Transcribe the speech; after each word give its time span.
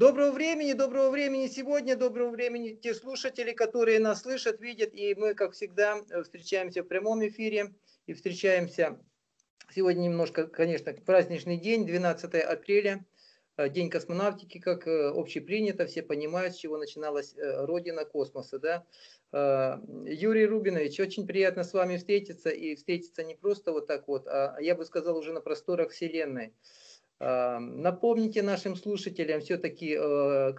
Доброго 0.00 0.30
времени, 0.30 0.72
доброго 0.72 1.10
времени 1.10 1.46
сегодня, 1.46 1.94
доброго 1.94 2.30
времени 2.30 2.70
те 2.70 2.94
слушатели, 2.94 3.52
которые 3.52 3.98
нас 3.98 4.22
слышат, 4.22 4.58
видят. 4.58 4.94
И 4.94 5.14
мы, 5.14 5.34
как 5.34 5.52
всегда, 5.52 6.00
встречаемся 6.22 6.82
в 6.82 6.86
прямом 6.86 7.22
эфире 7.28 7.74
и 8.06 8.14
встречаемся 8.14 8.98
сегодня 9.74 10.00
немножко, 10.00 10.46
конечно, 10.46 10.94
праздничный 11.04 11.58
день, 11.58 11.84
12 11.84 12.34
апреля, 12.36 13.04
э, 13.58 13.68
День 13.68 13.90
космонавтики, 13.90 14.58
как 14.58 14.88
э, 14.88 15.10
общепринято, 15.10 15.84
все 15.84 16.02
понимают, 16.02 16.54
с 16.54 16.58
чего 16.60 16.78
начиналась 16.78 17.36
э, 17.36 17.66
родина 17.66 18.06
космоса. 18.06 18.58
Да? 18.58 18.86
Юрий 20.06 20.46
Рубинович, 20.46 20.98
очень 20.98 21.26
приятно 21.26 21.62
с 21.62 21.74
вами 21.74 21.98
встретиться, 21.98 22.48
и 22.48 22.74
встретиться 22.74 23.22
не 23.22 23.34
просто 23.34 23.70
вот 23.70 23.86
так 23.86 24.08
вот, 24.08 24.26
а 24.26 24.56
я 24.60 24.74
бы 24.74 24.86
сказал 24.86 25.18
уже 25.18 25.34
на 25.34 25.42
просторах 25.42 25.90
Вселенной. 25.90 26.54
Напомните 27.20 28.40
нашим 28.40 28.76
слушателям 28.76 29.42
все-таки, 29.42 29.94
э, 29.94 30.54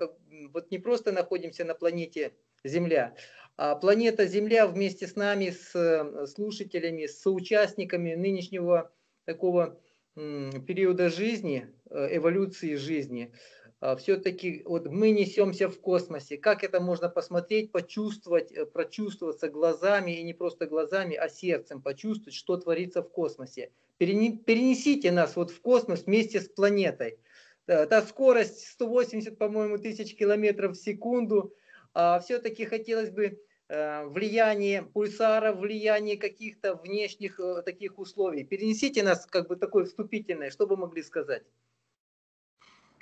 вот 0.53 0.69
не 0.69 0.77
просто 0.77 1.11
находимся 1.11 1.65
на 1.65 1.73
планете 1.73 2.33
Земля, 2.63 3.15
а 3.57 3.75
планета 3.75 4.27
Земля 4.27 4.67
вместе 4.67 5.07
с 5.07 5.15
нами, 5.15 5.49
с 5.49 5.73
э, 5.73 6.27
слушателями, 6.27 7.07
с 7.07 7.19
соучастниками 7.19 8.13
нынешнего 8.13 8.91
такого 9.25 9.79
периода 10.13 11.09
жизни, 11.09 11.67
э, 11.89 12.17
эволюции 12.17 12.75
жизни, 12.75 13.33
а, 13.79 13.95
все-таки 13.95 14.61
вот 14.65 14.85
мы 14.85 15.09
несемся 15.09 15.67
в 15.67 15.81
космосе. 15.81 16.37
Как 16.37 16.63
это 16.63 16.79
можно 16.79 17.09
посмотреть, 17.09 17.71
почувствовать, 17.71 18.53
прочувствоваться 18.71 19.49
глазами, 19.49 20.11
и 20.11 20.21
не 20.21 20.35
просто 20.35 20.67
глазами, 20.67 21.15
а 21.15 21.27
сердцем, 21.27 21.81
почувствовать, 21.81 22.35
что 22.35 22.57
творится 22.57 23.01
в 23.01 23.09
космосе 23.09 23.71
перенесите 24.05 25.11
нас 25.11 25.35
вот 25.35 25.51
в 25.51 25.61
космос 25.61 26.05
вместе 26.05 26.41
с 26.41 26.47
планетой. 26.47 27.19
Та 27.65 28.01
скорость 28.01 28.67
180, 28.67 29.37
по-моему, 29.37 29.77
тысяч 29.77 30.15
километров 30.17 30.75
в 30.75 30.81
секунду. 30.81 31.53
А 31.93 32.19
все-таки 32.19 32.65
хотелось 32.65 33.11
бы 33.11 33.39
э, 33.67 34.05
влияние 34.07 34.81
пульсара, 34.81 35.53
влияние 35.53 36.17
каких-то 36.17 36.75
внешних 36.75 37.39
э, 37.39 37.61
таких 37.63 37.99
условий. 37.99 38.45
Перенесите 38.45 39.03
нас 39.03 39.25
как 39.25 39.49
бы 39.49 39.57
такое 39.57 39.85
вступительное, 39.85 40.51
что 40.51 40.65
вы 40.65 40.77
могли 40.77 41.03
сказать? 41.03 41.43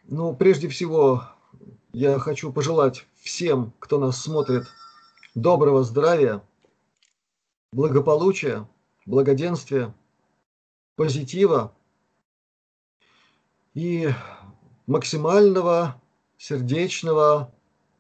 Ну, 0.03 0.35
прежде 0.35 0.67
всего, 0.67 1.21
я 1.93 2.17
хочу 2.17 2.51
пожелать 2.51 3.05
всем, 3.21 3.73
кто 3.77 3.99
нас 3.99 4.21
смотрит, 4.21 4.63
доброго 5.35 5.83
здравия, 5.83 6.41
благополучия, 7.71 8.67
благоденствия, 9.05 9.93
позитива 10.99 11.73
и 13.73 14.09
максимального 14.85 16.01
сердечного 16.37 17.55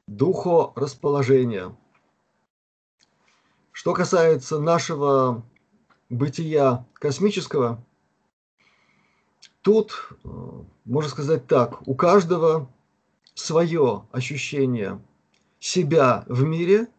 духорасположения. 0.05 1.73
Что 3.71 3.93
касается 3.93 4.59
нашего 4.59 5.45
бытия 6.09 6.85
космического, 6.95 7.81
тут, 9.61 10.09
э, 10.25 10.27
можно 10.83 11.09
сказать 11.09 11.47
так, 11.47 11.87
у 11.87 11.95
каждого 11.95 12.69
свое 13.33 14.09
ощущение 14.11 15.01
себя 15.61 16.25
в 16.27 16.43
мире, 16.43 16.89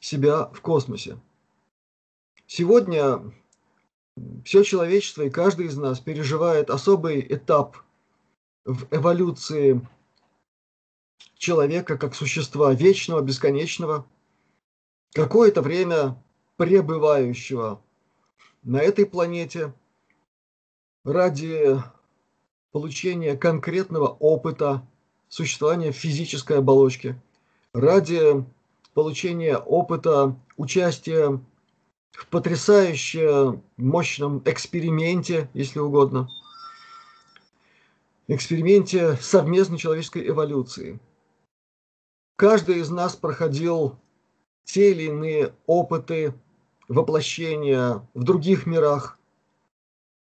себя 0.00 0.50
в 0.52 0.60
космосе. 0.60 1.18
Сегодня 2.46 3.32
все 4.44 4.62
человечество 4.62 5.22
и 5.22 5.30
каждый 5.30 5.66
из 5.66 5.76
нас 5.76 6.00
переживает 6.00 6.70
особый 6.70 7.20
этап 7.20 7.76
в 8.64 8.86
эволюции 8.90 9.86
человека 11.36 11.98
как 11.98 12.14
существа 12.14 12.72
вечного, 12.72 13.20
бесконечного, 13.20 14.06
какое-то 15.12 15.62
время 15.62 16.22
пребывающего 16.56 17.82
на 18.62 18.78
этой 18.78 19.06
планете 19.06 19.74
ради 21.04 21.82
получения 22.72 23.36
конкретного 23.36 24.08
опыта 24.08 24.86
существования 25.28 25.92
физической 25.92 26.58
оболочки, 26.58 27.20
ради 27.72 28.44
получения 28.94 29.56
опыта 29.58 30.36
участия 30.56 31.40
в 32.14 32.28
потрясающе 32.28 33.60
мощном 33.76 34.40
эксперименте, 34.44 35.50
если 35.52 35.80
угодно, 35.80 36.28
эксперименте 38.28 39.16
совместной 39.16 39.78
человеческой 39.78 40.28
эволюции. 40.28 41.00
Каждый 42.36 42.78
из 42.78 42.90
нас 42.90 43.16
проходил 43.16 43.98
те 44.64 44.92
или 44.92 45.04
иные 45.04 45.54
опыты 45.66 46.34
воплощения 46.88 48.06
в 48.14 48.22
других 48.22 48.66
мирах, 48.66 49.18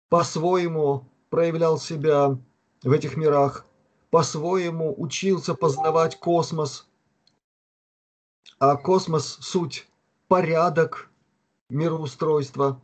по-своему 0.09 1.07
проявлял 1.31 1.79
себя 1.79 2.39
в 2.83 2.93
этих 2.93 3.17
мирах, 3.17 3.67
по-своему 4.11 4.95
учился 4.97 5.55
познавать 5.55 6.19
космос. 6.19 6.87
А 8.59 8.77
космос– 8.77 9.39
суть 9.41 9.87
порядок, 10.29 11.11
мироустройства 11.71 12.81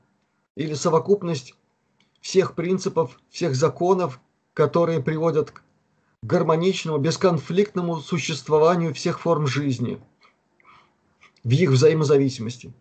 или 0.56 0.74
совокупность 0.74 1.54
всех 2.20 2.54
принципов, 2.54 3.20
всех 3.30 3.54
законов, 3.54 4.20
которые 4.52 5.02
приводят 5.02 5.50
к 5.50 5.62
гармоничному, 6.22 6.98
бесконфликтному 6.98 8.00
существованию 8.00 8.94
всех 8.94 9.20
форм 9.20 9.46
жизни 9.46 10.00
в 11.42 11.50
их 11.50 11.70
взаимозависимости. 11.70 12.72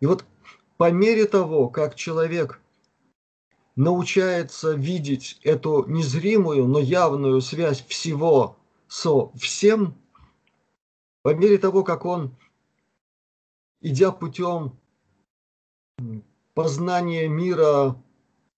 И 0.00 0.06
вот 0.06 0.24
по 0.76 0.90
мере 0.90 1.24
того, 1.26 1.68
как 1.68 1.94
человек 1.94 2.60
научается 3.76 4.72
видеть 4.72 5.40
эту 5.42 5.84
незримую, 5.88 6.66
но 6.66 6.78
явную 6.78 7.40
связь 7.40 7.84
всего 7.86 8.56
со 8.86 9.30
всем, 9.36 9.94
по 11.22 11.34
мере 11.34 11.58
того, 11.58 11.82
как 11.82 12.04
он 12.04 12.36
идя 13.84 14.12
путем 14.12 14.80
познания 16.54 17.28
мира 17.28 18.02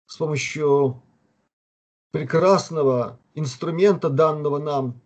с 0.06 0.16
помощью 0.16 1.02
прекрасного 2.12 3.18
инструмента, 3.34 4.08
данного 4.08 4.58
нам 4.58 5.00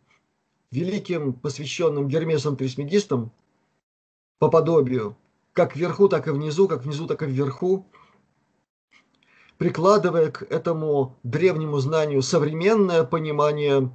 великим 0.71 1.33
посвященным 1.33 2.07
Гермесом 2.07 2.57
Трисмегистом, 2.57 3.33
по 4.39 4.49
подобию, 4.51 5.17
как 5.53 5.75
вверху, 5.75 6.09
так 6.09 6.29
и 6.29 6.31
внизу, 6.31 6.69
как 6.69 6.85
внизу, 6.85 7.07
так 7.07 7.23
и 7.23 7.27
вверху, 7.27 7.87
прикладывая 9.57 10.31
к 10.31 10.43
этому 10.43 11.17
древнему 11.23 11.79
знанию 11.79 12.23
современное 12.23 13.05
понимание 13.05 13.91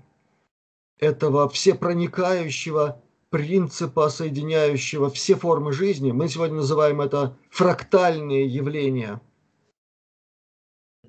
этого 0.97 1.49
всепроникающего 1.49 3.01
принципа, 3.29 4.09
соединяющего 4.09 5.09
все 5.09 5.35
формы 5.35 5.73
жизни. 5.73 6.11
Мы 6.11 6.27
сегодня 6.29 6.57
называем 6.57 7.01
это 7.01 7.37
фрактальные 7.49 8.45
явления. 8.47 9.21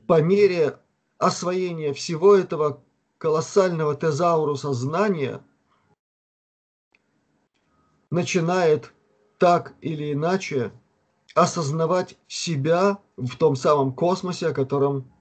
По 0.07 0.21
мере 0.21 0.79
освоения 1.19 1.93
всего 1.93 2.35
этого 2.35 2.83
колоссального 3.19 3.95
тезауруса 3.95 4.73
знания 4.73 5.43
начинает 8.11 8.93
так 9.39 9.75
или 9.81 10.13
иначе 10.13 10.73
осознавать 11.35 12.17
себя 12.29 12.99
в 13.17 13.37
том 13.37 13.57
самом 13.57 13.93
космосе, 13.93 14.49
о 14.49 14.55
котором 14.55 15.13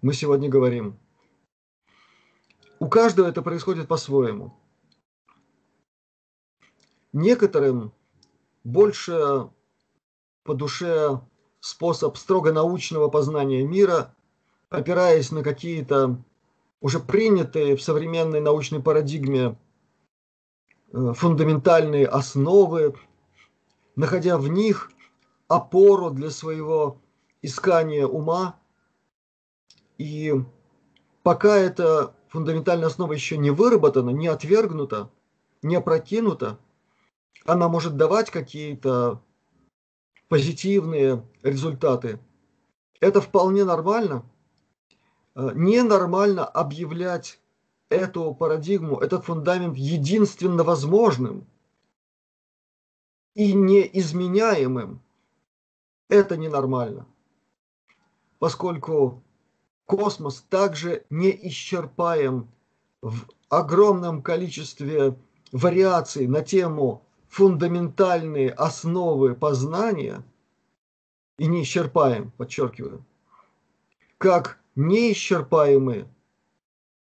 мы 0.00 0.14
сегодня 0.14 0.48
говорим. 0.48 0.98
У 2.78 2.88
каждого 2.88 3.26
это 3.26 3.42
происходит 3.42 3.88
по-своему. 3.88 4.57
Некоторым 7.12 7.92
больше 8.64 9.48
по 10.44 10.54
душе 10.54 11.20
способ 11.60 12.16
строго 12.16 12.52
научного 12.52 13.08
познания 13.08 13.64
мира, 13.64 14.14
опираясь 14.68 15.30
на 15.30 15.42
какие-то 15.42 16.22
уже 16.80 17.00
принятые 17.00 17.76
в 17.76 17.82
современной 17.82 18.40
научной 18.40 18.80
парадигме 18.82 19.58
э, 20.92 21.12
фундаментальные 21.14 22.06
основы, 22.06 22.94
находя 23.96 24.38
в 24.38 24.48
них 24.48 24.90
опору 25.48 26.10
для 26.10 26.30
своего 26.30 27.00
искания 27.42 28.06
ума. 28.06 28.60
И 29.96 30.34
пока 31.22 31.56
эта 31.56 32.14
фундаментальная 32.28 32.86
основа 32.86 33.12
еще 33.14 33.38
не 33.38 33.50
выработана, 33.50 34.10
не 34.10 34.28
отвергнута, 34.28 35.10
не 35.62 35.74
опрокинута, 35.74 36.58
она 37.44 37.68
может 37.68 37.96
давать 37.96 38.30
какие-то 38.30 39.22
позитивные 40.28 41.24
результаты. 41.42 42.18
Это 43.00 43.20
вполне 43.20 43.64
нормально. 43.64 44.24
Э, 45.34 45.52
ненормально 45.54 46.44
объявлять 46.44 47.40
эту 47.90 48.34
парадигму, 48.34 48.98
этот 48.98 49.24
фундамент 49.24 49.76
единственно 49.76 50.64
возможным 50.64 51.46
и 53.34 53.52
неизменяемым, 53.52 55.00
это 56.08 56.36
ненормально. 56.36 57.06
Поскольку 58.38 59.22
космос 59.86 60.44
также 60.48 61.04
не 61.08 61.30
исчерпаем 61.48 62.48
в 63.00 63.28
огромном 63.48 64.22
количестве 64.22 65.16
вариаций 65.52 66.26
на 66.26 66.42
тему 66.42 67.06
фундаментальные 67.28 68.50
основы 68.50 69.34
познания 69.34 70.22
и 71.38 71.46
неисчерпаем, 71.46 72.30
подчеркиваю, 72.32 73.04
как 74.18 74.60
неисчерпаемые 74.74 76.08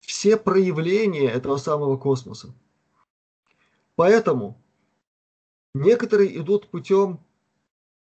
все 0.01 0.37
проявления 0.37 1.29
этого 1.29 1.57
самого 1.57 1.97
космоса. 1.97 2.53
Поэтому 3.97 4.61
некоторые 5.75 6.37
идут 6.39 6.69
путем, 6.69 7.21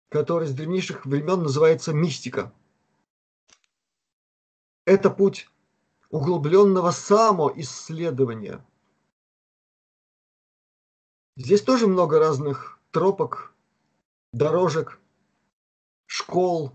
который 0.08 0.48
с 0.48 0.54
древнейших 0.54 1.06
времен 1.06 1.42
называется 1.42 1.92
мистика. 1.92 2.52
Это 4.84 5.10
путь 5.10 5.50
углубленного 6.10 6.90
самоисследования. 6.90 8.64
Здесь 11.38 11.62
тоже 11.62 11.86
много 11.86 12.18
разных 12.18 12.80
тропок, 12.90 13.54
дорожек, 14.32 14.98
школ, 16.06 16.72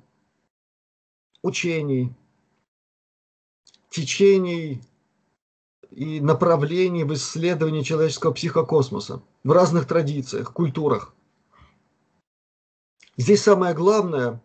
учений, 1.41 2.15
течений 3.89 4.81
и 5.91 6.21
направлений 6.21 7.03
в 7.03 7.13
исследовании 7.13 7.81
человеческого 7.81 8.31
психокосмоса 8.31 9.21
в 9.43 9.51
разных 9.51 9.85
традициях, 9.85 10.53
культурах. 10.53 11.13
Здесь 13.17 13.43
самое 13.43 13.75
главное 13.75 14.41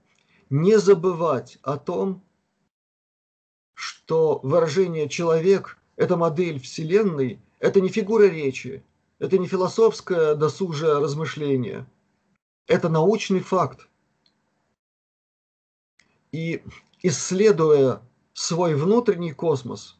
не 0.50 0.80
забывать 0.80 1.58
о 1.62 1.78
том, 1.78 2.24
что 3.72 4.40
выражение 4.42 5.08
«человек»– 5.08 5.78
это 5.96 6.16
модель 6.16 6.58
Вселенной, 6.58 7.40
это 7.60 7.80
не 7.80 7.88
фигура 7.88 8.24
речи, 8.24 8.82
это 9.18 9.38
не 9.38 9.46
философское 9.46 10.34
досужее 10.34 10.98
размышление, 10.98 11.86
это 12.66 12.88
научный 12.88 13.40
факт. 13.40 13.88
И 16.30 16.62
исследуя 17.02 18.02
свой 18.32 18.74
внутренний 18.74 19.32
космос, 19.32 19.98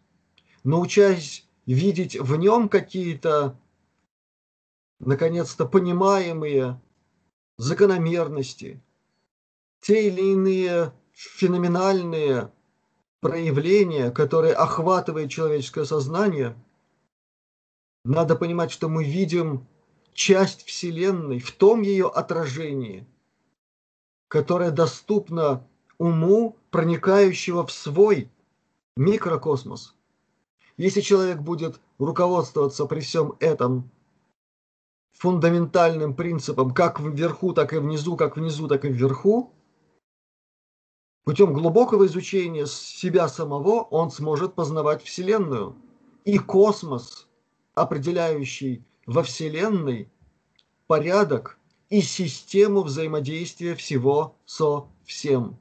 научаясь 0.62 1.47
видеть 1.67 2.19
в 2.19 2.37
нем 2.37 2.69
какие-то, 2.69 3.59
наконец-то, 5.00 5.67
понимаемые 5.67 6.81
закономерности, 7.56 8.82
те 9.81 10.09
или 10.09 10.32
иные 10.32 10.93
феноменальные 11.12 12.53
проявление, 13.21 14.11
которое 14.11 14.55
охватывает 14.55 15.31
человеческое 15.31 15.85
сознание, 15.85 16.56
надо 18.05 18.37
понимать, 18.37 18.71
что 18.71 18.89
мы 18.89 19.05
видим 19.05 19.67
часть 20.12 20.65
Вселенной 20.65 21.39
в 21.39 21.53
том 21.53 21.83
ее 21.83 22.09
отражении, 22.09 23.06
которое 24.29 24.71
доступно 24.71 25.67
уму, 25.99 26.56
проникающего 26.71 27.67
в 27.67 27.73
свой 27.73 28.31
микрокосмос. 28.97 29.95
Если 30.77 31.00
человек 31.00 31.39
будет 31.41 31.81
руководствоваться 31.99 32.87
при 32.87 33.00
всем 33.00 33.35
этом 33.41 33.91
фундаментальным 35.12 36.15
принципом, 36.15 36.73
как 36.73 37.00
вверху, 37.00 37.53
так 37.53 37.73
и 37.73 37.79
внизу, 37.79 38.17
как 38.17 38.37
внизу, 38.37 38.69
так 38.69 38.85
и 38.85 38.89
вверху, 38.89 39.53
Путем 41.29 41.53
глубокого 41.53 42.06
изучения 42.06 42.65
себя 42.65 43.29
самого 43.29 43.83
он 43.83 44.11
сможет 44.11 44.55
познавать 44.55 45.03
Вселенную 45.03 45.77
и 46.25 46.39
космос, 46.39 47.28
определяющий 47.81 48.85
во 49.07 49.23
Вселенной 49.23 50.11
порядок 50.87 51.59
и 51.89 52.01
систему 52.01 52.83
взаимодействия 52.83 53.75
всего 53.75 54.37
со 54.45 54.89
всем. 55.05 55.59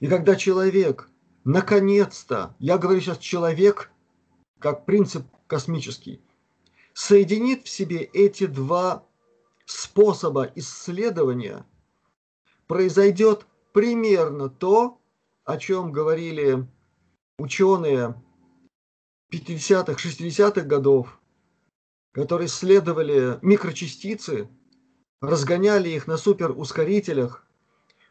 И 0.00 0.08
когда 0.08 0.36
человек, 0.36 1.08
наконец-то, 1.44 2.54
я 2.58 2.76
говорю 2.78 3.00
сейчас 3.00 3.18
человек, 3.18 3.90
как 4.58 4.84
принцип 4.84 5.26
космический, 5.46 6.20
соединит 6.92 7.64
в 7.64 7.68
себе 7.68 8.02
эти 8.02 8.46
два 8.46 9.04
способа 9.64 10.50
исследования, 10.54 11.64
произойдет 12.66 13.46
примерно 13.72 14.48
то, 14.48 14.98
о 15.44 15.56
чем 15.58 15.92
говорили 15.92 16.66
ученые 17.38 18.14
50-х, 19.32 19.92
60-х 19.94 20.62
годов, 20.62 21.18
которые 22.12 22.46
исследовали 22.46 23.38
микрочастицы, 23.42 24.48
разгоняли 25.20 25.88
их 25.88 26.06
на 26.06 26.16
суперускорителях, 26.16 27.44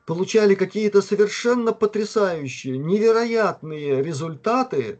получали 0.05 0.55
какие-то 0.55 1.01
совершенно 1.01 1.73
потрясающие, 1.73 2.77
невероятные 2.77 4.03
результаты 4.03 4.99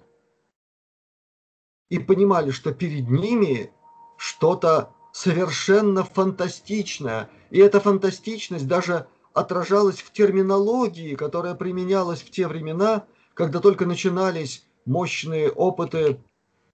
и 1.89 2.00
понимали, 2.00 2.51
что 2.51 2.73
перед 2.73 3.09
ними 3.09 3.71
что-то 4.17 4.94
совершенно 5.13 6.03
фантастичное. 6.03 7.29
И 7.51 7.59
эта 7.59 7.79
фантастичность 7.79 8.67
даже 8.67 9.07
отражалось 9.33 10.01
в 10.01 10.12
терминологии, 10.12 11.15
которая 11.15 11.53
применялась 11.53 12.21
в 12.21 12.31
те 12.31 12.47
времена, 12.47 13.06
когда 13.33 13.59
только 13.59 13.85
начинались 13.85 14.64
мощные 14.86 15.52
опыты 15.52 16.20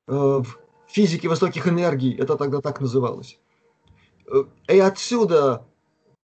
э, 0.07 0.13
в 0.13 0.45
физике 0.87 1.29
высоких 1.29 1.67
энергий, 1.67 2.15
это 2.15 2.35
тогда 2.37 2.61
так 2.61 2.81
называлось. 2.81 3.39
Э, 4.27 4.43
и 4.67 4.79
отсюда 4.79 5.65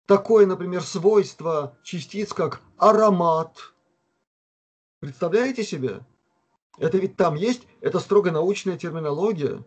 такое, 0.06 0.46
например, 0.46 0.84
свойство 0.84 1.78
частиц, 1.84 2.34
как 2.34 2.62
аромат. 2.78 3.58
Представляете 5.00 5.64
себе? 5.64 6.06
Это 6.78 6.98
ведь 6.98 7.18
там 7.18 7.36
есть, 7.36 7.68
это 7.82 8.00
строго 8.00 8.32
научная 8.32 8.78
терминология. 8.78 9.64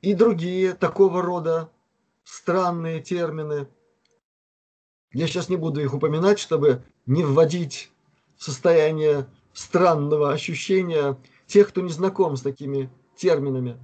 И 0.00 0.14
другие 0.14 0.74
такого 0.74 1.22
рода 1.22 1.70
странные 2.24 3.00
термины– 3.00 3.68
я 5.12 5.26
сейчас 5.26 5.48
не 5.48 5.56
буду 5.56 5.80
их 5.80 5.92
упоминать, 5.92 6.38
чтобы 6.38 6.84
не 7.06 7.24
вводить 7.24 7.90
в 8.36 8.44
состояние 8.44 9.26
странного 9.60 10.32
ощущения 10.32 11.16
тех, 11.46 11.68
кто 11.68 11.80
не 11.80 11.90
знаком 11.90 12.36
с 12.36 12.42
такими 12.42 12.90
терминами. 13.16 13.78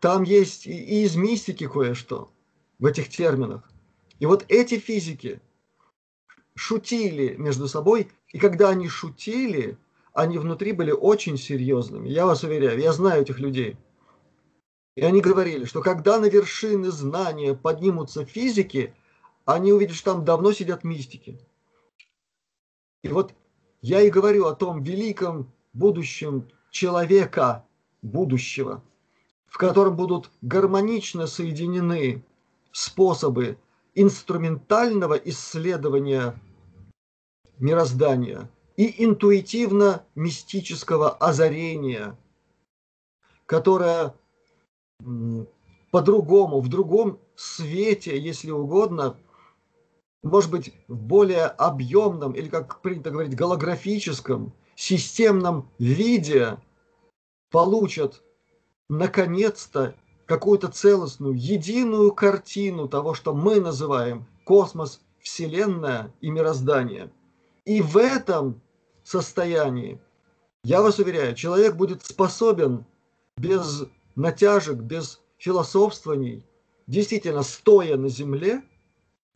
Там 0.00 0.22
есть 0.22 0.66
и 0.66 1.04
из 1.04 1.16
мистики 1.16 1.66
кое-что 1.66 2.30
в 2.78 2.86
этих 2.86 3.08
терминах. 3.08 3.70
И 4.18 4.26
вот 4.26 4.44
эти 4.48 4.78
физики 4.78 5.40
шутили 6.54 7.34
между 7.36 7.68
собой, 7.68 8.10
и 8.28 8.38
когда 8.38 8.70
они 8.70 8.88
шутили, 8.88 9.78
они 10.12 10.38
внутри 10.38 10.72
были 10.72 10.90
очень 10.90 11.38
серьезными. 11.38 12.08
Я 12.08 12.26
вас 12.26 12.42
уверяю, 12.42 12.78
я 12.78 12.92
знаю 12.92 13.22
этих 13.22 13.38
людей. 13.38 13.76
И 14.96 15.02
они 15.02 15.20
говорили, 15.20 15.64
что 15.64 15.80
когда 15.80 16.20
на 16.20 16.26
вершины 16.26 16.90
знания 16.90 17.54
поднимутся 17.54 18.24
физики– 18.24 18.94
они 19.44 19.72
увидят, 19.72 19.96
что 19.96 20.14
там 20.14 20.24
давно 20.24 20.52
сидят 20.52 20.84
мистики. 20.84 21.38
И 23.02 23.08
вот 23.08 23.34
я 23.84 24.00
и 24.00 24.08
говорю 24.08 24.46
о 24.46 24.54
том 24.54 24.82
великом 24.82 25.52
будущем 25.74 26.48
человека 26.70 27.66
будущего, 28.00 28.82
в 29.46 29.58
котором 29.58 29.94
будут 29.94 30.30
гармонично 30.40 31.26
соединены 31.26 32.24
способы 32.72 33.58
инструментального 33.94 35.12
исследования 35.12 36.34
мироздания 37.58 38.48
и 38.78 39.04
интуитивно-мистического 39.04 41.10
озарения, 41.10 42.16
которое 43.44 44.14
по-другому, 45.90 46.62
в 46.62 46.68
другом 46.68 47.18
свете, 47.36 48.18
если 48.18 48.50
угодно, 48.50 49.18
может 50.24 50.50
быть, 50.50 50.74
в 50.88 50.96
более 50.96 51.44
объемном 51.44 52.32
или, 52.32 52.48
как 52.48 52.80
принято 52.80 53.10
говорить, 53.10 53.36
голографическом, 53.36 54.54
системном 54.74 55.70
виде 55.78 56.58
получат 57.50 58.22
наконец-то 58.88 59.94
какую-то 60.26 60.68
целостную, 60.68 61.34
единую 61.34 62.12
картину 62.12 62.88
того, 62.88 63.14
что 63.14 63.34
мы 63.34 63.60
называем 63.60 64.26
космос, 64.44 65.00
Вселенная 65.20 66.12
и 66.20 66.30
мироздание. 66.30 67.10
И 67.64 67.80
в 67.80 67.96
этом 67.96 68.60
состоянии 69.04 70.00
Я 70.64 70.80
вас 70.80 70.98
уверяю, 70.98 71.34
человек 71.34 71.76
будет 71.76 72.04
способен 72.04 72.86
без 73.36 73.84
натяжек, 74.16 74.78
без 74.78 75.20
философствований, 75.36 76.46
действительно 76.86 77.42
стоя 77.42 77.98
на 77.98 78.08
земле, 78.08 78.62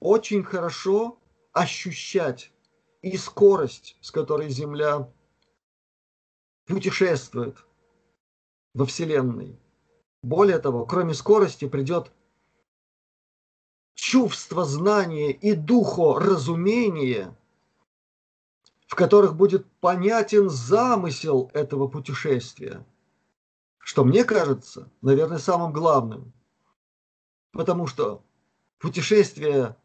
очень 0.00 0.42
хорошо 0.42 1.18
ощущать 1.52 2.52
и 3.02 3.16
скорость, 3.16 3.96
с 4.00 4.10
которой 4.10 4.48
Земля 4.48 5.10
путешествует 6.66 7.56
во 8.74 8.84
Вселенной. 8.86 9.58
Более 10.22 10.58
того, 10.58 10.84
кроме 10.84 11.14
скорости 11.14 11.66
придет 11.68 12.12
чувство 13.94 14.64
знания 14.64 15.32
и 15.32 15.54
духоразумение, 15.54 17.36
в 18.86 18.94
которых 18.94 19.36
будет 19.36 19.66
понятен 19.80 20.48
замысел 20.48 21.50
этого 21.54 21.88
путешествия, 21.88 22.84
что 23.78 24.04
мне 24.04 24.24
кажется, 24.24 24.90
наверное, 25.02 25.38
самым 25.38 25.72
главным. 25.72 26.32
Потому 27.52 27.86
что 27.86 28.22
путешествие 28.78 29.76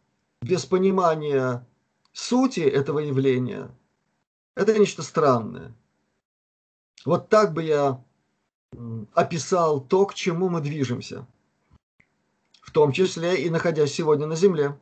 без 0.43 0.65
понимания 0.65 1.65
сути 2.11 2.59
этого 2.59 2.99
явления– 2.99 3.71
это 4.55 4.77
нечто 4.77 5.01
странное. 5.01 5.73
Вот 7.05 7.29
так 7.29 7.53
бы 7.53 7.63
я 7.63 8.03
описал 9.13 9.81
то, 9.81 10.05
к 10.05 10.13
чему 10.13 10.49
мы 10.49 10.61
движемся, 10.61 11.27
в 12.61 12.71
том 12.71 12.91
числе 12.91 13.43
и 13.43 13.49
находясь 13.49 13.93
сегодня 13.93 14.25
на 14.25 14.35
Земле. 14.35 14.77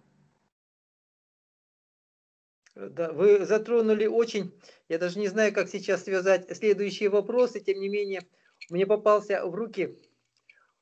Да, 2.75 3.11
вы 3.11 3.45
затронули 3.45 4.07
очень, 4.07 4.53
я 4.87 4.97
даже 4.97 5.19
не 5.19 5.27
знаю, 5.27 5.53
как 5.53 5.69
сейчас 5.69 6.03
связать 6.03 6.55
следующие 6.55 7.09
вопросы, 7.09 7.59
тем 7.59 7.79
не 7.79 7.89
менее, 7.89 8.25
мне 8.69 8.87
попался 8.87 9.45
в 9.45 9.53
руки, 9.53 9.99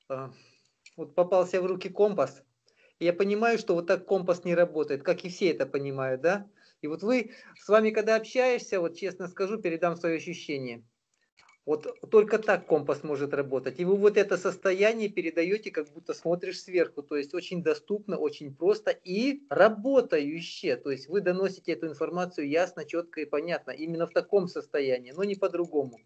а, 0.07 0.31
вот 0.95 1.15
попался 1.15 1.61
в 1.61 1.65
руки 1.65 1.89
компас, 1.89 2.43
я 2.99 3.13
понимаю, 3.13 3.57
что 3.57 3.75
вот 3.75 3.87
так 3.87 4.05
компас 4.05 4.43
не 4.45 4.55
работает, 4.55 5.03
как 5.03 5.23
и 5.25 5.29
все 5.29 5.51
это 5.51 5.65
понимают, 5.65 6.21
да? 6.21 6.47
И 6.81 6.87
вот 6.87 7.03
вы, 7.03 7.31
с 7.57 7.67
вами 7.67 7.91
когда 7.91 8.15
общаешься, 8.15 8.79
вот 8.79 8.95
честно 8.95 9.27
скажу, 9.27 9.57
передам 9.57 9.95
свое 9.95 10.17
ощущение– 10.17 10.83
вот 11.69 11.85
только 12.09 12.39
так 12.39 12.65
компас 12.65 13.03
может 13.03 13.31
работать. 13.31 13.79
И 13.79 13.85
вы 13.85 13.95
вот 13.95 14.17
это 14.17 14.37
состояние 14.37 15.07
передаете, 15.07 15.69
как 15.69 15.87
будто 15.93 16.15
смотришь 16.15 16.63
сверху. 16.63 17.03
То 17.03 17.15
есть 17.15 17.35
очень 17.35 17.61
доступно, 17.61 18.17
очень 18.17 18.55
просто 18.55 18.89
и 18.89 19.43
работающее. 19.51 20.77
То 20.77 20.89
есть 20.89 21.07
вы 21.09 21.21
доносите 21.21 21.73
эту 21.73 21.85
информацию 21.85 22.49
ясно, 22.49 22.85
четко 22.85 23.21
и 23.21 23.25
понятно. 23.25 23.69
Именно 23.69 24.07
в 24.07 24.13
таком 24.13 24.47
состоянии, 24.47 25.11
но 25.11 25.23
не 25.23 25.35
по-другому. 25.35 25.99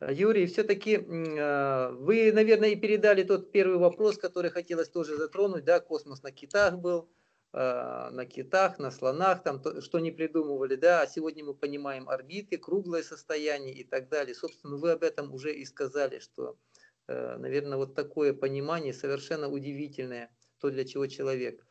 А, 0.00 0.12
Юрий, 0.12 0.46
все-таки 0.46 0.98
а, 0.98 1.90
вы, 1.92 2.32
наверное, 2.32 2.70
и 2.70 2.76
передали 2.76 3.22
тот 3.22 3.52
первый 3.52 3.78
вопрос, 3.78 4.18
который 4.18 4.50
хотелось 4.50 4.88
тоже 4.88 5.16
затронуть. 5.16 5.64
Да, 5.64 5.80
космос 5.80 6.22
на 6.22 6.32
китах 6.32 6.78
был. 6.78 7.10
Э, 7.56 8.10
на 8.10 8.26
китах, 8.26 8.80
на 8.80 8.90
слонах, 8.90 9.44
там, 9.44 9.62
то, 9.62 9.80
что 9.80 10.00
не 10.00 10.10
придумывали, 10.10 10.74
да, 10.74 11.02
а 11.02 11.06
сегодня 11.06 11.44
мы 11.44 11.54
понимаем 11.54 12.08
орбиты, 12.08 12.58
круглое 12.58 13.04
состояние 13.04 13.72
и 13.72 13.84
так 13.84 14.08
далее. 14.08 14.34
Собственно, 14.34 14.76
вы 14.76 14.90
об 14.90 15.04
этом 15.04 15.32
уже 15.32 15.54
и 15.54 15.64
сказали, 15.64 16.18
что, 16.18 16.58
э, 17.06 17.36
наверное, 17.36 17.78
вот 17.78 17.94
такое 17.94 18.32
понимание 18.32 18.92
совершенно 18.92 19.48
удивительное, 19.48 20.34
то, 20.58 20.68
для 20.68 20.84
чего 20.84 21.06
человек. 21.06 21.64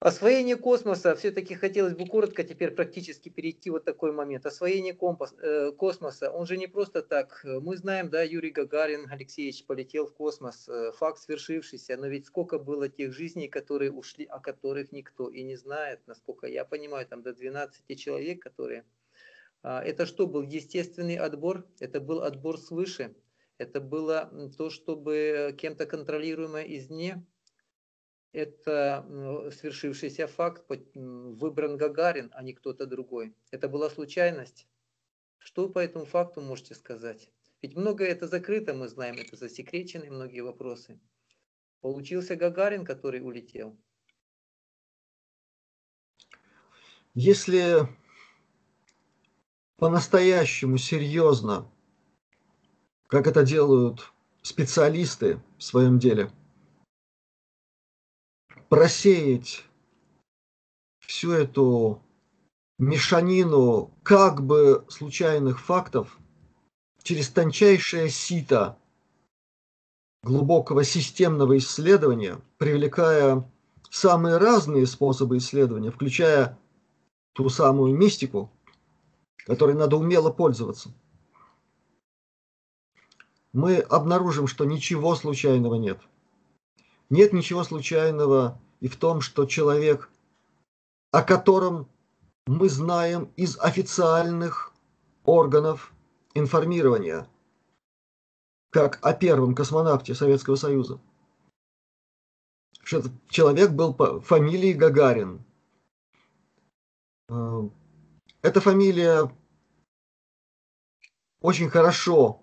Освоение 0.00 0.56
космоса, 0.56 1.16
все-таки 1.16 1.56
хотелось 1.56 1.94
бы 1.94 2.06
коротко 2.06 2.44
теперь 2.44 2.70
практически 2.70 3.30
перейти 3.30 3.68
вот 3.68 3.84
такой 3.84 4.12
момент. 4.12 4.46
Освоение 4.46 4.94
компас, 4.94 5.34
э, 5.42 5.72
космоса, 5.72 6.30
он 6.30 6.46
же 6.46 6.56
не 6.56 6.68
просто 6.68 7.02
так. 7.02 7.40
Мы 7.42 7.76
знаем, 7.76 8.08
да, 8.08 8.22
Юрий 8.22 8.52
Гагарин 8.52 9.10
Алексеевич 9.10 9.66
полетел 9.66 10.06
в 10.06 10.14
космос, 10.14 10.68
э, 10.68 10.92
факт 10.92 11.18
свершившийся, 11.18 11.96
но 11.96 12.06
ведь 12.06 12.26
сколько 12.26 12.60
было 12.60 12.88
тех 12.88 13.12
жизней, 13.12 13.48
которые 13.48 13.90
ушли, 13.90 14.24
о 14.24 14.38
которых 14.38 14.92
никто 14.92 15.30
и 15.30 15.42
не 15.42 15.56
знает, 15.56 16.00
насколько 16.06 16.46
я 16.46 16.64
понимаю, 16.64 17.04
там 17.04 17.22
до 17.22 17.34
12 17.34 17.98
человек, 17.98 18.40
которые... 18.40 18.84
А, 19.64 19.82
это 19.82 20.06
что 20.06 20.28
был 20.28 20.42
естественный 20.42 21.16
отбор? 21.16 21.66
Это 21.80 22.00
был 22.00 22.22
отбор 22.22 22.56
свыше? 22.56 23.16
Это 23.58 23.80
было 23.80 24.30
то, 24.56 24.70
чтобы 24.70 25.56
кем-то 25.58 25.86
контролируемое 25.86 26.62
извне? 26.62 27.26
Это 28.32 29.50
свершившийся 29.52 30.26
факт, 30.26 30.64
выбран 30.94 31.76
Гагарин, 31.76 32.30
а 32.34 32.42
не 32.42 32.52
кто-то 32.52 32.86
другой. 32.86 33.34
Это 33.50 33.68
была 33.68 33.90
случайность. 33.90 34.66
Что 35.38 35.68
по 35.68 35.78
этому 35.78 36.04
факту 36.04 36.40
можете 36.40 36.74
сказать? 36.74 37.30
Ведь 37.62 37.74
многое 37.74 38.08
это 38.08 38.28
закрыто, 38.28 38.74
мы 38.74 38.88
знаем, 38.88 39.16
это 39.16 39.36
засекречены 39.36 40.10
многие 40.10 40.40
вопросы. 40.40 41.00
Получился 41.80 42.36
Гагарин, 42.36 42.84
который 42.84 43.20
улетел. 43.20 43.76
Если 47.14 47.88
по-настоящему 49.76 50.76
серьезно, 50.76 51.70
как 53.06 53.26
это 53.26 53.42
делают 53.42 54.12
специалисты 54.42 55.40
в 55.56 55.62
своем 55.62 55.98
деле– 55.98 56.30
просеять 58.68 59.64
всю 61.00 61.32
эту 61.32 62.02
мешанину 62.78 63.90
как 64.02 64.44
бы 64.44 64.84
случайных 64.88 65.60
фактов 65.60 66.18
через 67.02 67.28
тончайшее 67.30 68.10
сито 68.10 68.78
глубокого 70.22 70.84
системного 70.84 71.56
исследования, 71.58 72.40
привлекая 72.58 73.50
самые 73.90 74.36
разные 74.36 74.86
способы 74.86 75.38
исследования, 75.38 75.90
включая 75.90 76.58
ту 77.32 77.48
самую 77.48 77.96
мистику, 77.96 78.52
которой 79.46 79.74
надо 79.74 79.96
умело 79.96 80.30
пользоваться. 80.30 80.92
Мы 83.54 83.76
обнаружим, 83.76 84.46
что 84.46 84.66
ничего 84.66 85.14
случайного 85.14 85.76
нет– 85.76 85.98
нет 87.10 87.32
ничего 87.32 87.64
случайного 87.64 88.60
и 88.80 88.88
в 88.88 88.96
том, 88.96 89.20
что 89.20 89.46
человек, 89.46 90.10
о 91.10 91.22
котором 91.22 91.88
мы 92.46 92.68
знаем 92.68 93.32
из 93.36 93.58
официальных 93.58 94.72
органов 95.24 95.92
информирования, 96.34 97.28
как 98.70 98.98
о 99.02 99.12
первом 99.12 99.54
космонавте 99.54 100.14
Советского 100.14 100.56
Союза, 100.56 101.00
человек 103.28 103.72
был 103.72 103.92
по 103.92 104.20
фамилии 104.20 104.72
Гагарин. 104.72 105.44
Э, 107.28 107.68
эта 108.42 108.60
фамилия 108.60 109.30
очень 111.40 111.68
хорошо 111.68 112.42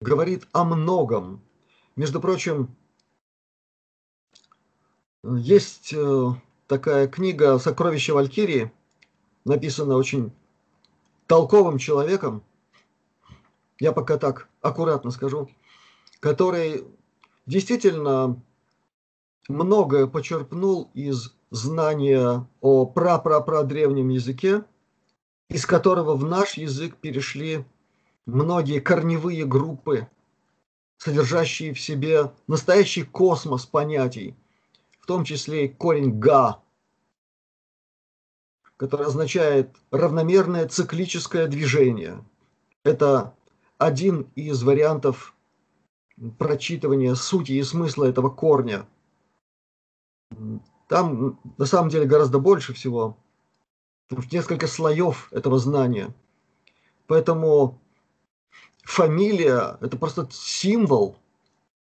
говорит 0.00 0.46
о 0.52 0.64
многом. 0.64 1.42
Между 1.96 2.20
прочим, 2.20 2.76
есть 5.24 5.92
э, 5.94 6.30
такая 6.66 7.08
книга 7.08 7.58
«Сокровища 7.58 8.14
Валькирии», 8.14 8.70
написана 9.44 9.96
очень 9.96 10.32
толковым 11.26 11.78
человеком, 11.78 12.42
я 13.80 13.92
пока 13.92 14.18
так 14.18 14.48
аккуратно 14.60 15.10
скажу, 15.10 15.50
который 16.20 16.84
действительно 17.46 18.40
многое 19.48 20.06
почерпнул 20.06 20.90
из 20.94 21.34
знания 21.50 22.46
о 22.60 22.86
пра-пра-пра-древнем 22.86 24.10
языке, 24.10 24.64
из 25.48 25.66
которого 25.66 26.14
в 26.16 26.24
наш 26.24 26.54
язык 26.54 26.96
перешли 26.96 27.64
многие 28.26 28.80
корневые 28.80 29.44
группы, 29.44 30.08
содержащие 30.98 31.74
в 31.74 31.80
себе 31.80 32.32
настоящий 32.46 33.04
космос 33.04 33.64
понятий– 33.64 34.36
в 35.04 35.06
том 35.06 35.22
числе 35.22 35.66
и 35.66 35.68
корень 35.68 36.18
«га», 36.18 36.62
который 38.78 39.04
означает 39.04 39.76
равномерное 39.90 40.66
циклическое 40.66 41.46
движение. 41.46 42.24
Это 42.84 43.34
один 43.76 44.22
из 44.34 44.62
вариантов 44.62 45.36
прочитывания 46.38 47.14
сути 47.16 47.52
и 47.52 47.62
смысла 47.62 48.06
этого 48.06 48.30
корня. 48.30 48.88
Там 50.88 51.38
на 51.58 51.66
самом 51.66 51.90
деле 51.90 52.06
гораздо 52.06 52.38
больше 52.38 52.72
всего, 52.72 53.18
несколько 54.32 54.66
слоев 54.66 55.30
этого 55.34 55.58
знания. 55.58 56.14
Поэтому 57.08 57.78
фамилия– 58.84 59.76
это 59.82 59.98
просто 59.98 60.26
символ, 60.30 61.18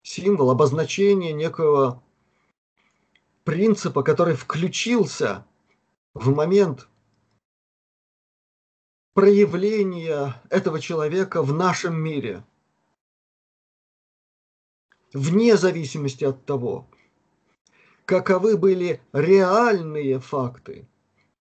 символ, 0.02 0.50
обозначение 0.50 1.34
некого 1.34 2.02
принципа, 3.44 4.02
который 4.02 4.34
включился 4.34 5.46
в 6.14 6.34
момент 6.34 6.88
проявления 9.14 10.42
этого 10.50 10.80
человека 10.80 11.42
в 11.42 11.52
нашем 11.52 11.94
мире. 11.94 12.44
Вне 15.12 15.56
зависимости 15.56 16.24
от 16.24 16.44
того, 16.44 16.88
каковы 18.04 18.56
были 18.56 19.00
реальные 19.12 20.18
факты. 20.18 20.88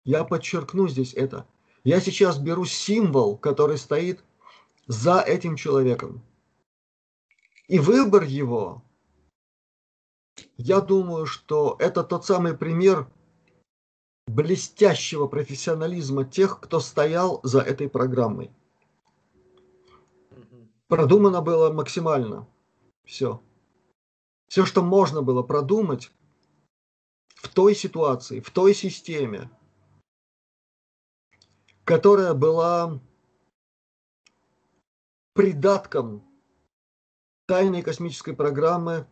Я 0.04 0.24
подчеркну 0.24 0.88
здесь 0.88 1.14
это. 1.14 1.46
Я 1.82 2.00
сейчас 2.00 2.38
беру 2.38 2.64
символ, 2.66 3.38
который 3.38 3.78
стоит 3.78 4.22
за 4.86 5.20
этим 5.20 5.56
человеком. 5.56 6.22
И 7.68 7.78
выбор 7.78 8.24
его, 8.24 8.82
я 10.56 10.80
думаю, 10.80 11.26
что 11.26 11.76
это 11.78 12.02
тот 12.02 12.24
самый 12.24 12.56
пример 12.56 13.08
блестящего 14.26 15.26
профессионализма 15.26 16.24
тех, 16.24 16.60
кто 16.60 16.80
стоял 16.80 17.40
за 17.42 17.60
этой 17.60 17.88
программой. 17.88 18.50
Продумано 20.88 21.42
было 21.42 21.72
максимально. 21.72 22.48
Все. 23.04 23.42
Все, 24.48 24.64
что 24.64 24.82
можно 24.82 25.22
было 25.22 25.42
продумать 25.42 26.12
в 27.36 27.48
той 27.48 27.74
ситуации, 27.74 28.40
в 28.40 28.50
той 28.50 28.74
системе, 28.74 29.50
которая 31.84 32.34
была 32.34 33.00
придатком 35.34 36.24
тайной 37.46 37.82
космической 37.82 38.34
программы 38.34 39.06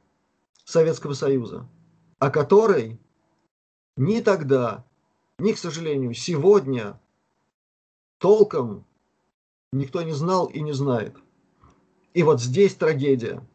Советского 0.64 1.14
Союза, 1.14 1.68
о 2.18 2.30
которой 2.30 2.98
ни 3.96 4.20
тогда, 4.20 4.84
ни, 5.38 5.52
к 5.52 5.58
сожалению, 5.58 6.14
сегодня 6.14 7.00
толком 8.18 8.84
никто 9.72 10.02
не 10.02 10.12
знал 10.12 10.46
и 10.46 10.60
не 10.60 10.72
знает. 10.72 11.16
И 12.14 12.22
вот 12.22 12.40
здесь 12.40 12.74
трагедия. 12.74 13.46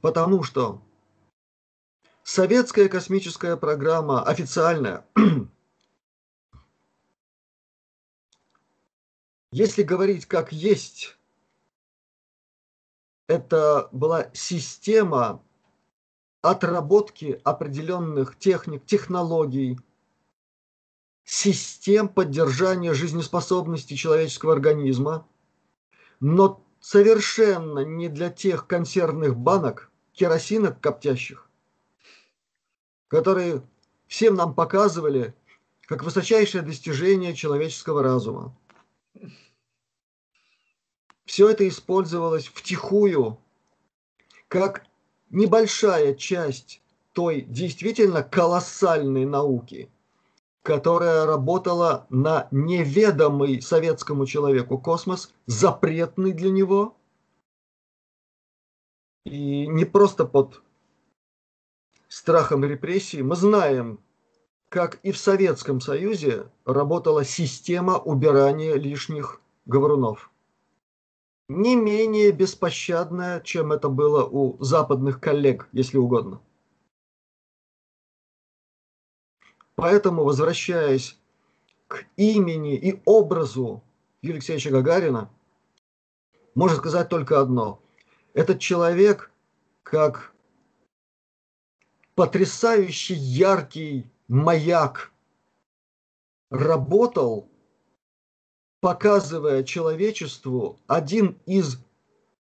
Потому 0.00 0.42
что 0.42 0.82
советская 2.24 2.88
космическая 2.88 3.56
программа 3.56 4.22
официальная, 4.24 5.06
если 9.52 9.82
говорить 9.82 10.26
как 10.26 10.52
есть, 10.52 11.16
это 13.26 13.88
была 13.92 14.30
система 14.32 15.42
отработки 16.42 17.40
определенных 17.44 18.38
техник, 18.38 18.84
технологий, 18.84 19.78
систем 21.24 22.08
поддержания 22.08 22.94
жизнеспособности 22.94 23.94
человеческого 23.94 24.52
организма, 24.52 25.26
но 26.20 26.64
совершенно 26.80 27.80
не 27.80 28.08
для 28.08 28.28
тех 28.28 28.66
консервных 28.66 29.36
банок, 29.36 29.90
керосинок 30.12 30.80
коптящих, 30.80 31.48
которые 33.08 33.62
всем 34.08 34.34
нам 34.34 34.54
показывали 34.54 35.34
как 35.86 36.02
высочайшее 36.02 36.62
достижение 36.62 37.34
человеческого 37.34 38.02
разума. 38.02 38.56
Все 41.24 41.48
это 41.48 41.66
использовалось 41.68 42.46
втихую, 42.46 43.38
как 44.48 44.84
небольшая 45.30 46.14
часть 46.14 46.82
той 47.12 47.42
действительно 47.42 48.22
колоссальной 48.22 49.24
науки, 49.24 49.90
которая 50.62 51.26
работала 51.26 52.06
на 52.10 52.48
неведомый 52.50 53.62
советскому 53.62 54.26
человеку 54.26 54.78
космос, 54.78 55.32
запретный 55.46 56.32
для 56.32 56.50
него, 56.50 56.96
и 59.24 59.66
не 59.68 59.84
просто 59.84 60.24
под 60.24 60.62
страхом 62.08 62.64
репрессий. 62.64 63.22
Мы 63.22 63.36
знаем, 63.36 64.00
как 64.68 64.96
и 65.02 65.12
в 65.12 65.18
Советском 65.18 65.80
Союзе 65.80 66.50
работала 66.64 67.24
система 67.24 67.98
убирания 67.98 68.74
лишних 68.74 69.40
говорунов 69.64 70.31
не 71.48 71.76
менее 71.76 72.32
беспощадная, 72.32 73.40
чем 73.40 73.72
это 73.72 73.88
было 73.88 74.24
у 74.24 74.62
западных 74.62 75.20
коллег, 75.20 75.68
если 75.72 75.98
угодно. 75.98 76.40
Поэтому, 79.74 80.24
возвращаясь 80.24 81.18
к 81.88 82.04
имени 82.16 82.76
и 82.76 83.02
образу 83.04 83.82
Юрия 84.22 84.36
Алексеевича 84.36 84.70
Гагарина, 84.70 85.30
можно 86.54 86.76
сказать 86.76 87.08
только 87.08 87.40
одно. 87.40 87.82
Этот 88.34 88.60
человек, 88.60 89.30
как 89.82 90.34
потрясающий 92.14 93.14
яркий 93.14 94.10
маяк, 94.28 95.12
работал 96.50 97.48
показывая 98.82 99.62
человечеству 99.62 100.80
один 100.88 101.38
из 101.46 101.78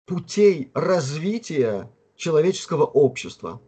путей 0.04 0.72
развития 0.74 1.88
человеческого 2.16 2.82
общества. 2.84 3.62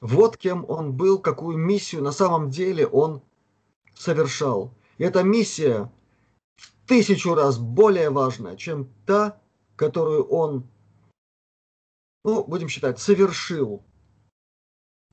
Вот 0.00 0.36
кем 0.36 0.68
он 0.68 0.92
был, 0.92 1.20
какую 1.20 1.56
миссию 1.56 2.02
на 2.02 2.10
самом 2.10 2.50
деле 2.50 2.84
он 2.84 3.22
совершал. 3.94 4.74
И 4.98 5.04
эта 5.04 5.22
миссия 5.22 5.90
в 6.56 6.72
тысячу 6.88 7.32
раз 7.34 7.58
более 7.58 8.10
важная, 8.10 8.56
чем 8.56 8.92
та, 9.06 9.40
которую 9.76 10.24
он, 10.24 10.68
ну, 12.24 12.42
будем 12.42 12.68
считать, 12.68 12.98
совершил, 12.98 13.84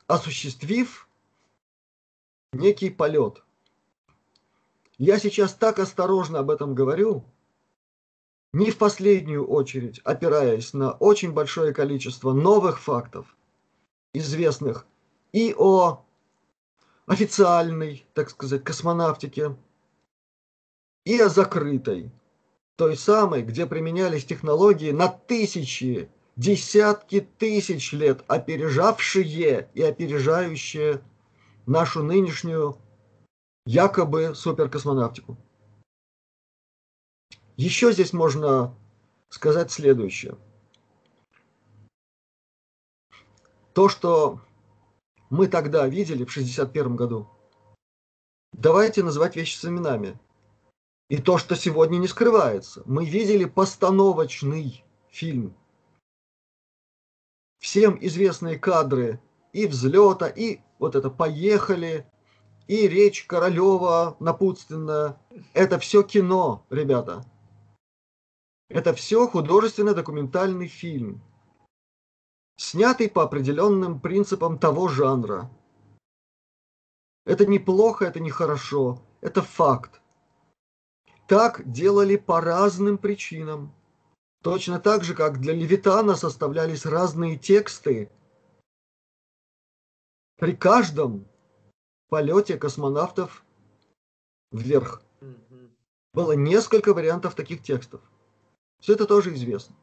осуществив 0.07 1.07
некий 2.53 2.89
полет– 2.89 3.43
я 5.01 5.17
сейчас 5.17 5.55
так 5.55 5.79
осторожно 5.79 6.39
об 6.39 6.51
этом 6.51 6.75
говорю, 6.75 7.25
не 8.53 8.69
в 8.69 8.77
последнюю 8.77 9.47
очередь 9.47 9.99
опираясь 10.03 10.73
на 10.73 10.91
очень 10.91 11.31
большое 11.31 11.73
количество 11.73 12.33
новых 12.33 12.79
фактов, 12.79 13.35
известных 14.13 14.85
и 15.31 15.55
о 15.57 16.05
официальной, 17.07 18.05
так 18.13 18.29
сказать, 18.29 18.63
космонавтике, 18.63 19.57
и 21.03 21.19
о 21.19 21.29
закрытой, 21.29 22.11
той 22.75 22.95
самой, 22.95 23.41
где 23.41 23.65
применялись 23.65 24.23
технологии 24.23 24.91
на 24.91 25.07
тысячи, 25.07 26.11
десятки 26.35 27.27
тысяч 27.39 27.91
лет 27.91 28.23
опережавшие 28.27 29.67
и 29.73 29.81
опережающие 29.81 31.01
нашу 31.65 32.03
нынешнюю 32.03 32.77
якобы 33.65 34.35
суперкосмонавтику. 34.35 35.37
Еще 37.57 37.91
здесь 37.91 38.13
можно 38.13 38.75
сказать 39.29 39.71
следующее. 39.71 40.37
То, 43.73 43.87
что 43.87 44.41
мы 45.29 45.47
тогда 45.47 45.87
видели 45.87 46.25
в 46.25 46.29
1961 46.29 46.95
году, 46.95 47.29
давайте 48.51 49.03
называть 49.03 49.35
вещи 49.35 49.55
с 49.55 49.65
именами. 49.65 50.19
И 51.09 51.17
то, 51.17 51.37
что 51.37 51.55
сегодня 51.55 51.97
не 51.97 52.07
скрывается. 52.07 52.83
Мы 52.85 53.05
видели 53.05 53.45
постановочный 53.45 54.83
фильм. 55.09 55.53
Всем 57.59 57.97
известные 58.01 58.57
кадры 58.57 59.21
и 59.53 59.67
взлета, 59.67 60.27
и 60.27 60.61
вот 60.79 60.95
это 60.95 61.09
«Поехали», 61.09 62.10
и 62.71 62.87
речь 62.87 63.25
Королева 63.25 64.15
напутственная. 64.21 65.17
Это 65.53 65.77
все 65.77 66.03
кино, 66.03 66.65
ребята. 66.69 67.25
Это 68.69 68.93
все 68.93 69.27
художественно-документальный 69.27 70.69
фильм, 70.69 71.21
снятый 72.55 73.09
по 73.09 73.23
определенным 73.23 73.99
принципам 73.99 74.57
того 74.57 74.87
жанра. 74.87 75.51
Это 77.25 77.45
неплохо, 77.45 78.05
это 78.05 78.21
нехорошо, 78.21 79.01
это 79.19 79.41
факт. 79.41 79.99
Так 81.27 81.69
делали 81.69 82.15
по 82.15 82.39
разным 82.39 82.97
причинам. 82.97 83.75
Точно 84.41 84.79
так 84.79 85.03
же, 85.03 85.13
как 85.13 85.41
для 85.41 85.53
Левитана 85.53 86.15
составлялись 86.15 86.85
разные 86.85 87.37
тексты. 87.37 88.09
При 90.37 90.55
каждом 90.55 91.27
полете 92.11 92.57
космонавтов 92.57 93.43
вверх. 94.51 95.01
Было 96.13 96.33
несколько 96.33 96.93
вариантов 96.93 97.35
таких 97.35 97.63
текстов. 97.63 98.01
Все 98.81 98.93
это 98.93 99.05
тоже 99.05 99.33
известно. 99.33 99.75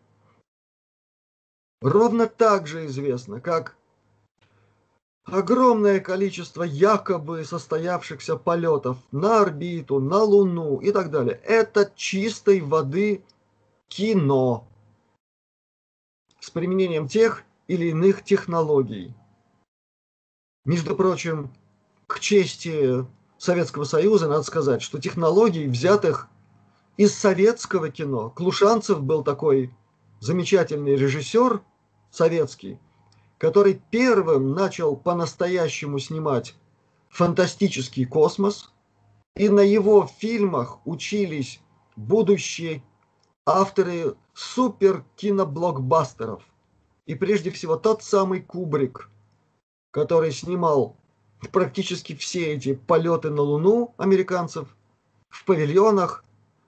Ровно 1.81 2.27
так 2.27 2.67
же 2.67 2.85
известно, 2.85 3.41
как 3.41 3.79
огромное 5.25 6.01
количество 6.01 6.64
якобы 6.64 7.45
состоявшихся 7.47 8.37
полетов 8.37 8.99
на 9.11 9.41
орбиту, 9.41 9.99
на 9.99 10.23
Луну 10.23 10.81
и 10.81 10.93
так 10.93 11.11
далее. 11.11 11.41
Это 11.45 11.91
чистой 11.97 12.61
воды 12.61 13.25
кино 13.88 14.69
с 16.41 16.51
применением 16.51 17.09
тех 17.09 17.45
или 17.69 17.87
иных 17.87 18.23
технологий. 18.23 19.14
Между 20.67 20.95
прочим, 20.95 21.51
к 22.09 22.18
чести 22.21 23.07
Советского 23.37 23.85
Союза 23.85 24.29
надо 24.29 24.42
сказать, 24.42 24.83
что 24.83 24.99
технологий, 24.99 25.68
взятых 25.68 26.29
из 26.97 27.14
советского 27.16 27.90
кино, 27.90 28.31
Клушанцев 28.31 29.01
был 29.03 29.23
такой 29.23 29.73
замечательный 30.18 30.97
режиссер 30.97 31.62
советский, 32.11 32.81
который 33.37 33.81
первым 33.90 34.53
начал 34.53 34.97
по-настоящему 34.97 36.01
снимать 36.01 36.57
фантастический 37.11 38.07
космос, 38.07 38.73
и 39.37 39.49
на 39.49 39.61
его 39.61 40.09
фильмах 40.18 40.79
учились 40.87 41.61
будущие 41.94 42.83
авторы 43.47 44.16
супер 44.35 45.05
киноблокбастеров. 45.16 46.42
И 47.07 47.14
прежде 47.14 47.51
всего 47.51 47.77
тот 47.77 48.03
самый 48.03 48.40
Кубрик, 48.40 49.11
который 49.90 50.33
снимал 50.33 50.97
практически 51.53 52.14
все 52.14 52.55
эти 52.55 52.74
полеты 52.74 53.31
на 53.31 53.42
Луну 53.42 53.94
американцев 53.98 54.77
в 55.29 55.44
павильонах, 55.44 56.24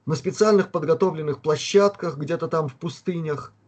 на 0.06 0.14
специальных 0.14 0.70
подготовленных 0.70 1.42
площадках, 1.42 2.16
где-то 2.16 2.48
там 2.48 2.68
в 2.68 2.76
пустынях– 2.76 3.52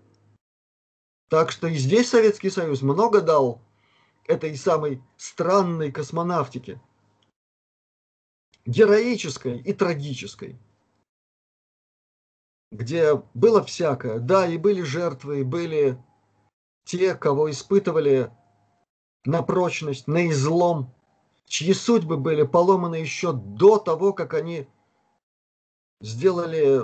так 1.32 1.50
что 1.50 1.66
и 1.66 1.76
здесь 1.76 2.10
Советский 2.10 2.50
Союз 2.50 2.82
много 2.82 3.22
дал 3.22 3.62
этой 4.26 4.54
самой 4.54 5.02
странной 5.16 5.90
космонавтике. 5.90 6.78
Героической 8.66 9.58
и 9.58 9.72
трагической. 9.72 10.58
Где 12.70 13.14
было 13.32 13.64
всякое. 13.64 14.18
Да, 14.18 14.46
и 14.46 14.58
были 14.58 14.82
жертвы, 14.82 15.40
и 15.40 15.42
были 15.42 15.96
те, 16.84 17.14
кого 17.14 17.50
испытывали 17.50 18.30
на 19.24 19.42
прочность, 19.42 20.06
на 20.06 20.28
излом, 20.28 20.92
чьи 21.46 21.72
судьбы 21.72 22.16
были 22.16 22.42
поломаны 22.42 22.96
еще 22.96 23.32
до 23.32 23.78
того, 23.78 24.12
как 24.12 24.34
они 24.34 24.66
сделали 26.00 26.82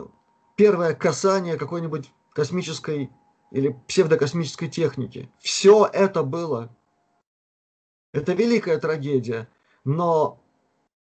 первое 0.56 0.94
касание 0.94 1.56
какой-нибудь 1.56 2.10
космической 2.32 3.10
или 3.50 3.76
псевдокосмической 3.88 4.68
техники. 4.68 5.30
Все 5.38 5.86
это 5.86 6.22
было. 6.22 6.74
Это 8.12 8.32
великая 8.32 8.78
трагедия. 8.78 9.48
Но 9.84 10.40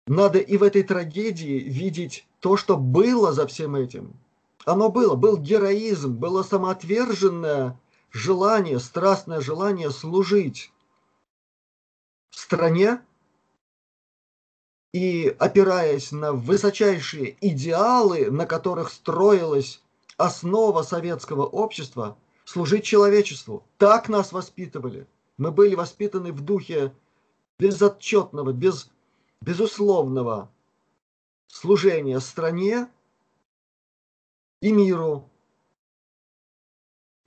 надо 0.08 0.40
и 0.40 0.58
в 0.58 0.64
этой 0.64 0.84
трагедии 0.84 1.60
видеть 1.60 2.28
то, 2.40 2.58
что 2.58 2.78
было 2.78 3.32
за 3.32 3.46
всем 3.46 3.76
этим. 3.76 4.20
Оно 4.66 4.90
было. 4.90 5.16
Был 5.16 5.38
героизм, 5.38 6.16
было 6.16 6.44
самоотверженное 6.44 7.80
желание, 8.12 8.80
страстное 8.80 9.42
желание 9.42 9.92
служить 9.92 10.72
стране 12.30 13.02
и 14.94 15.36
опираясь 15.40 16.12
на 16.12 16.34
высочайшие 16.34 17.38
идеалы, 17.42 18.32
на 18.32 18.46
которых 18.46 18.92
строилась 18.92 19.82
основа 20.18 20.84
советского 20.84 21.46
общества– 21.46 22.18
служить 22.50 22.84
человечеству. 22.84 23.64
Так 23.78 24.10
нас 24.10 24.32
воспитывали. 24.32 25.08
Мы 25.38 25.52
были 25.52 25.76
воспитаны 25.76 26.34
в 26.34 26.42
духе 26.42 26.92
безотчетного, 27.60 28.52
без, 28.54 28.90
безусловного 29.42 30.52
служения 31.48 32.20
стране 32.20 32.90
и 34.62 34.72
миру. 34.72 35.30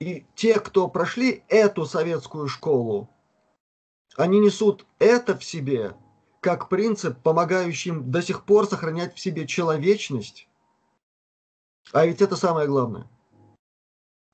И 0.00 0.26
те, 0.34 0.58
кто 0.58 0.88
прошли 0.88 1.44
эту 1.48 1.86
советскую 1.86 2.48
школу, 2.48 3.08
они 4.16 4.40
несут 4.40 4.86
это 4.98 5.36
в 5.36 5.44
себе 5.44 5.96
как 6.40 6.68
принцип, 6.68 7.18
помогающий 7.22 7.90
им 7.90 8.10
до 8.10 8.20
сих 8.20 8.44
пор 8.44 8.66
сохранять 8.66 9.14
в 9.14 9.20
себе 9.20 9.46
человечность. 9.46 10.48
А 11.92 12.04
ведь 12.04 12.20
это 12.20 12.36
самое 12.36 12.66
главное. 12.66 13.08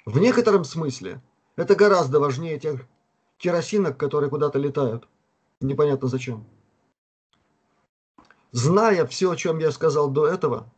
В 0.07 0.19
некотором 0.19 0.64
смысле 0.64 1.21
это 1.57 1.75
гораздо 1.75 2.19
важнее 2.19 2.59
тех 2.59 2.87
керосинок, 3.37 3.99
которые 3.99 4.31
куда-то 4.31 4.59
летают. 4.59 5.07
Непонятно 5.61 6.09
зачем. 6.09 6.47
Зная 8.53 9.07
все, 9.07 9.33
о 9.33 9.37
чем 9.37 9.59
я 9.59 9.71
сказал 9.71 10.09
до 10.09 10.27
этого, 10.27 10.73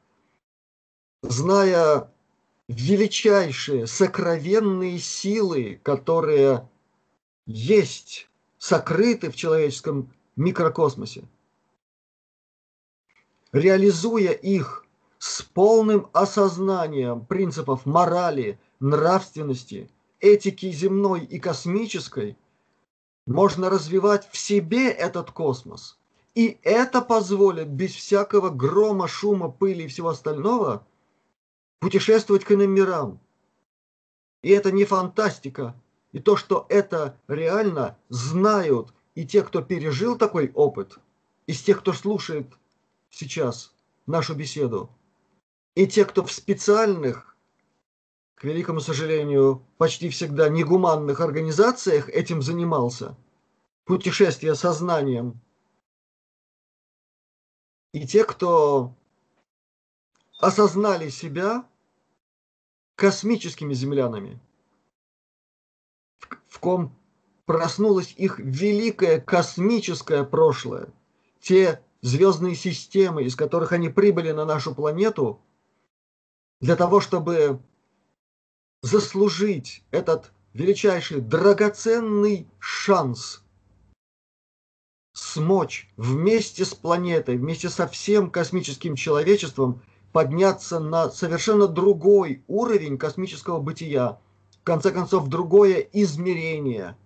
зная 1.22 2.10
величайшие 2.66 3.86
сокровенные 3.86 4.98
силы, 4.98 5.80
которые 5.82 6.68
есть, 7.46 8.29
сокрыты 8.60 9.30
в 9.30 9.36
человеческом 9.36 10.12
микрокосмосе, 10.36 11.24
реализуя 13.52 14.32
их 14.32 14.84
с 15.18 15.42
полным 15.42 16.08
осознанием 16.12 17.24
принципов 17.24 17.86
морали, 17.86 18.60
нравственности, 18.78 19.90
этики 20.20 20.70
земной 20.70 21.24
и 21.24 21.40
космической, 21.40 22.36
можно 23.26 23.70
развивать 23.70 24.28
в 24.30 24.36
себе 24.36 24.90
этот 24.90 25.30
космос. 25.30 25.98
И 26.34 26.58
это 26.62 27.00
позволит 27.00 27.68
без 27.68 27.92
всякого 27.92 28.50
грома, 28.50 29.08
шума, 29.08 29.50
пыли 29.50 29.84
и 29.84 29.88
всего 29.88 30.10
остального 30.10 30.86
путешествовать 31.80 32.44
к 32.44 32.52
иным 32.52 32.72
мирам. 32.72 33.20
И 34.42 34.50
это 34.50 34.70
не 34.70 34.84
фантастика. 34.84 35.74
И 36.12 36.18
то, 36.18 36.36
что 36.36 36.66
это 36.68 37.18
реально 37.28 37.96
знают 38.08 38.92
и 39.14 39.26
те, 39.26 39.42
кто 39.42 39.62
пережил 39.62 40.16
такой 40.18 40.50
опыт, 40.54 40.98
из 41.46 41.62
тех, 41.62 41.80
кто 41.80 41.92
слушает 41.92 42.46
сейчас 43.10 43.74
нашу 44.06 44.34
беседу, 44.34 44.90
и 45.74 45.86
те, 45.86 46.04
кто 46.04 46.24
в 46.24 46.32
специальных 46.32 47.30
к 48.40 48.44
великому 48.44 48.80
сожалению, 48.80 49.62
почти 49.76 50.08
всегда 50.08 50.48
негуманных 50.48 51.20
организациях 51.20 52.08
этим 52.08 52.40
занимался. 52.40 53.14
Путешествие 53.84 54.54
сознанием. 54.54 55.38
И 57.92 58.06
те, 58.06 58.24
кто 58.24 58.94
осознали 60.38 61.10
себя 61.10 61.68
космическими 62.94 63.74
землянами, 63.74 64.40
в 66.48 66.58
ком 66.58 66.96
проснулось 67.46 68.14
их 68.16 68.38
великое 68.38 69.20
космическое 69.20 70.24
прошлое, 70.24 70.88
те 71.40 71.80
звездные 72.02 72.54
системы, 72.54 73.24
из 73.24 73.34
которых 73.36 73.72
они 73.72 73.88
прибыли 73.88 74.30
на 74.32 74.44
нашу 74.44 74.74
планету, 74.74 75.40
для 76.60 76.76
того, 76.76 77.00
чтобы 77.00 77.60
заслужить 78.82 79.82
этот 79.90 80.32
величайший 80.52 81.20
драгоценный 81.20 82.46
шанс 82.58 83.42
смочь 85.12 85.90
вместе 85.96 86.64
с 86.64 86.74
планетой, 86.74 87.36
вместе 87.36 87.68
со 87.68 87.86
всем 87.86 88.30
космическим 88.30 88.96
человечеством 88.96 89.82
подняться 90.12 90.80
на 90.80 91.10
совершенно 91.10 91.68
другой 91.68 92.42
уровень 92.48 92.98
космического 92.98 93.60
бытия, 93.60 94.18
в 94.60 94.64
конце 94.64 94.90
концов, 94.92 95.28
другое 95.28 95.78
измерение, 95.92 96.96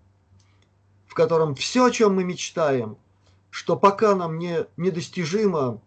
в 1.07 1.15
котором 1.15 1.55
все, 1.55 1.87
о 1.87 1.91
чем 1.91 2.17
мы 2.17 2.25
мечтаем, 2.25 2.97
что 3.51 3.77
пока 3.77 4.15
нам 4.15 4.39
не 4.39 4.67
недостижимо, 4.77 5.81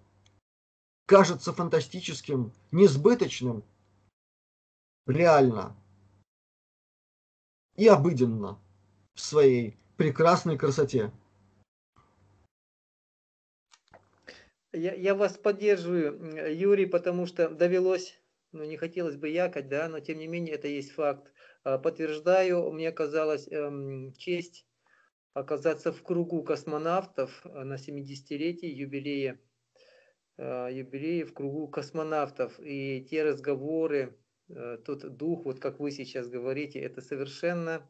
кажется 1.05 1.53
фантастическим, 1.53 2.51
несбыточным– 2.71 3.63
реально 5.07 5.75
и 7.75 7.87
обыденно 7.87 8.59
в 9.15 9.21
своей 9.21 9.77
прекрасной 9.95 10.57
красоте. 10.57 11.11
Я, 14.73 14.93
я 14.93 15.15
вас 15.15 15.37
поддерживаю, 15.37 16.53
Юрий, 16.53 16.85
потому 16.85 17.25
что 17.25 17.49
довелось, 17.49 18.19
ну 18.51 18.63
не 18.63 18.77
хотелось 18.77 19.15
бы 19.15 19.29
якать, 19.29 19.69
да, 19.69 19.87
но 19.87 19.99
тем 19.99 20.19
не 20.19 20.27
менее 20.27 20.55
это 20.55 20.67
есть 20.67 20.91
факт. 20.91 21.31
А, 21.67 21.77
подтверждаю, 21.77 22.71
мне 22.71 22.91
казалось 22.91 23.47
эм, 23.49 24.13
честь 24.13 24.65
оказаться 25.33 25.91
в 25.91 26.01
кругу 26.01 26.43
космонавтов 26.43 27.41
а, 27.43 27.63
на 27.63 27.75
70-летии 27.75 28.69
юбилея, 28.69 29.39
э, 30.37 30.69
юбилея 30.71 31.25
в 31.25 31.33
кругу 31.33 31.67
космонавтов. 31.67 32.59
И 32.59 33.05
те 33.09 33.23
разговоры, 33.23 34.17
Э, 34.49 34.77
тот 34.83 35.17
дух, 35.17 35.45
вот 35.45 35.59
как 35.59 35.79
вы 35.79 35.91
сейчас 35.91 36.27
говорите, 36.27 36.79
это 36.79 37.01
совершенно 37.01 37.89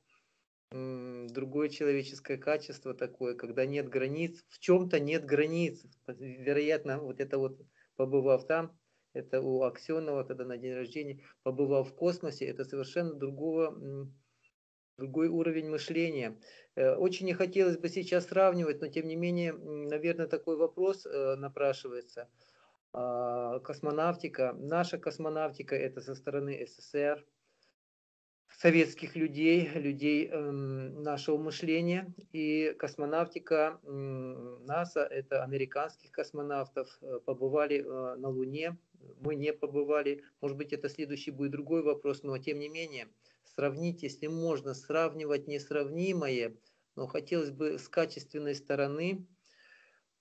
другое 0.69 1.69
человеческое 1.69 2.37
качество 2.37 2.93
такое, 2.93 3.35
когда 3.35 3.65
нет 3.65 3.87
границ, 3.87 4.43
в 4.49 4.59
чем-то 4.59 4.99
нет 4.99 5.25
границ. 5.25 5.85
Вероятно, 6.07 6.99
вот 6.99 7.21
это 7.21 7.37
вот, 7.37 7.61
побывав 7.95 8.45
там, 8.47 8.76
это 9.17 9.41
у 9.41 9.63
Аксенова 9.63 10.23
тогда 10.23 10.45
на 10.45 10.57
день 10.57 10.73
рождения, 10.73 11.21
побывав 11.43 11.89
в 11.89 11.95
космосе, 11.95 12.45
это 12.45 12.63
совершенно 12.63 13.13
другого, 13.13 14.09
другой 14.97 15.27
уровень 15.27 15.69
мышления. 15.69 16.39
Э, 16.75 16.95
очень 16.95 17.25
не 17.25 17.33
хотелось 17.33 17.77
бы 17.77 17.89
сейчас 17.89 18.27
сравнивать, 18.27 18.81
но 18.81 18.87
тем 18.87 19.07
не 19.07 19.15
менее, 19.15 19.53
наверное, 19.53 20.27
такой 20.27 20.57
вопрос 20.57 21.05
э, 21.05 21.35
напрашивается. 21.35 22.29
А, 22.93 23.59
космонавтика, 23.59 24.55
наша 24.57 24.97
космонавтика 24.97 25.75
это 25.75 26.01
со 26.01 26.15
стороны 26.15 26.65
СССР, 26.65 27.23
советских 28.57 29.15
людей, 29.15 29.69
людей 29.75 30.27
э, 30.27 30.39
нашего 30.39 31.37
мышления. 31.37 32.11
И 32.31 32.73
космонавтика 32.79 33.79
НАСА, 33.83 35.01
это 35.01 35.43
американских 35.43 36.11
космонавтов, 36.11 36.89
э, 37.01 37.19
побывали 37.25 37.81
на 37.81 38.29
Луне, 38.29 38.77
мы 39.19 39.35
не 39.35 39.53
побывали. 39.53 40.23
Может 40.41 40.57
быть, 40.57 40.73
это 40.73 40.89
следующий 40.89 41.31
будет 41.31 41.51
другой 41.51 41.83
вопрос, 41.83 42.23
но 42.23 42.37
тем 42.37 42.59
не 42.59 42.69
менее, 42.69 43.07
сравнить, 43.43 44.03
если 44.03 44.27
можно 44.27 44.73
сравнивать 44.73 45.47
несравнимое, 45.47 46.55
но 46.95 47.07
хотелось 47.07 47.51
бы 47.51 47.77
с 47.77 47.87
качественной 47.89 48.55
стороны 48.55 49.27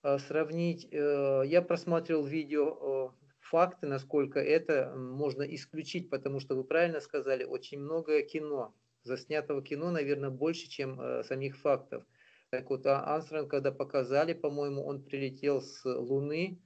э, 0.03 0.17
сравнить. 0.19 0.87
Э, 0.91 1.43
я 1.45 1.61
просматривал 1.61 2.25
видео 2.25 3.11
э, 3.11 3.25
факты, 3.39 3.87
насколько 3.87 4.39
это 4.39 4.93
можно 4.95 5.43
исключить, 5.43 6.09
потому 6.09 6.39
что 6.39 6.55
вы 6.55 6.63
правильно 6.63 6.99
сказали, 6.99 7.43
очень 7.43 7.79
много 7.79 8.21
кино, 8.21 8.75
заснятого 9.03 9.61
кино, 9.63 9.91
наверное, 9.91 10.29
больше, 10.29 10.67
чем 10.67 11.23
самих 11.23 11.57
фактов. 11.57 12.03
Так 12.49 12.69
вот, 12.69 12.85
Анстрон, 12.85 13.47
когда 13.47 13.71
показали, 13.71 14.33
по-моему, 14.33 14.85
он 14.85 15.03
прилетел 15.03 15.61
с 15.61 15.83
Луны, 15.85 16.61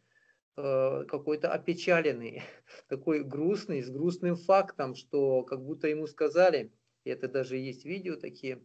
какой-то 0.56 1.52
опечаленный, 1.52 2.44
такой 2.88 3.24
грустный, 3.24 3.82
с 3.82 3.90
грустным 3.90 4.36
фактом, 4.36 4.96
что 4.96 5.44
как 5.44 5.64
будто 5.64 5.88
ему 5.88 6.08
сказали, 6.08 6.72
и 7.04 7.10
это 7.10 7.28
даже 7.28 7.58
есть 7.58 7.86
видео 7.86 8.16
такие, 8.16 8.62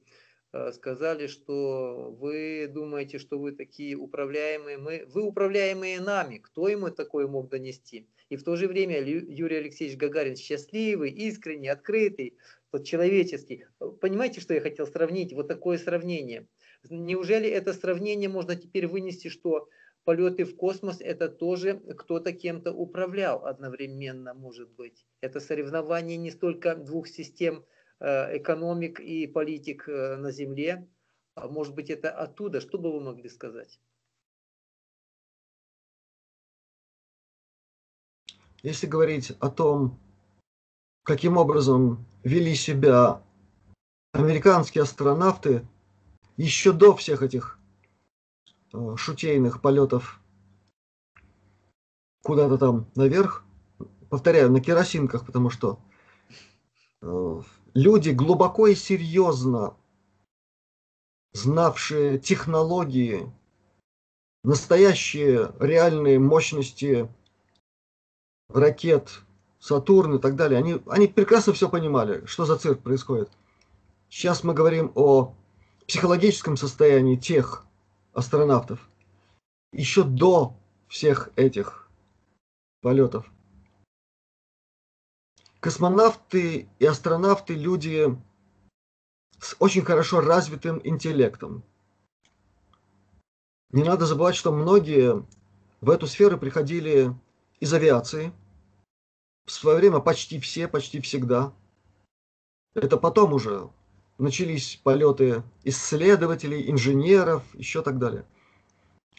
Э, 0.57 0.73
сказали, 0.73 1.27
что 1.27 2.17
вы 2.19 2.69
думаете, 2.73 3.19
что 3.19 3.39
вы 3.39 3.53
такие 3.53 3.97
управляемые, 3.97 4.79
мы, 4.79 5.05
вы 5.09 5.23
управляемые 5.23 6.01
нами, 6.01 6.39
кто 6.39 6.69
ему 6.69 6.91
такое 6.91 7.27
мог 7.27 7.51
донести? 7.51 8.09
И 8.31 8.37
в 8.37 8.43
то 8.43 8.57
же 8.57 8.67
время 8.67 9.03
Юрий 9.03 9.57
Алексеевич 9.57 9.99
Гагарин 9.99 10.37
счастливый, 10.37 11.11
искренний, 11.11 11.69
открытый, 11.69 12.39
вот 12.73 12.85
человеческий. 12.85 13.67
Понимаете, 14.01 14.41
что 14.41 14.55
я 14.55 14.61
хотел 14.61 14.87
сравнить? 14.87 15.33
Вот 15.33 15.47
такое 15.47 15.79
сравнение. 15.79 16.49
Неужели 16.89 17.49
это 17.49 17.73
сравнение 17.73 18.29
можно 18.29 18.57
теперь 18.57 18.87
вынести, 18.87 19.29
что 19.29 19.69
полеты 20.07 20.45
в 20.45 20.57
космос 20.57 21.03
это 21.03 21.29
тоже 21.29 21.75
кто-то 21.99 22.33
кем-то 22.33 22.73
управлял 22.73 23.45
одновременно, 23.45 24.33
может 24.33 24.71
быть. 24.71 25.05
Это 25.21 25.41
соревнование 25.41 26.17
не 26.17 26.31
столько 26.31 26.75
двух 26.75 27.09
систем 27.09 27.67
Э, 27.99 28.37
экономик 28.37 29.01
и 29.01 29.27
политик 29.27 29.89
э, 29.89 30.17
на 30.17 30.31
Земле. 30.31 30.87
А 31.35 31.49
может 31.49 31.75
быть, 31.75 31.89
это 31.91 32.11
оттуда? 32.11 32.61
Что 32.61 32.79
бы 32.79 32.93
вы 32.93 33.01
могли 33.01 33.29
сказать? 33.29 33.81
Если 38.63 38.87
говорить 38.87 39.33
о 39.41 39.49
том, 39.49 39.99
каким 41.05 41.37
образом 41.37 42.05
вели 42.23 42.55
себя 42.55 43.23
американские 44.13 44.83
астронавты 44.83 45.67
еще 46.37 46.73
до 46.73 46.95
всех 46.97 47.23
этих 47.23 47.59
шутейных 48.97 49.61
полетов 49.61 50.21
куда-то 52.23 52.59
там 52.59 52.91
наверх, 52.97 53.45
повторяю, 54.11 54.51
на 54.51 54.61
керосинках, 54.61 55.25
потому 55.25 55.51
что 55.51 55.79
люди 57.75 58.11
глубоко 58.11 58.67
и 58.67 58.75
серьезно 58.75 59.77
знавшие 61.33 62.19
технологии, 62.19 63.31
настоящие 64.43 65.53
реальные 65.61 66.19
мощности 66.19 67.09
ракет, 68.49 69.21
Сатурн 69.59 70.17
и 70.17 70.19
так 70.19 70.37
далее, 70.37 70.59
они, 70.59 70.81
они 70.87 71.09
прекрасно 71.09 71.53
все 71.53 71.69
понимали, 71.69 72.25
что 72.27 72.45
за 72.45 72.57
цирк 72.57 72.81
происходит. 72.83 73.31
Сейчас 74.09 74.45
мы 74.45 74.55
говорим 74.55 74.93
о 74.95 75.35
психологическом 75.87 76.57
состоянии 76.57 77.17
тех 77.17 77.66
астронавтов. 78.17 78.89
Еще 79.73 80.03
до 80.03 80.57
всех 80.89 81.31
этих 81.37 81.89
полетов 82.81 83.31
космонавты 85.67 86.69
и 86.79 86.87
астронавты 86.87 87.55
люди 87.55 88.17
с 89.41 89.57
очень 89.59 89.83
хорошо 89.83 90.21
развитым 90.21 90.81
интеллектом. 90.85 91.65
Не 93.73 93.83
надо 93.83 94.07
забывать, 94.07 94.37
что 94.37 94.53
многие 94.53 95.27
в 95.81 95.91
эту 95.91 96.07
сферу 96.07 96.39
приходили 96.39 97.13
из 97.59 97.75
авиации. 97.75 98.33
В 99.45 99.51
свое 99.51 99.79
время 99.79 99.99
почти 99.99 100.39
все, 100.39 100.69
почти 100.69 101.01
всегда. 101.01 101.53
Это 102.75 102.97
потом 102.97 103.33
уже 103.33 103.69
начались 104.19 104.81
полеты 104.83 105.43
исследователей, 105.65 106.71
инженеров, 106.71 107.43
еще 107.55 107.83
так 107.83 107.99
далее. 107.99 108.25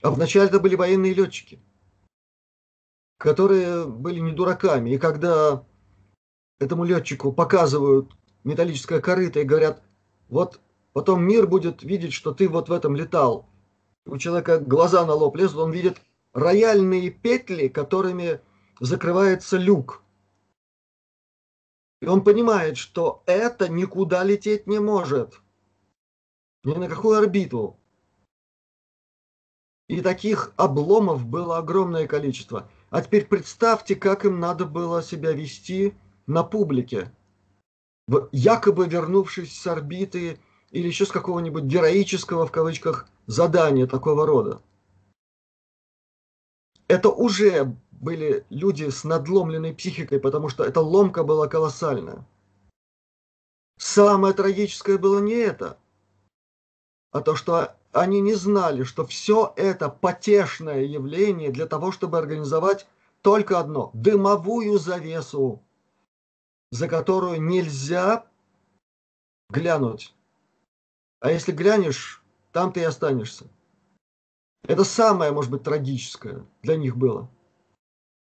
А 0.02 0.12
вначале 0.12 0.48
это 0.48 0.60
были 0.60 0.76
военные 0.76 1.14
летчики, 1.14 1.60
которые 3.18 3.86
были 3.86 4.20
не 4.20 4.32
дураками. 4.32 4.92
И 4.92 4.98
когда 4.98 5.64
этому 6.60 6.84
летчику 6.84 7.32
показывают 7.32 8.12
металлическое 8.44 9.02
корыто 9.02 9.40
и 9.40 9.44
говорят, 9.44 9.84
вот 10.30 10.60
потом 10.94 11.24
мир 11.24 11.48
будет 11.48 11.84
видеть, 11.84 12.14
что 12.14 12.34
ты 12.34 12.48
вот 12.48 12.70
в 12.70 12.74
этом 12.74 12.96
летал. 12.96 13.50
У 14.06 14.18
человека 14.18 14.60
глаза 14.60 15.06
на 15.06 15.14
лоб 15.14 15.36
лезут, 15.36 15.58
он 15.58 15.72
видит 15.72 16.02
рояльные 16.34 17.10
петли, 17.10 17.68
которыми 17.68 18.40
закрывается 18.80 19.58
люк. 19.58 20.04
И 22.02 22.08
он 22.08 22.24
понимает, 22.24 22.78
что 22.78 23.24
это 23.26 23.70
никуда 23.70 24.24
лететь 24.24 24.68
не 24.68 24.80
может. 24.80 25.42
Ни 26.64 26.76
на 26.76 26.88
какую 26.88 27.18
орбиту. 27.18 27.78
И 29.88 30.02
таких 30.02 30.54
обломов 30.58 31.26
было 31.26 31.58
огромное 31.58 32.08
количество. 32.08 32.70
А 32.90 33.02
теперь 33.02 33.26
представьте, 33.26 33.96
как 33.96 34.26
им 34.26 34.40
надо 34.40 34.66
было 34.66 35.02
себя 35.02 35.32
вести– 35.32 35.94
на 36.28 36.44
публике, 36.44 37.12
якобы 38.32 38.88
вернувшись 38.88 39.58
с 39.58 39.66
орбиты 39.66 40.40
или 40.72 40.88
еще 40.88 41.06
с 41.06 41.12
какого-нибудь 41.12 41.64
героического, 41.64 42.46
в 42.46 42.52
кавычках, 42.52 43.08
задания 43.26 43.88
такого 43.88 44.28
рода. 44.28 44.62
Это 46.88 47.10
уже 47.10 47.76
были 47.98 48.46
люди 48.50 48.90
с 48.90 49.04
надломленной 49.04 49.74
психикой, 49.74 50.20
потому 50.20 50.50
что 50.50 50.64
эта 50.64 50.82
ломка 50.82 51.24
была 51.24 51.48
колоссальная. 51.48 52.26
Самое 53.78 54.34
трагическое 54.34 54.98
было 54.98 55.20
не 55.20 55.34
это, 55.34 55.78
а 57.12 57.22
то, 57.22 57.36
что 57.36 57.76
они 57.92 58.22
не 58.22 58.34
знали, 58.34 58.84
что 58.84 59.06
все 59.06 59.54
это 59.56 59.90
потешное 59.90 60.84
явление 60.84 61.52
для 61.52 61.68
того, 61.68 61.92
чтобы 61.92 62.18
организовать 62.18 62.88
только 63.22 63.60
одно– 63.60 63.92
дымовую 63.94 64.78
завесу 64.80 65.62
за 66.72 66.88
которую 66.88 67.42
нельзя 67.42 68.26
глянуть. 69.50 70.14
А 71.20 71.32
если 71.32 71.52
глянешь, 71.52 72.22
там 72.52 72.72
ты 72.72 72.82
и 72.82 72.84
останешься. 72.84 73.48
Это 74.64 74.84
самое, 74.84 75.32
может 75.32 75.52
быть, 75.52 75.64
трагическое 75.64 76.46
для 76.62 76.76
них 76.76 76.98
было. 76.98 77.30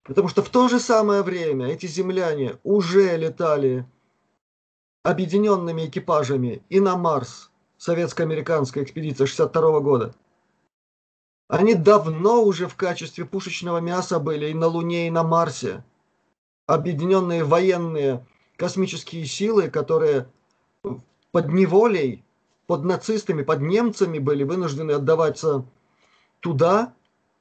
Потому 0.07 0.29
что 0.29 0.41
в 0.41 0.49
то 0.49 0.69
же 0.69 0.79
самое 0.79 1.21
время 1.21 1.67
эти 1.67 1.85
земляне 1.85 2.57
уже 2.63 3.17
летали 3.17 3.85
объединенными 5.03 5.85
экипажами 5.85 6.63
и 6.69 6.79
на 6.79 6.95
Марс, 6.95 7.51
советско-американская 7.77 8.85
экспедиция 8.85 9.27
62 9.27 9.79
года. 9.81 10.15
Они 11.49 11.75
давно 11.75 12.43
уже 12.43 12.67
в 12.67 12.75
качестве 12.75 13.25
пушечного 13.25 13.79
мяса 13.79 14.19
были 14.19 14.49
и 14.49 14.53
на 14.53 14.67
Луне, 14.67 15.07
и 15.07 15.11
на 15.11 15.23
Марсе 15.23 15.83
объединенные 16.67 17.43
военные 17.43 18.25
космические 18.55 19.25
силы, 19.25 19.69
которые 19.69 20.29
под 21.31 21.47
неволей, 21.49 22.23
под 22.65 22.83
нацистами, 22.83 23.43
под 23.43 23.61
немцами 23.61 24.19
были 24.19 24.43
вынуждены 24.43 24.93
отдаваться 24.93 25.65
туда, 26.39 26.93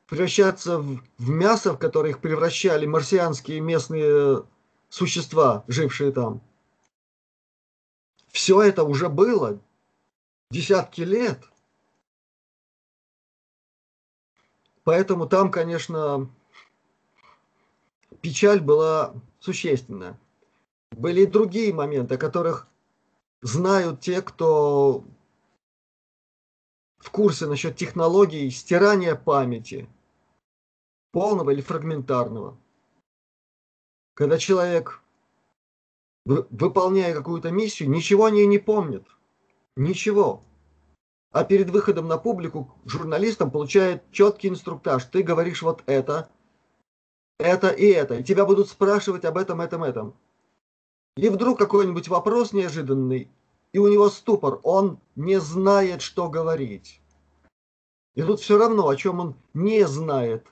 превращаться 0.07 0.79
в, 0.79 1.01
мясо, 1.19 1.73
в 1.73 1.79
которое 1.79 2.11
их 2.11 2.21
превращали 2.21 2.87
марсианские 2.87 3.61
местные 3.61 4.45
существа, 4.88 5.64
жившие 5.66 6.12
там. 6.12 6.40
Все 8.29 8.62
это 8.62 8.85
уже 8.85 9.09
было. 9.09 9.61
десятки 10.51 11.01
лет. 11.01 11.42
Поэтому 14.85 15.27
там, 15.27 15.51
конечно, 15.51 16.31
печаль 18.21 18.61
была 18.61 19.14
существенная. 19.40 20.19
Были 20.92 21.23
и 21.23 21.27
другие 21.27 21.75
моменты, 21.75 22.14
о 22.14 22.19
которых 22.19 22.69
знают 23.42 24.01
те, 24.01 24.23
кто 24.23 25.05
в 26.99 27.11
курсе 27.11 27.47
насчет 27.47 27.77
технологий 27.77 28.49
стирания 28.51 29.16
памяти, 29.16 29.88
полного 31.16 31.48
или 31.48 31.62
фрагментарного. 31.62 32.59
Когда 34.12 34.37
человек, 34.37 35.00
выполняя 36.26 37.14
какую-то 37.14 37.50
миссию, 37.50 37.88
ничего 37.88 38.26
о 38.26 38.31
ней 38.31 38.46
не 38.46 38.59
помнит. 38.59 39.07
Ничего. 39.76 40.44
А 41.33 41.42
перед 41.44 41.70
выходом 41.70 42.07
на 42.07 42.18
публику 42.18 42.70
журналистам 42.85 43.50
получает 43.50 44.02
четкий 44.11 44.48
инструктаж. 44.48 45.07
Ты 45.07 45.22
говоришь 45.22 45.62
вот 45.62 45.83
это, 45.87 46.29
это 47.38 47.70
и 47.70 47.87
это. 47.87 48.16
И 48.16 48.22
тебя 48.22 48.44
будут 48.44 48.68
спрашивать 48.68 49.24
об 49.24 49.38
этом, 49.38 49.62
этом, 49.62 49.85
этом. 49.85 50.14
И 51.16 51.31
вдруг 51.31 51.59
какой-нибудь 51.59 52.09
вопрос 52.09 52.52
неожиданный, 52.52 53.31
и 53.72 53.79
у 53.79 53.88
него 53.88 54.11
ступор, 54.11 54.61
он 54.64 55.00
не 55.14 55.40
знает, 55.40 56.02
что 56.02 56.29
говорить. 56.29 57.00
И 58.16 58.22
тут 58.22 58.40
все 58.40 58.59
равно, 58.59 58.87
о 58.87 58.96
чем 58.96 59.20
он 59.20 59.35
не 59.55 59.87
знает. 59.87 60.46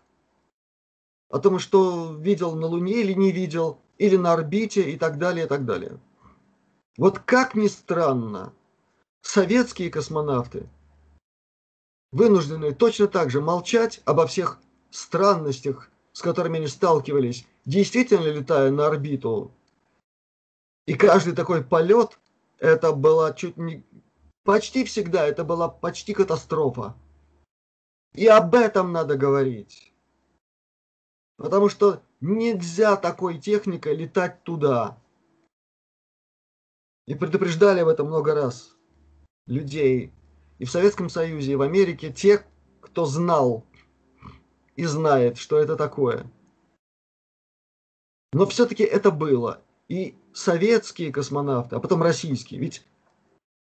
О 1.30 1.38
том, 1.38 1.58
что 1.58 2.14
видел 2.14 2.54
на 2.54 2.66
Луне 2.66 3.00
или 3.00 3.12
не 3.12 3.32
видел, 3.32 3.78
или 3.98 4.16
на 4.16 4.32
орбите 4.32 4.90
и 4.90 4.96
так 4.96 5.18
далее, 5.18 5.46
и 5.46 5.48
так 5.48 5.64
далее. 5.64 5.98
Вот 6.96 7.18
как 7.18 7.54
ни 7.54 7.66
странно, 7.66 8.52
советские 9.22 9.90
космонавты 9.90 10.68
вынуждены 12.12 12.72
точно 12.72 13.08
так 13.08 13.30
же 13.30 13.40
молчать 13.40 14.00
обо 14.04 14.26
всех 14.26 14.60
странностях, 14.90 15.90
с 16.12 16.22
которыми 16.22 16.58
они 16.58 16.68
сталкивались, 16.68 17.46
действительно 17.64 18.28
летая 18.28 18.70
на 18.70 18.86
орбиту. 18.86 19.50
И 20.86 20.94
каждый 20.94 21.34
такой 21.34 21.64
полет, 21.64 22.18
это 22.58 22.92
была 22.92 23.32
чуть 23.32 23.56
не... 23.56 23.82
Почти 24.44 24.84
всегда 24.84 25.26
это 25.26 25.42
была 25.42 25.68
почти 25.68 26.12
катастрофа. 26.12 26.94
И 28.14 28.26
об 28.26 28.54
этом 28.54 28.92
надо 28.92 29.16
говорить. 29.16 29.93
Потому 31.36 31.68
что 31.68 32.02
нельзя 32.20 32.96
такой 32.96 33.38
техникой 33.38 33.96
летать 33.96 34.42
туда. 34.44 34.98
И 37.06 37.14
предупреждали 37.14 37.80
об 37.80 37.88
этом 37.88 38.06
много 38.06 38.34
раз 38.34 38.76
людей 39.46 40.12
и 40.58 40.64
в 40.64 40.70
Советском 40.70 41.10
Союзе, 41.10 41.52
и 41.52 41.56
в 41.56 41.62
Америке, 41.62 42.12
те, 42.12 42.44
кто 42.80 43.04
знал 43.04 43.64
и 44.76 44.84
знает, 44.84 45.36
что 45.36 45.58
это 45.58 45.76
такое. 45.76 46.30
Но 48.32 48.46
все-таки 48.46 48.82
это 48.82 49.10
было. 49.10 49.60
И 49.88 50.16
советские 50.32 51.12
космонавты, 51.12 51.76
а 51.76 51.80
потом 51.80 52.02
российские, 52.02 52.58
ведь 52.58 52.82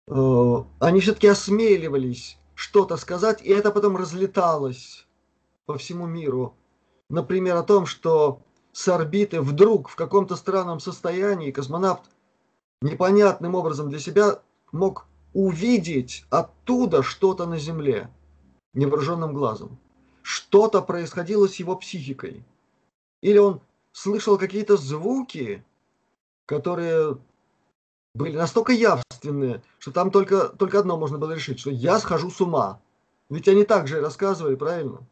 э, 0.07 0.55
они 0.79 0.99
все-таки 0.99 1.27
осмеливались 1.27 2.37
что-то 2.53 2.97
сказать, 2.97 3.41
и 3.41 3.49
это 3.49 3.71
потом 3.71 3.95
разлеталось 3.95 5.07
по 5.65 5.77
всему 5.77 6.05
миру. 6.05 6.55
Например, 7.11 7.57
о 7.57 7.63
том, 7.63 7.85
что 7.85 8.41
с 8.71 8.87
орбиты 8.87 9.41
вдруг 9.41 9.89
в 9.89 9.97
каком-то 9.97 10.37
странном 10.37 10.79
состоянии 10.79 11.51
космонавт 11.51 12.09
непонятным 12.81 13.53
образом 13.53 13.89
для 13.89 13.99
себя 13.99 14.39
мог 14.71 15.07
увидеть 15.33 16.25
оттуда 16.29 17.03
что-то 17.03 17.45
на 17.45 17.59
Земле 17.59 18.09
невооруженным 18.73 19.33
глазом. 19.33 19.77
Что-то 20.21 20.81
происходило 20.81 21.49
с 21.49 21.55
его 21.55 21.75
психикой. 21.75 22.45
Или 23.21 23.39
он 23.39 23.59
слышал 23.91 24.37
какие-то 24.37 24.77
звуки, 24.77 25.65
которые 26.45 27.17
были 28.15 28.37
настолько 28.37 28.71
явственные, 28.71 29.63
что 29.79 29.91
там 29.91 30.11
только, 30.11 30.47
только 30.47 30.79
одно 30.79 30.95
можно 30.95 31.17
было 31.17 31.33
решить, 31.33 31.59
что 31.59 31.71
я 31.71 31.99
схожу 31.99 32.31
с 32.31 32.39
ума. 32.39 32.79
Ведь 33.29 33.49
они 33.49 33.65
так 33.65 33.89
же 33.89 33.99
рассказывали, 33.99 34.55
правильно? 34.55 35.05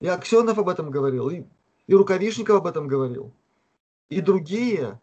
И 0.00 0.06
Аксенов 0.06 0.58
об 0.58 0.68
этом 0.68 0.90
говорил, 0.90 1.30
и, 1.30 1.44
и 1.86 1.94
Рукавишников 1.94 2.56
об 2.56 2.66
этом 2.66 2.86
говорил. 2.86 3.32
И 4.08 4.20
другие, 4.20 5.00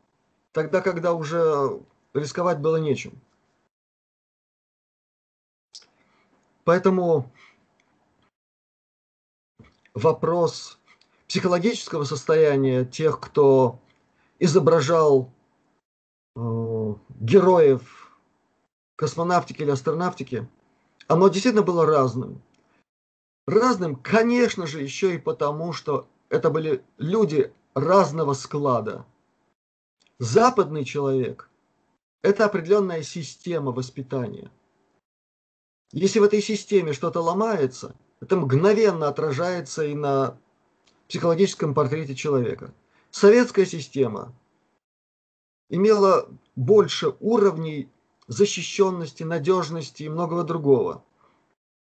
тогда, 0.52 0.82
когда 0.82 1.14
уже 1.14 1.82
рисковать 2.14 2.60
было 2.60 2.78
нечем. 2.78 3.20
Поэтому 6.64 7.32
вопрос 9.94 10.80
психологического 11.28 12.04
состояния 12.04 12.86
тех, 12.86 13.20
кто 13.20 13.80
изображал 14.40 15.32
э, 16.36 16.96
героев 17.20 18.18
космонавтики 18.96 19.64
или 19.64 19.72
астронавтики, 19.72 20.48
оно 21.08 21.28
действительно 21.28 21.64
было 21.64 21.86
разным. 21.86 22.42
Разным, 23.46 23.96
конечно 23.96 24.68
же, 24.68 24.82
еще 24.82 25.16
и 25.16 25.20
потому, 25.20 25.74
что 25.74 26.08
это 26.30 26.50
были 26.50 26.84
люди 26.98 27.54
разного 27.74 28.34
склада. 28.34 29.06
Западный 30.20 30.86
человек– 30.86 31.50
это 32.22 32.46
определенная 32.46 33.04
система 33.04 33.72
воспитания– 33.72 34.52
если 35.94 36.18
в 36.18 36.24
этой 36.24 36.42
системе 36.42 36.92
что-то 36.92 37.22
ломается, 37.22 37.96
это 38.20 38.36
мгновенно 38.36 39.08
отражается 39.08 39.86
и 39.86 39.94
на 39.94 40.40
психологическом 41.08 41.76
портрете 41.76 42.16
человека. 42.16 42.74
Советская 43.12 43.68
система 43.68 44.34
имела 45.70 46.28
больше 46.56 47.14
уровней 47.20 47.92
защищенности, 48.26 49.22
надежности 49.22 50.02
и 50.02 50.10
многого 50.10 50.44
другого. 50.44 51.06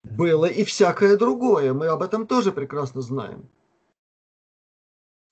Было 0.03 0.45
и 0.45 0.63
всякое 0.63 1.17
другое, 1.17 1.73
мы 1.73 1.87
об 1.87 2.01
этом 2.01 2.25
тоже 2.25 2.51
прекрасно 2.51 3.01
знаем. 3.01 3.49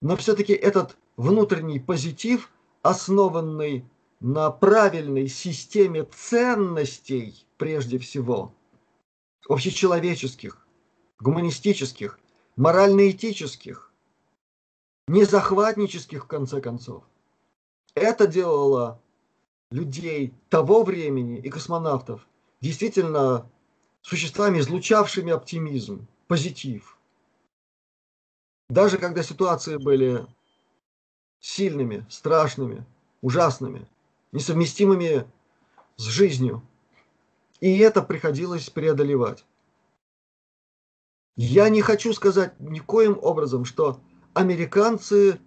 Но 0.01 0.15
все-таки 0.15 0.53
этот 0.53 0.97
внутренний 1.17 1.79
позитив, 1.79 2.51
основанный 2.81 3.85
на 4.19 4.51
правильной 4.51 5.27
системе 5.27 6.03
ценностей 6.03 7.45
прежде 7.57 7.97
всего– 7.97 8.53
общечеловеческих, 9.49 10.65
гуманистических, 11.19 12.19
морально-этических, 12.55 13.91
не 15.07 15.23
захватнических, 15.23 16.25
в 16.25 16.27
конце 16.27 16.61
концов. 16.61 17.03
Это 17.95 18.27
делало 18.27 19.01
людей 19.71 20.33
того 20.49 20.83
времени 20.83 21.39
и 21.39 21.49
космонавтов 21.49 22.27
действительно 22.61 23.49
существами, 24.01 24.59
излучавшими 24.59 25.31
оптимизм, 25.31 26.07
позитив. 26.27 26.97
Даже 28.69 28.97
когда 28.97 29.23
ситуации 29.23 29.77
были 29.77 30.25
сильными, 31.39 32.05
страшными, 32.09 32.85
ужасными, 33.21 33.87
несовместимыми 34.31 35.25
с 35.97 36.03
жизнью, 36.03 36.61
и 37.59 37.77
это 37.79 38.01
приходилось 38.01 38.69
преодолевать. 38.69 39.45
Я 41.35 41.69
не 41.69 41.81
хочу 41.81 42.13
сказать 42.13 42.59
никоим 42.59 43.17
образом, 43.21 43.65
что 43.65 43.99
американцы 44.33 45.39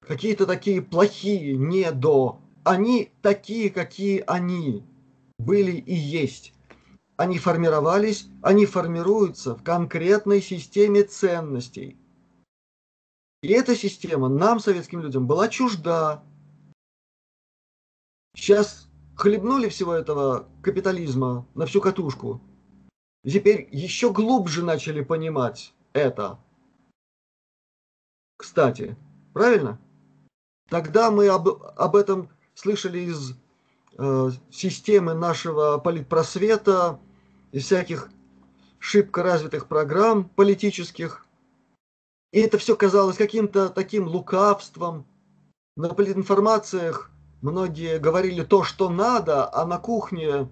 какие-то 0.00 0.46
такие 0.46 0.82
плохие, 0.82 1.56
не 1.56 1.90
до. 1.92 2.40
Они 2.64 3.10
такие, 3.22 3.70
какие 3.70 4.24
они 4.26 4.84
были 5.38 5.72
и 5.72 5.94
есть. 5.94 6.52
Они 7.22 7.38
формировались, 7.38 8.26
они 8.42 8.66
формируются 8.66 9.54
в 9.54 9.62
конкретной 9.62 10.42
системе 10.42 11.04
ценностей. 11.04 11.96
И 13.42 13.48
эта 13.52 13.76
система 13.76 14.28
нам, 14.28 14.58
советским 14.58 15.02
людям, 15.02 15.28
была 15.28 15.48
чужда. 15.48 16.24
Сейчас 18.34 18.88
хлебнули 19.14 19.68
всего 19.68 19.94
этого 19.94 20.48
капитализма 20.64 21.46
на 21.54 21.66
всю 21.66 21.80
катушку. 21.80 22.40
Теперь 23.24 23.68
еще 23.70 24.12
глубже 24.12 24.64
начали 24.64 25.00
понимать 25.00 25.74
это. 25.92 26.40
Кстати, 28.36 28.96
правильно? 29.32 29.80
Тогда 30.68 31.12
мы 31.12 31.28
об, 31.28 31.46
об 31.48 31.94
этом 31.94 32.30
слышали 32.56 32.98
из 32.98 33.36
э, 33.96 34.30
системы 34.50 35.14
нашего 35.14 35.78
политпросвета, 35.78 36.98
из 37.52 37.66
всяких 37.66 38.10
шибко 38.78 39.22
развитых 39.22 39.68
программ 39.68 40.28
политических. 40.28 41.26
И 42.32 42.40
это 42.40 42.58
все 42.58 42.74
казалось 42.74 43.16
каким-то 43.16 43.68
таким 43.68 44.08
лукавством. 44.08 45.06
На 45.76 45.90
политинформациях 45.90 47.10
многие 47.42 47.98
говорили 47.98 48.42
то, 48.42 48.64
что 48.64 48.88
надо, 48.88 49.52
а 49.54 49.66
на 49.66 49.78
кухне 49.78 50.48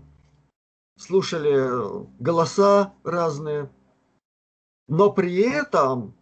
слушали 0.99 2.07
голоса 2.23 2.93
разные, 3.03 3.71
но 4.87 5.11
при 5.11 5.41
этом, 5.41 6.15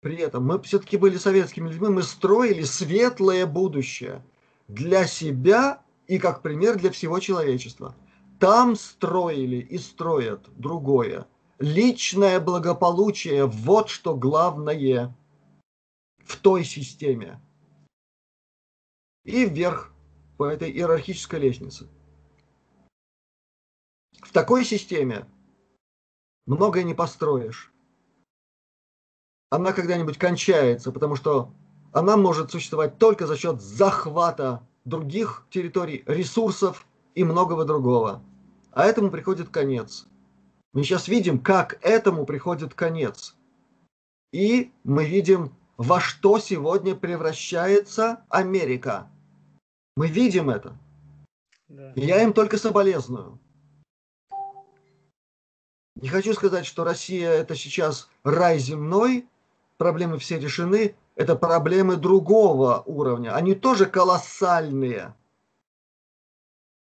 при 0.00 0.16
этом 0.16 0.44
мы 0.44 0.60
все-таки 0.62 0.96
были 0.96 1.16
советскими 1.16 1.70
людьми, 1.70 1.88
мы 1.88 2.02
строили 2.02 2.62
светлое 2.62 3.46
будущее 3.46 4.22
для 4.66 5.06
себя 5.06 5.80
и 6.06 6.18
как 6.18 6.42
пример 6.42 6.76
для 6.76 6.90
всего 6.90 7.18
человечества. 7.20 7.94
Там 8.38 8.76
строили 8.76 9.56
и 9.56 9.78
строят 9.78 10.48
другое. 10.56 11.26
Личное 11.58 12.38
благополучие– 12.38 13.46
вот 13.46 13.88
что 13.88 14.14
главное 14.14 15.14
в 16.18 16.36
той 16.36 16.64
системе. 16.64 17.40
И 19.24 19.44
вверх 19.44 19.92
по 20.36 20.44
этой 20.44 20.70
иерархической 20.70 21.40
лестнице. 21.40 21.88
В 24.22 24.32
такой 24.32 24.64
системе 24.64 25.26
многое 26.46 26.84
не 26.84 26.94
построишь. 26.94 27.72
Она 29.50 29.72
когда-нибудь 29.72 30.18
кончается, 30.18 30.92
потому 30.92 31.16
что 31.16 31.52
она 31.92 32.16
может 32.16 32.52
существовать 32.52 32.98
только 32.98 33.26
за 33.26 33.36
счет 33.36 33.60
захвата 33.60 34.64
других 34.84 35.46
территорий, 35.50 36.04
ресурсов 36.06 36.86
и 37.18 37.24
многого 37.24 37.64
другого. 37.64 38.22
А 38.70 38.84
этому 38.84 39.10
приходит 39.10 39.48
конец. 39.48 40.06
Мы 40.72 40.84
сейчас 40.84 41.08
видим, 41.08 41.40
как 41.40 41.76
этому 41.82 42.24
приходит 42.24 42.74
конец. 42.74 43.34
И 44.32 44.70
мы 44.84 45.04
видим, 45.04 45.52
во 45.76 45.98
что 45.98 46.38
сегодня 46.38 46.94
превращается 46.94 48.24
Америка. 48.28 49.10
Мы 49.96 50.06
видим 50.06 50.48
это. 50.48 50.78
Да. 51.66 51.92
И 51.94 52.02
я 52.02 52.22
им 52.22 52.32
только 52.32 52.56
соболезную. 52.56 53.40
Не 55.96 56.08
хочу 56.08 56.34
сказать, 56.34 56.66
что 56.66 56.84
Россия 56.84 57.32
это 57.32 57.56
сейчас 57.56 58.08
рай 58.22 58.60
земной, 58.60 59.26
проблемы 59.76 60.18
все 60.18 60.38
решены, 60.38 60.94
это 61.16 61.34
проблемы 61.34 61.96
другого 61.96 62.84
уровня. 62.86 63.34
Они 63.34 63.56
тоже 63.56 63.86
колоссальные. 63.86 65.16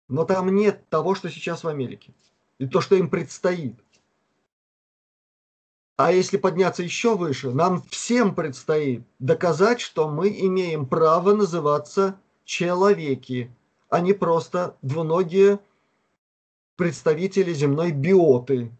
Но 0.08 0.24
там 0.24 0.54
нет 0.54 0.88
того, 0.88 1.14
что 1.14 1.30
сейчас 1.30 1.64
в 1.64 1.68
Америке. 1.68 2.12
И 2.58 2.66
то, 2.66 2.80
что 2.80 2.94
им 2.94 3.08
предстоит. 3.08 3.76
А 5.96 6.12
если 6.12 6.36
подняться 6.36 6.82
еще 6.82 7.16
выше, 7.16 7.52
нам 7.52 7.82
всем 7.82 8.34
предстоит 8.34 9.04
доказать, 9.18 9.80
что 9.80 10.08
мы 10.08 10.28
имеем 10.28 10.86
право 10.86 11.34
называться 11.34 12.20
человеки, 12.44 13.50
а 13.88 14.00
не 14.00 14.12
просто 14.12 14.76
двуногие 14.82 15.60
представители 16.76 17.52
земной 17.52 17.92
биоты. 17.92 18.72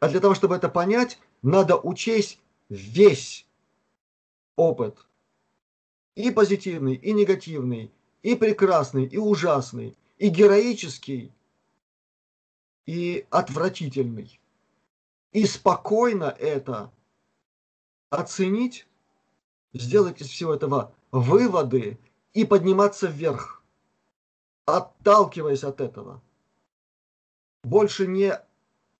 А 0.00 0.08
для 0.08 0.20
того, 0.20 0.34
чтобы 0.34 0.56
это 0.56 0.70
понять, 0.70 1.18
надо 1.42 1.76
учесть 1.76 2.40
весь 2.70 3.46
опыт. 4.56 5.06
И 6.14 6.30
позитивный, 6.30 6.94
и 6.94 7.12
негативный, 7.12 7.92
и 8.22 8.34
прекрасный, 8.34 9.04
и 9.06 9.16
ужасный, 9.16 9.96
и 10.18 10.28
героический, 10.28 11.32
и 12.86 13.26
отвратительный. 13.30 14.40
И 15.32 15.46
спокойно 15.46 16.24
это 16.24 16.90
оценить, 18.10 18.86
сделать 19.72 20.20
из 20.20 20.28
всего 20.28 20.54
этого 20.54 20.92
выводы 21.12 21.98
и 22.34 22.44
подниматься 22.44 23.06
вверх, 23.06 23.62
отталкиваясь 24.66 25.64
от 25.64 25.80
этого. 25.80 26.20
Больше 27.62 28.06
не 28.06 28.32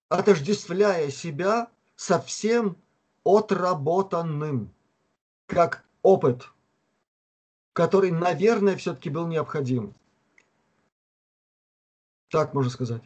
отождествляя 0.08 1.10
себя 1.10 1.68
совсем 1.96 2.76
отработанным, 3.24 4.72
как 5.46 5.84
опыт, 6.02 6.48
который, 7.81 8.11
наверное, 8.11 8.76
все-таки 8.76 9.09
был 9.09 9.26
необходим. 9.26 9.95
Так 12.28 12.53
можно 12.53 12.70
сказать. 12.70 13.03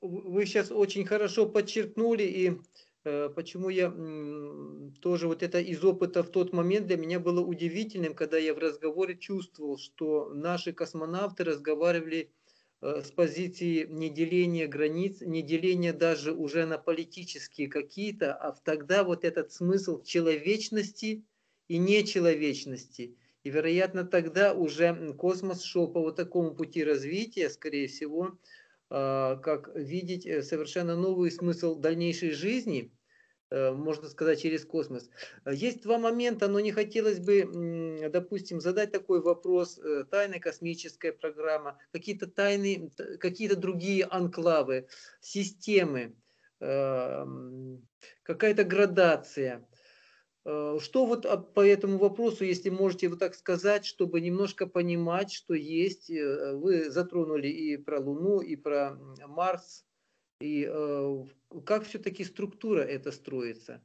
Вы 0.00 0.44
сейчас 0.44 0.72
очень 0.72 1.06
хорошо 1.06 1.46
подчеркнули, 1.46 2.24
и 2.24 2.60
э, 3.04 3.28
почему 3.28 3.68
я 3.68 3.94
э, 3.94 4.90
тоже 5.00 5.28
вот 5.28 5.44
это 5.44 5.60
из 5.60 5.84
опыта 5.84 6.24
в 6.24 6.30
тот 6.30 6.52
момент 6.52 6.88
для 6.88 6.96
меня 6.96 7.20
было 7.20 7.40
удивительным, 7.40 8.14
когда 8.14 8.38
я 8.38 8.54
в 8.54 8.58
разговоре 8.58 9.16
чувствовал, 9.16 9.78
что 9.78 10.32
наши 10.34 10.72
космонавты 10.72 11.44
разговаривали 11.44 12.32
Э, 12.80 13.02
с 13.02 13.10
позиции 13.10 13.86
неделения 13.86 14.68
границ, 14.68 15.20
неделения 15.20 15.92
даже 15.92 16.32
уже 16.32 16.64
на 16.64 16.78
политические 16.78 17.68
какие-то, 17.68 18.34
а 18.34 18.52
тогда 18.64 19.02
вот 19.02 19.24
этот 19.24 19.52
смысл 19.52 20.02
человечности 20.02 21.24
и 21.68 21.78
нечеловечности. 21.78 23.16
И, 23.44 23.50
вероятно, 23.50 24.04
тогда 24.04 24.52
уже 24.52 25.14
космос 25.14 25.62
шел 25.62 25.88
по 25.88 26.00
вот 26.00 26.16
такому 26.16 26.54
пути 26.54 26.82
развития, 26.82 27.48
скорее 27.48 27.86
всего, 27.86 28.38
э, 28.90 29.36
как 29.42 29.70
видеть 29.74 30.26
э, 30.26 30.42
совершенно 30.42 30.96
новый 30.96 31.30
смысл 31.30 31.76
дальнейшей 31.76 32.32
жизни– 32.32 32.92
Э, 33.50 33.72
можно 33.72 34.08
сказать, 34.08 34.42
через 34.42 34.66
космос. 34.66 35.10
Э, 35.44 35.52
есть 35.54 35.82
два 35.82 35.98
момента, 35.98 36.48
но 36.48 36.60
не 36.60 36.70
хотелось 36.70 37.18
бы, 37.18 38.08
допустим, 38.12 38.60
задать 38.60 38.92
такой 38.92 39.22
вопрос. 39.22 39.80
Тайная 40.10 40.38
космическая 40.38 41.12
программа, 41.12 41.78
какие-то 41.92 42.26
тайны, 42.26 42.90
какие-то 43.18 43.56
другие 43.56 44.04
анклавы, 44.04 44.88
системы, 45.20 46.14
какая-то 46.58 47.78
градация. 48.64 49.66
Что 50.48 51.04
вот 51.04 51.52
по 51.52 51.60
этому 51.60 51.98
вопросу, 51.98 52.44
если 52.44 52.70
можете 52.70 53.08
вот 53.08 53.18
так 53.18 53.34
сказать, 53.34 53.84
чтобы 53.84 54.20
немножко 54.22 54.66
понимать, 54.66 55.30
что 55.30 55.52
есть, 55.52 56.08
вы 56.08 56.90
затронули 56.90 57.48
и 57.48 57.76
про 57.76 58.00
Луну, 58.00 58.40
и 58.40 58.56
про 58.56 58.98
Марс, 59.26 59.84
и 60.40 60.68
э, 60.70 61.24
как 61.64 61.84
все-таки 61.84 62.22
структура 62.22 62.80
это 62.80 63.10
строится? 63.10 63.82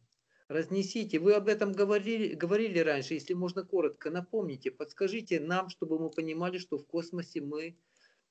Разнесите. 0.48 1.18
Вы 1.18 1.34
об 1.34 1.48
этом 1.48 1.72
говорили, 1.72 2.36
говорили 2.36 2.78
раньше. 2.78 3.16
Если 3.16 3.34
можно 3.34 3.64
коротко, 3.64 4.12
напомните, 4.12 4.70
подскажите 4.70 5.40
нам, 5.40 5.70
чтобы 5.70 5.98
мы 5.98 6.12
понимали, 6.12 6.60
что 6.60 6.78
в 6.78 6.86
космосе 6.86 7.42
мы 7.42 7.76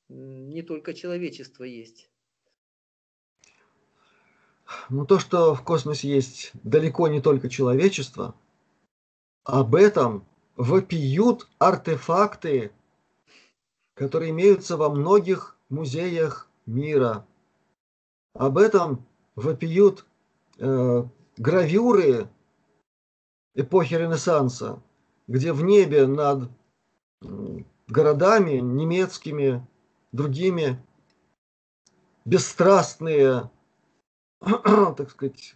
не 0.09 0.63
только 0.63 0.95
человечество 0.95 1.65
есть. 1.65 2.12
Ну, 4.89 5.07
то, 5.07 5.19
что 5.19 5.55
в 5.55 5.63
космосе 5.63 6.09
есть 6.09 6.51
далеко 6.63 7.09
не 7.09 7.21
только 7.21 7.49
человечество, 7.49 8.35
об 9.45 9.75
этом 9.75 10.27
вопиют 10.57 11.49
артефакты, 11.59 12.73
которые 13.95 14.31
имеются 14.31 14.77
во 14.77 14.89
многих 14.89 15.57
музеях 15.69 16.49
мира. 16.67 17.27
Об 18.35 18.59
этом 18.59 19.05
вопиют 19.35 20.07
э, 20.59 21.05
гравюры 21.37 22.29
эпохи 23.55 23.95
Ренессанса, 23.95 24.83
где 25.27 25.53
в 25.53 25.63
небе 25.63 26.07
над 26.07 26.51
городами 27.89 28.59
немецкими, 28.59 29.67
другими 30.13 30.83
бесстрастные, 32.25 33.51
так 34.97 35.11
сказать, 35.11 35.55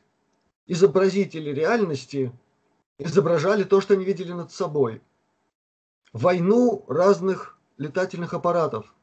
изобразители 0.67 1.51
реальности 1.51 2.33
изображали 2.99 3.65
то, 3.65 3.81
что 3.81 3.95
они 3.95 4.05
видели 4.05 4.33
над 4.33 4.53
собой. 4.53 5.03
Войну 6.13 6.85
разных 6.89 7.59
летательных 7.79 8.33
аппаратов 8.33 8.95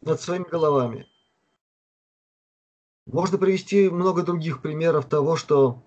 над 0.00 0.20
своими 0.20 0.44
головами. 0.44 1.08
Можно 3.06 3.38
привести 3.38 3.88
много 3.88 4.22
других 4.22 4.62
примеров 4.62 5.06
того, 5.06 5.36
что 5.36 5.82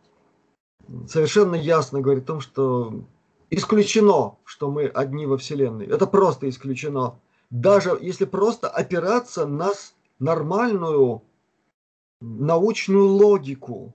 совершенно 1.07 1.55
ясно 1.55 2.01
говорит 2.01 2.23
о 2.25 2.27
том, 2.27 2.41
что 2.41 3.05
исключено, 3.49 4.37
что 4.43 4.69
мы 4.69 4.87
одни 4.87 5.25
во 5.25 5.37
Вселенной. 5.37 5.85
Это 5.85 6.07
просто 6.07 6.49
исключено. 6.49 7.19
Даже 7.49 7.97
если 8.01 8.25
просто 8.25 8.69
опираться 8.69 9.45
на 9.47 9.71
нормальную 10.19 11.23
научную 12.21 13.07
логику. 13.07 13.93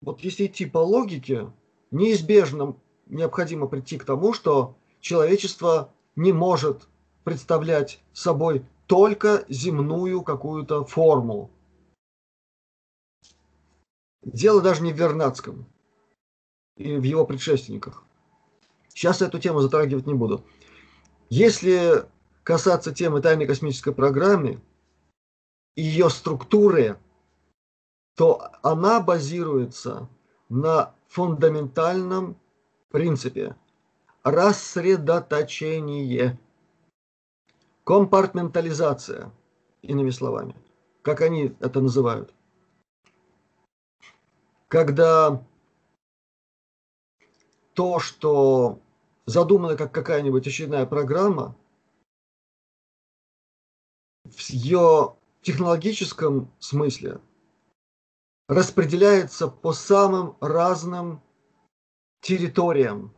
Вот 0.00 0.20
если 0.20 0.46
идти 0.46 0.66
по 0.66 0.78
логике, 0.78 1.52
неизбежно 1.90 2.76
необходимо 3.06 3.66
прийти 3.66 3.98
к 3.98 4.04
тому, 4.04 4.32
что 4.32 4.76
человечество 5.00 5.92
не 6.14 6.32
может 6.32 6.88
представлять 7.24 8.00
собой 8.12 8.64
только 8.86 9.44
земную 9.48 10.22
какую-то 10.22 10.84
форму. 10.84 11.50
Дело 14.22 14.60
даже 14.60 14.82
не 14.82 14.92
в 14.92 14.96
Вернадском 14.96 15.66
и 16.76 16.96
в 16.96 17.02
его 17.02 17.24
предшественниках. 17.24 18.04
Сейчас 18.88 19.22
эту 19.22 19.38
тему 19.38 19.60
затрагивать 19.60 20.06
не 20.06 20.14
буду. 20.14 20.44
Если 21.28 22.04
касаться 22.42 22.94
темы 22.94 23.20
тайной 23.20 23.46
космической 23.46 23.92
программы 23.92 24.60
ее 25.76 26.10
структуры, 26.10 26.98
то 28.14 28.50
она 28.62 29.00
базируется 29.00 30.08
на 30.48 30.94
фундаментальном 31.08 32.38
принципе 32.88 33.56
рассредоточение, 34.22 36.38
компартментализация, 37.84 39.30
иными 39.82 40.08
словами, 40.10 40.56
как 41.02 41.20
они 41.20 41.54
это 41.60 41.80
называют. 41.80 42.32
Когда 44.68 45.44
то, 47.74 47.98
что 48.00 48.80
задумано 49.26 49.76
как 49.76 49.92
какая-нибудь 49.92 50.46
очередная 50.46 50.86
программа, 50.86 51.54
ее 54.48 55.14
технологическом 55.46 56.52
смысле 56.58 57.20
распределяется 58.48 59.46
по 59.46 59.72
самым 59.72 60.36
разным 60.40 61.22
территориям, 62.20 63.14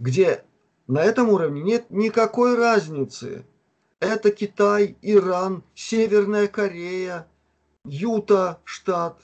где 0.00 0.44
на 0.88 1.04
этом 1.04 1.28
уровне 1.28 1.62
нет 1.62 1.86
никакой 1.90 2.56
разницы. 2.56 3.46
Это 4.00 4.32
Китай, 4.32 4.96
Иран, 5.02 5.62
Северная 5.76 6.48
Корея, 6.48 7.28
Юта 7.84 8.60
штат 8.64 9.20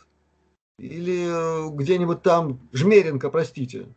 или 0.79 1.27
э, 1.27 1.71
где-нибудь 1.71 2.23
там 2.23 2.69
Жмеренко, 2.73 3.31
простите. 3.31 3.93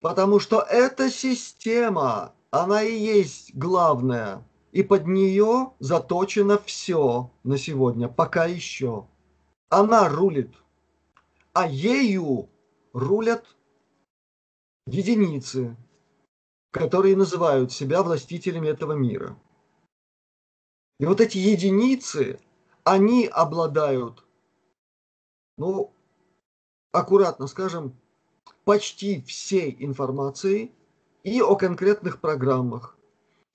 Потому 0.00 0.38
что 0.38 0.60
эта 0.60 1.10
система, 1.10 2.36
она 2.52 2.84
и 2.84 2.96
есть 2.96 3.52
главная. 3.52 4.44
И 4.72 4.82
под 4.82 5.06
нее 5.06 5.74
заточено 5.78 6.58
все 6.58 7.30
на 7.44 7.58
сегодня, 7.58 8.08
пока 8.08 8.46
еще. 8.46 9.06
Она 9.68 10.08
рулит. 10.08 10.54
А 11.52 11.66
ею 11.68 12.48
рулят 12.94 13.44
единицы, 14.86 15.76
которые 16.70 17.16
называют 17.16 17.70
себя 17.70 18.02
властителями 18.02 18.68
этого 18.68 18.94
мира. 18.94 19.38
И 20.98 21.04
вот 21.04 21.20
эти 21.20 21.36
единицы, 21.36 22.40
они 22.84 23.26
обладают, 23.26 24.24
ну, 25.58 25.92
аккуратно 26.92 27.46
скажем, 27.46 27.94
почти 28.64 29.20
всей 29.22 29.76
информацией 29.80 30.72
и 31.24 31.42
о 31.42 31.56
конкретных 31.56 32.20
программах, 32.20 32.96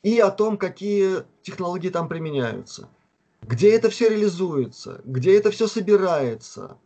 и 0.04 0.20
о 0.20 0.32
том, 0.32 0.58
какие 0.58 1.24
технологии 1.42 1.90
там 1.90 2.08
применяются, 2.08 2.90
где 3.42 3.72
это 3.72 3.90
все 3.90 4.10
реализуется, 4.10 5.02
где 5.06 5.38
это 5.38 5.52
все 5.52 5.68
собирается 5.68 6.78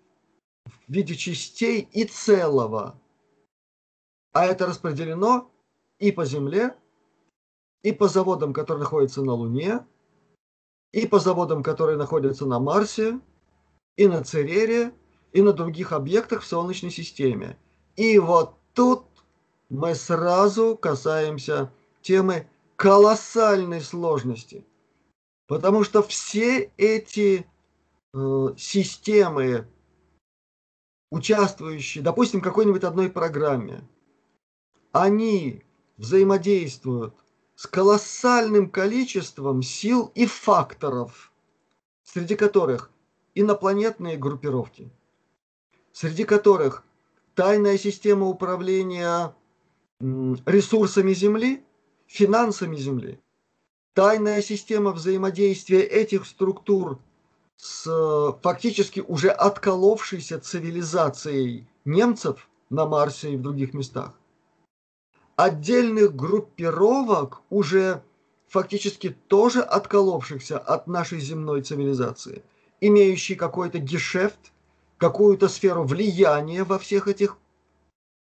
в 0.66 0.94
виде 0.94 1.16
частей 1.16 1.88
и 1.92 2.06
целого. 2.06 3.00
А 4.34 4.46
это 4.46 4.66
распределено 4.66 5.52
и 6.00 6.12
по 6.12 6.26
Земле, 6.26 6.76
и 7.84 7.92
по 7.92 8.08
заводам, 8.08 8.54
которые 8.54 8.84
находятся 8.84 9.22
на 9.22 9.34
Луне, 9.34 9.86
и 10.94 11.08
по 11.08 11.20
заводам, 11.20 11.64
которые 11.64 11.98
находятся 11.98 12.46
на 12.46 12.60
Марсе, 12.60 13.20
и 13.98 14.08
на 14.08 14.24
Церере, 14.24 14.94
и 15.34 15.42
на 15.42 15.54
других 15.54 15.92
объектах 15.92 16.42
в 16.42 16.48
Солнечной 16.48 16.92
системе– 16.92 17.58
и 17.96 18.18
вот 18.20 18.56
тут 18.74 19.04
мы 19.70 19.96
сразу 19.96 20.78
касаемся 20.78 21.72
темы 22.02 22.48
колоссальной 22.82 23.80
сложности. 23.80 24.66
Потому 25.46 25.84
что 25.84 26.02
все 26.02 26.72
эти 26.78 27.46
э, 28.12 28.48
системы, 28.58 29.68
участвующие, 31.12 32.04
допустим, 32.04 32.40
в 32.40 32.44
какой-нибудь 32.44 32.84
одной 32.84 33.12
программе, 33.12 33.88
они 34.94 35.62
взаимодействуют 35.98 37.14
с 37.54 37.68
колоссальным 37.68 38.68
количеством 38.68 39.62
сил 39.62 40.12
и 40.16 40.26
факторов, 40.26 41.32
среди 42.02 42.36
которых 42.36 42.90
инопланетные 43.36 44.18
группировки, 44.18 44.90
среди 45.92 46.24
которых 46.24 46.84
тайная 47.36 47.78
система 47.78 48.26
управления 48.26 49.36
ресурсами 50.00 51.14
Земли, 51.14 51.64
финансами 52.12 52.76
Земли, 52.76 53.20
тайная 53.94 54.42
система 54.42 54.92
взаимодействия 54.92 55.82
этих 55.82 56.26
структур 56.26 57.00
с 57.56 58.36
фактически 58.44 59.00
уже 59.00 59.30
отколовшейся 59.30 60.40
цивилизацией 60.40 61.68
немцев 61.86 62.50
на 62.70 62.86
Марсе 62.86 63.34
и 63.34 63.38
в 63.38 63.42
других 63.42 63.74
местах, 63.74 64.12
отдельных 65.38 66.14
группировок 66.14 67.42
уже 67.50 68.04
фактически 68.50 69.16
тоже 69.28 69.62
отколовшихся 69.62 70.60
от 70.60 70.88
нашей 70.88 71.22
земной 71.22 71.62
цивилизации, 71.62 72.44
имеющий 72.82 73.36
какой-то 73.36 73.80
гешефт 73.80 74.52
какую-то 74.98 75.48
сферу 75.48 75.84
влияния 75.84 76.64
во 76.64 76.78
всех 76.78 77.08
этих 77.08 77.38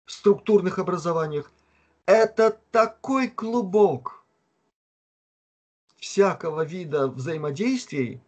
структурных 0.07 0.79
образованиях. 0.79 1.51
Это 2.07 2.59
такой 2.71 3.29
клубок 3.29 4.25
всякого 5.97 6.65
вида 6.65 7.09
взаимодействий, 7.09 8.21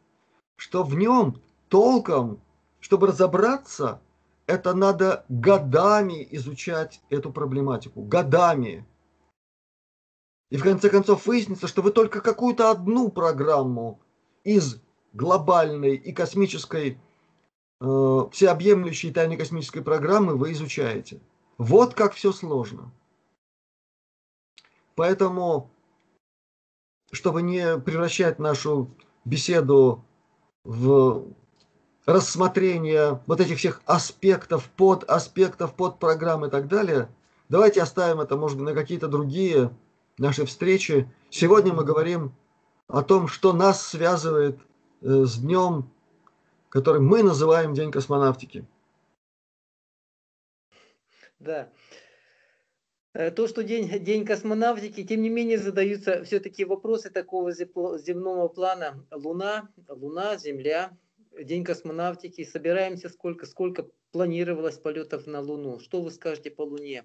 что 0.57 0.85
в 0.85 0.95
нем 0.95 1.41
толком, 1.69 2.41
чтобы 2.81 3.09
разобраться, 3.09 4.01
это 4.47 4.75
надо 4.75 5.25
годами 5.29 6.27
изучать 6.33 7.01
эту 7.11 7.33
проблематику. 7.33 8.03
Годами. 8.03 8.87
И 10.51 10.57
в 10.57 10.63
конце 10.63 10.89
концов 10.89 11.27
выяснится, 11.27 11.67
что 11.67 11.83
вы 11.83 11.91
только 11.91 12.21
какую-то 12.21 12.71
одну 12.71 13.11
программу 13.11 14.01
из 14.45 14.81
глобальной 15.13 15.97
и 15.97 16.13
космической 16.13 17.01
Э, 17.81 18.29
всеобъемлющие 18.33 19.13
тайны 19.13 19.37
космической 19.37 19.83
программы 19.83 20.37
вы 20.37 20.53
изучаете. 20.53 21.21
Вот 21.59 21.95
как 21.95 22.15
все 22.15 22.33
сложно. 22.33 22.91
Поэтому, 24.95 25.71
чтобы 27.13 27.43
не 27.43 27.79
превращать 27.79 28.39
нашу 28.39 28.91
беседу 29.25 30.05
в 30.65 31.27
рассмотрение 32.07 33.21
вот 33.27 33.41
этих 33.41 33.59
всех 33.59 33.81
аспектов, 33.87 34.69
под 34.71 35.05
аспектов, 35.05 35.75
под 35.75 35.99
программ 35.99 36.45
и 36.45 36.51
так 36.51 36.69
далее, 36.69 37.09
давайте 37.49 37.83
оставим 37.83 38.21
это, 38.21 38.37
может 38.37 38.59
быть, 38.59 38.67
на 38.67 38.75
какие-то 38.75 39.09
другие 39.09 39.71
наши 40.19 40.45
встречи. 40.45 41.11
Сегодня 41.31 41.73
мы 41.73 41.85
говорим 41.85 42.35
о 42.89 43.03
том, 43.03 43.29
что 43.29 43.53
нас 43.53 43.87
связывает 43.87 44.59
э, 45.01 45.25
с 45.25 45.39
днем 45.39 45.91
который 46.75 47.01
мы 47.01 47.23
называем 47.23 47.73
День 47.73 47.93
космонавтики. 47.93 48.67
Да. 51.39 51.69
Э, 53.15 53.31
то, 53.31 53.47
что 53.47 53.63
день, 53.63 53.89
день 54.05 54.25
космонавтики, 54.25 55.05
тем 55.05 55.23
не 55.23 55.31
менее 55.31 55.59
задаются 55.59 56.25
все-таки 56.25 56.65
вопросы 56.65 57.11
такого 57.11 57.53
земного 57.53 58.49
плана. 58.49 59.07
Луна, 59.13 59.69
Луна, 59.89 60.37
Земля, 60.37 60.99
День 61.41 61.65
космонавтики. 61.65 62.45
Собираемся 62.45 63.09
сколько, 63.09 63.47
сколько 63.47 63.89
планировалось 64.11 64.79
полетов 64.79 65.27
на 65.27 65.41
Луну. 65.41 65.79
Что 65.79 66.03
вы 66.03 66.11
скажете 66.11 66.51
по 66.51 66.63
Луне? 66.63 67.05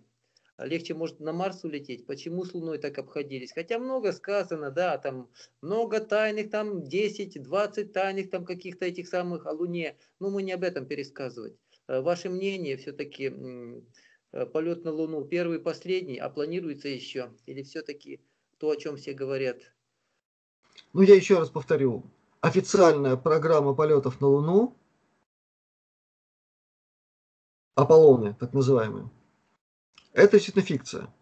легче 0.58 0.94
может 0.94 1.22
на 1.22 1.32
Марс 1.32 1.64
улететь. 1.64 2.06
Почему 2.06 2.44
с 2.44 2.54
Луной 2.54 2.80
так 2.80 2.98
обходились? 2.98 3.54
Хотя 3.54 3.80
много 3.80 4.12
сказано, 4.12 4.72
да, 4.72 4.98
там 4.98 5.30
много 5.62 6.02
тайных, 6.02 6.50
там 6.50 6.84
10-20 6.84 7.86
тайных 7.86 8.30
там 8.30 8.46
каких-то 8.46 8.86
этих 8.86 9.08
самых 9.08 9.46
о 9.46 9.54
Луне. 9.54 9.96
Но 10.20 10.30
мы 10.30 10.44
не 10.44 10.52
об 10.52 10.64
этом 10.64 10.86
пересказывать. 10.86 11.56
Э, 11.88 12.02
ваше 12.02 12.30
мнение 12.30 12.76
все-таки 12.76 13.32
полет 14.32 14.84
на 14.86 14.92
Луну 14.92 15.26
первый, 15.26 15.60
последний, 15.60 16.18
а 16.18 16.30
планируется 16.30 16.88
еще? 16.88 17.32
Или 17.46 17.64
все-таки 17.64 18.22
то, 18.58 18.70
о 18.70 18.76
чем 18.76 18.98
все 18.98 19.14
говорят? 19.14 19.58
Ну, 20.94 21.02
я 21.02 21.16
еще 21.16 21.40
раз 21.40 21.50
повторю. 21.50 22.04
Официальная 22.42 23.18
программа 23.18 23.74
полетов 23.74 24.22
на 24.22 24.28
Луну, 24.28 24.76
Аполлоны, 27.76 28.34
так 28.34 28.54
называемые, 28.54 29.10
это 30.14 30.34
действительно 30.34 30.66
фикция. 30.66 31.14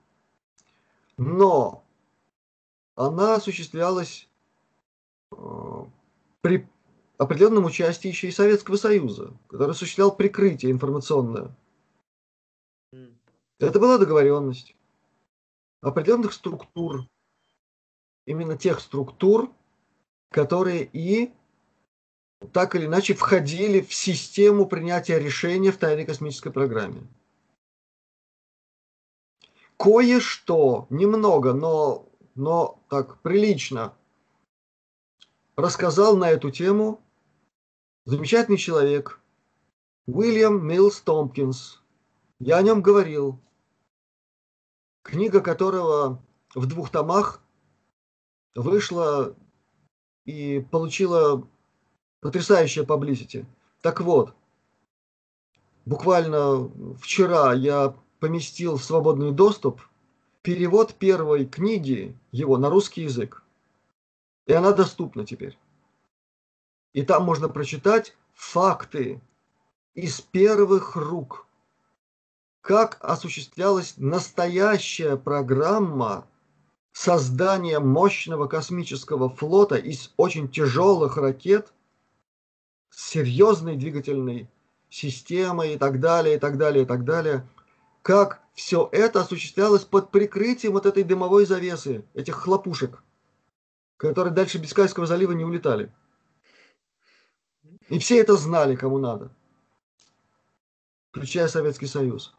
Но 1.18 1.84
она 2.96 3.36
осуществлялась 3.36 4.28
э, 5.32 5.36
при 6.42 6.68
определенном 7.18 7.66
участии 7.66 8.08
еще 8.08 8.28
и 8.28 8.32
Советского 8.32 8.76
Союза, 8.76 9.34
который 9.48 9.72
осуществлял 9.72 10.16
прикрытие 10.16 10.72
информационное. 10.72 11.56
Это 13.60 13.80
была 13.80 13.98
договоренность. 13.98 14.76
определенных 15.82 16.34
структур, 16.34 17.08
именно 18.26 18.58
тех 18.58 18.80
структур, 18.80 19.52
которые 20.30 20.90
и 20.92 21.32
так 22.52 22.76
или 22.76 22.86
иначе 22.86 23.14
входили 23.14 23.82
в 23.82 23.94
систему 23.94 24.68
принятия 24.68 25.20
решения 25.20 25.72
в 25.72 25.78
тайной 25.78 26.06
космической 26.06 26.52
программе. 26.52 27.08
Кое-что, 29.78 30.88
немного, 30.90 31.54
но, 31.54 32.08
но 32.36 32.80
так 32.90 33.22
прилично, 33.22 33.94
рассказал 35.56 36.18
на 36.18 36.30
эту 36.30 36.52
тему 36.52 37.00
замечательный 38.06 38.58
человек 38.58 39.20
Уильям 40.08 40.66
Милс 40.66 41.02
Томпкинс. 41.02 41.82
Я 42.40 42.58
о 42.58 42.62
нем 42.64 42.82
говорил. 42.82 43.40
Книга 45.08 45.40
которого 45.40 46.22
в 46.54 46.66
двух 46.66 46.90
томах 46.90 47.42
вышла 48.56 49.34
и 50.26 50.60
получила 50.70 51.48
потрясающее 52.20 52.84
publicity. 52.84 53.46
Так 53.82 54.02
вот, 54.02 54.36
буквально 55.86 56.70
вчера 57.00 57.54
я 57.54 57.96
поместил 58.20 58.76
в 58.76 58.84
свободный 58.84 59.32
доступ 59.32 59.82
перевод 60.42 60.94
первой 60.96 61.46
книги 61.46 62.14
его 62.34 62.58
на 62.58 62.70
русский 62.70 63.04
язык. 63.04 63.44
И 64.46 64.52
она 64.52 64.74
доступна 64.74 65.26
теперь. 65.26 65.58
И 66.92 67.02
там 67.04 67.24
можно 67.24 67.48
прочитать 67.48 68.14
факты 68.34 69.22
из 69.94 70.20
первых 70.20 70.98
рук, 70.98 71.47
как 72.68 72.98
осуществлялась 73.00 73.94
настоящая 73.96 75.16
программа 75.16 76.28
создания 76.92 77.80
мощного 77.80 78.48
космического 78.48 79.30
флота 79.30 79.78
из 79.78 80.14
очень 80.18 80.50
тяжелых 80.50 81.16
ракет 81.16 81.72
с 82.90 83.08
серьезной 83.12 83.78
двигательной 83.78 84.50
системой 84.90 85.76
и 85.76 85.78
так 85.78 86.02
далее, 86.02 86.36
и 86.36 86.40
так 86.40 86.58
далее, 86.58 86.84
и 86.84 86.86
так 86.86 87.06
далее. 87.06 87.48
Как 88.02 88.42
все 88.54 88.90
это 88.92 89.22
осуществлялось 89.22 89.86
под 89.86 90.12
прикрытием 90.12 90.74
вот 90.74 90.86
этой 90.86 91.04
дымовой 91.04 91.46
завесы, 91.46 92.04
этих 92.16 92.36
хлопушек, 92.36 93.02
которые 93.96 94.34
дальше 94.34 94.58
Бискайского 94.58 95.06
залива 95.06 95.32
не 95.32 95.46
улетали. 95.46 95.90
И 97.88 97.98
все 97.98 98.20
это 98.20 98.36
знали, 98.36 98.76
кому 98.76 98.98
надо, 98.98 99.32
включая 101.14 101.48
Советский 101.48 101.88
Союз. 101.88 102.37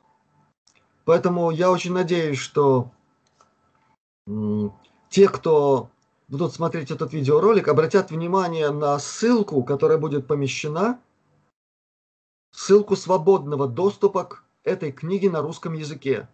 Поэтому 1.09 1.51
я 1.51 1.71
очень 1.71 1.95
надеюсь, 1.95 2.37
что 2.37 2.91
те, 5.09 5.27
кто 5.31 5.89
будут 6.29 6.53
смотреть 6.53 6.91
этот 6.91 7.15
видеоролик, 7.15 7.69
обратят 7.69 8.11
внимание 8.11 8.69
на 8.69 8.99
ссылку, 8.99 9.65
которая 9.65 9.97
будет 9.97 10.27
помещена, 10.27 11.01
ссылку 12.51 12.95
свободного 12.95 13.67
доступа 13.67 14.25
к 14.25 14.45
этой 14.65 14.93
книге 14.93 15.31
на 15.31 15.41
русском 15.41 15.73
языке. 15.73 16.29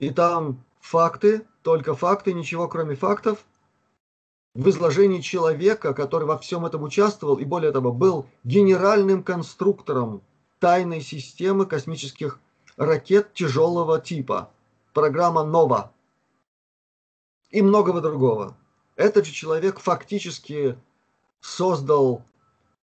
И 0.00 0.10
там 0.10 0.64
факты, 0.80 1.46
только 1.62 1.94
факты, 1.94 2.32
ничего 2.32 2.66
кроме 2.66 2.96
фактов, 2.96 3.44
в 4.56 4.68
изложении 4.68 5.20
человека, 5.20 5.94
который 5.94 6.26
во 6.26 6.38
всем 6.38 6.66
этом 6.66 6.82
участвовал 6.82 7.36
и 7.36 7.44
более 7.44 7.70
того 7.70 7.92
был 7.92 8.26
генеральным 8.42 9.22
конструктором 9.22 10.22
тайной 10.58 11.00
системы 11.00 11.66
космических 11.66 12.40
ракет 12.80 13.34
тяжелого 13.34 14.00
типа, 14.00 14.50
программа 14.94 15.44
«Нова» 15.44 15.92
и 17.50 17.60
многого 17.60 18.00
другого. 18.00 18.56
Этот 18.96 19.26
же 19.26 19.32
человек 19.32 19.78
фактически 19.78 20.78
создал 21.40 22.24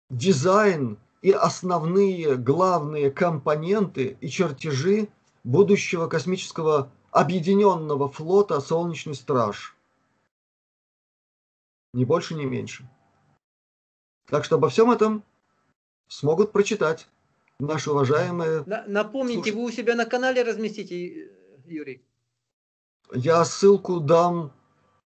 дизайн 0.09 0.99
и 1.21 1.31
основные 1.31 2.35
главные 2.35 3.11
компоненты 3.11 4.17
и 4.19 4.27
чертежи 4.27 5.07
будущего 5.45 6.07
космического 6.07 6.91
объединенного 7.11 8.09
флота 8.09 8.59
«Солнечный 8.59 9.15
страж». 9.15 9.73
Ни 11.93 12.03
больше, 12.03 12.35
ни 12.35 12.43
меньше. 12.43 12.89
Так 14.25 14.43
что 14.43 14.57
обо 14.57 14.67
всем 14.67 14.91
этом 14.91 15.23
смогут 16.09 16.51
прочитать 16.51 17.07
наши 17.59 17.91
уважаемые... 17.91 18.63
Напомните, 18.87 19.51
слушатели. 19.51 19.55
вы 19.55 19.63
у 19.65 19.71
себя 19.71 19.95
на 19.95 20.05
канале 20.05 20.43
разместите, 20.43 21.29
Юрий? 21.65 22.03
Я 23.13 23.43
ссылку 23.45 23.99
дам 23.99 24.51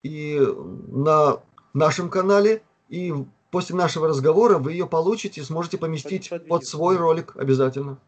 и 0.03 0.39
на 0.87 1.41
нашем 1.73 2.09
канале, 2.09 2.61
и 2.89 3.13
после 3.51 3.75
нашего 3.75 4.07
разговора 4.07 4.57
вы 4.57 4.73
ее 4.73 4.87
получите, 4.87 5.43
сможете 5.43 5.77
поместить 5.77 6.29
под, 6.29 6.47
под 6.47 6.65
свой 6.65 6.97
ролик 6.97 7.35
обязательно. 7.35 7.99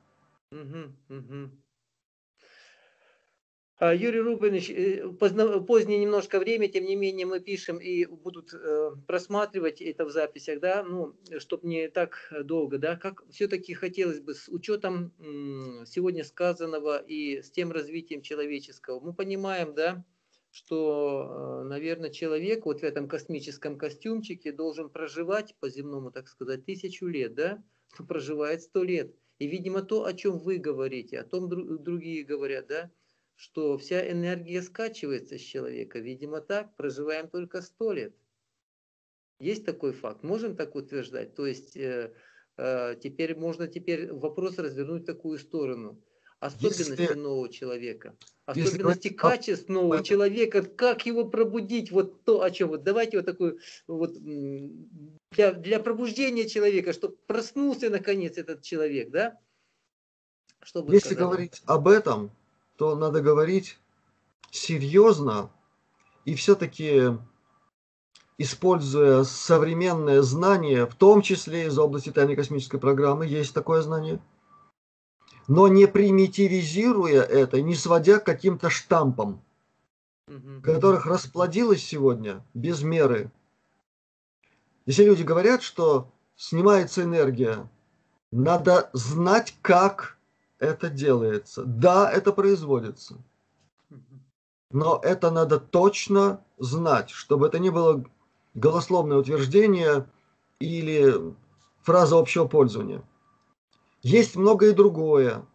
Угу, 0.51 1.17
угу. 1.17 1.51
Юрий 3.79 4.21
Рубинович, 4.21 4.71
э, 4.71 5.07
позднее 5.19 5.99
немножко 5.99 6.39
время, 6.39 6.67
тем 6.67 6.85
не 6.85 6.95
менее 6.95 7.27
мы 7.27 7.39
пишем 7.39 7.77
и 7.77 8.05
будут 8.05 8.51
э, 8.51 8.91
просматривать 9.05 9.81
это 9.81 10.05
в 10.05 10.09
записях, 10.09 10.59
да, 10.59 10.83
ну, 10.83 11.15
чтобы 11.37 11.67
не 11.67 11.87
так 11.87 12.33
долго, 12.43 12.79
да, 12.79 12.95
как 12.95 13.23
все-таки 13.29 13.75
хотелось 13.75 14.19
бы 14.19 14.33
с 14.33 14.49
учетом 14.49 15.13
сегодня 15.85 16.23
сказанного 16.23 16.97
и 16.97 17.43
с 17.43 17.51
тем 17.51 17.71
развитием 17.71 18.23
человеческого, 18.23 18.99
мы 18.99 19.13
понимаем, 19.13 19.75
да, 19.75 20.03
что, 20.49 21.61
э, 21.61 21.67
наверное, 21.67 22.09
человек 22.09 22.65
вот 22.65 22.79
в 22.79 22.83
этом 22.83 23.07
космическом 23.07 23.77
костюмчике 23.77 24.51
должен 24.51 24.89
проживать 24.89 25.55
по 25.59 25.69
земному, 25.69 26.11
так 26.11 26.29
сказать, 26.29 26.65
тысячу 26.65 27.05
лет, 27.05 27.35
да, 27.35 27.63
проживает 28.07 28.63
сто 28.63 28.83
лет. 28.83 29.13
И, 29.37 29.45
видимо, 29.45 29.83
то, 29.83 30.05
о 30.05 30.13
чем 30.13 30.39
вы 30.39 30.57
говорите, 30.57 31.19
о 31.19 31.23
том 31.23 31.47
другие 31.47 32.23
говорят, 32.23 32.65
да, 32.65 32.91
что 33.37 33.77
вся 33.77 34.11
энергия 34.11 34.61
скачивается 34.63 35.37
с 35.37 35.41
человека. 35.41 35.99
Видимо, 35.99 36.41
так, 36.41 36.75
проживаем 36.75 37.29
только 37.29 37.61
сто 37.61 37.93
лет. 37.93 38.15
Есть 39.39 39.63
такой 39.63 39.93
факт, 39.93 40.23
можем 40.23 40.55
так 40.55 40.75
утверждать. 40.75 41.35
То 41.35 41.45
есть 41.45 41.77
э, 41.77 42.13
э, 42.57 42.95
теперь 43.01 43.35
можно 43.35 43.67
теперь 43.67 44.11
вопрос 44.11 44.57
развернуть 44.57 45.03
в 45.03 45.05
такую 45.05 45.37
сторону 45.37 46.01
особенности 46.39 47.01
если, 47.01 47.13
нового 47.13 47.49
человека, 47.49 48.15
особенности 48.45 49.07
если 49.07 49.17
качеств 49.17 49.69
нового 49.69 50.03
человека, 50.03 50.63
как 50.63 51.05
его 51.05 51.25
пробудить, 51.25 51.91
вот 51.91 52.23
то, 52.23 52.41
о 52.41 52.49
чем 52.49 52.69
вот 52.69 52.83
давайте 52.83 53.17
вот 53.17 53.25
такую 53.27 53.59
вот 53.87 54.13
для, 54.17 55.53
для 55.53 55.79
пробуждения 55.79 56.47
человека, 56.47 56.93
чтобы 56.93 57.17
проснулся 57.27 57.91
наконец 57.91 58.37
этот 58.37 58.63
человек, 58.63 59.11
да? 59.11 59.39
Чтобы 60.63 60.93
если 60.93 61.13
сказать? 61.13 61.19
говорить 61.19 61.61
об 61.65 61.87
этом, 61.87 62.31
то 62.77 62.95
надо 62.95 63.21
говорить 63.21 63.77
серьезно 64.51 65.49
и 66.23 66.35
все-таки 66.35 67.17
используя 68.37 69.23
современное 69.23 70.21
знание, 70.21 70.85
в 70.85 70.95
том 70.95 71.21
числе 71.21 71.67
из 71.67 71.77
области 71.77 72.11
тайной 72.11 72.35
космической 72.35 72.79
программы, 72.79 73.25
есть 73.25 73.53
такое 73.53 73.81
знание– 73.81 74.19
но 75.47 75.67
не 75.67 75.87
примитивизируя 75.87 77.21
это, 77.21 77.61
не 77.61 77.75
сводя 77.75 78.19
к 78.19 78.25
каким-то 78.25 78.69
штампам, 78.69 79.41
которых 80.61 81.05
расплодилось 81.05 81.83
сегодня 81.83 82.43
без 82.53 82.83
меры. 82.83 83.31
Если 84.85 85.05
люди 85.05 85.23
говорят, 85.23 85.63
что 85.63 86.11
снимается 86.35 87.03
энергия, 87.03 87.69
надо 88.31 88.89
знать, 88.93 89.55
как 89.61 90.16
это 90.59 90.89
делается. 90.89 91.63
Да, 91.65 92.11
это 92.11 92.31
производится. 92.31 93.17
Но 94.71 94.99
это 95.01 95.31
надо 95.31 95.59
точно 95.59 96.43
знать, 96.57 97.09
чтобы 97.09 97.47
это 97.47 97.59
не 97.59 97.69
было 97.69 98.03
голословное 98.53 99.17
утверждение 99.17 100.09
или 100.59 101.33
фраза 101.83 102.17
общего 102.17 102.45
пользования. 102.47 103.03
Есть 104.01 104.35
многое 104.35 104.73
другое, 104.73 105.45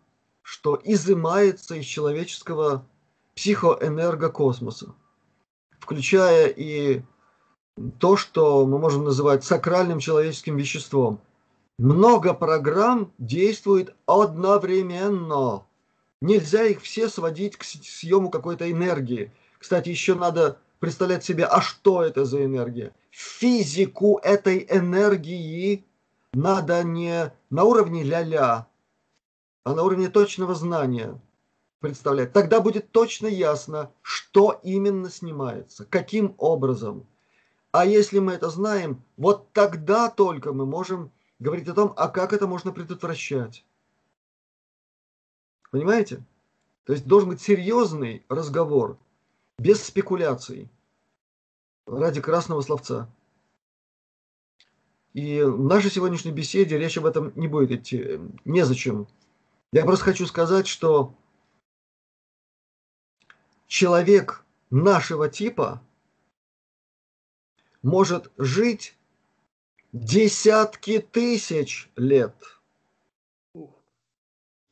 что 0.43 0.81
изымается 0.83 1.75
из 1.75 1.85
человеческого 1.85 2.87
психоэнергокосмоса, 3.35 4.95
включая 5.79 6.47
и 6.49 7.03
то, 7.99 8.17
что 8.17 8.67
мы 8.67 8.79
можем 8.79 9.05
называть 9.05 9.45
сакральным 9.45 9.99
человеческим 9.99 10.57
веществом. 10.57 11.21
Много 11.79 12.35
программ 12.35 13.13
действует 13.19 13.95
одновременно. 14.07 15.65
Нельзя 16.21 16.65
их 16.65 16.83
все 16.83 17.09
сводить 17.09 17.57
к 17.57 17.65
съему 17.65 18.31
какой-то 18.31 18.71
энергии. 18.71 19.33
Кстати, 19.59 19.89
еще 19.89 20.15
надо 20.15 20.59
представлять 20.81 21.25
себе, 21.25 21.45
а 21.45 21.61
что 21.61 22.03
это 22.03 22.25
за 22.25 22.45
энергия? 22.45 22.95
Физику 23.11 24.21
этой 24.23 24.67
энергии 24.69 25.85
надо 26.33 26.83
не 26.83 27.33
на 27.51 27.65
уровне 27.65 28.03
ля-ля, 28.03 28.67
а 29.65 29.75
на 29.75 29.83
уровне 29.83 30.09
точного 30.09 30.55
знания. 30.55 31.21
представлять, 31.81 32.33
тогда 32.33 32.61
будет 32.61 32.93
точно 32.93 33.27
ясно, 33.27 33.91
что 34.03 34.61
именно 34.63 35.11
снимается, 35.11 35.85
каким 35.85 36.35
образом. 36.39 37.09
А 37.73 37.85
если 37.85 38.21
мы 38.21 38.35
это 38.35 38.51
знаем, 38.51 39.03
вот 39.17 39.53
тогда 39.53 40.09
только 40.09 40.53
мы 40.53 40.65
можем 40.65 41.11
говорить 41.43 41.69
о 41.69 41.75
том, 41.75 41.93
а 41.97 42.09
как 42.09 42.33
это 42.33 42.47
можно 42.47 42.73
предотвращать. 42.73 43.65
Понимаете? 45.71 46.25
То 46.85 46.93
есть 46.93 47.07
должен 47.07 47.31
быть 47.31 47.41
серьезный 47.41 48.25
разговор, 48.29 48.99
без 49.59 49.85
спекуляций, 49.85 50.69
ради 51.87 52.21
красного 52.21 52.63
словца. 52.63 53.11
И 55.13 55.43
в 55.43 55.65
нашей 55.65 55.91
сегодняшней 55.91 56.33
беседе 56.33 56.79
речь 56.79 56.97
об 56.97 57.07
этом 57.07 57.33
не 57.35 57.49
будет 57.49 57.71
идти. 57.71 58.21
Незачем. 58.45 59.07
Я 59.73 59.85
просто 59.85 60.07
хочу 60.07 60.27
сказать, 60.27 60.67
что 60.67 61.15
человек 63.67 64.45
нашего 64.71 65.29
типа 65.29 65.83
может 67.83 68.31
жить 68.39 68.97
десятки 69.93 70.99
тысяч 70.99 71.91
лет, 71.97 72.35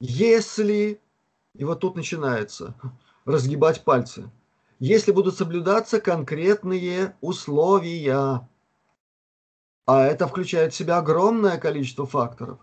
если, 0.01 1.01
и 1.55 1.65
вот 1.65 1.81
тут 1.81 1.97
начинается, 1.97 2.75
разгибать 3.27 3.85
пальцы, 3.85 4.31
если 4.79 5.13
будут 5.13 5.37
соблюдаться 5.37 6.01
конкретные 6.01 7.15
условия. 7.21 8.49
А 9.87 10.07
это 10.07 10.27
включает 10.27 10.73
в 10.73 10.77
себя 10.77 10.99
огромное 10.99 11.59
количество 11.59 12.07
факторов. 12.07 12.59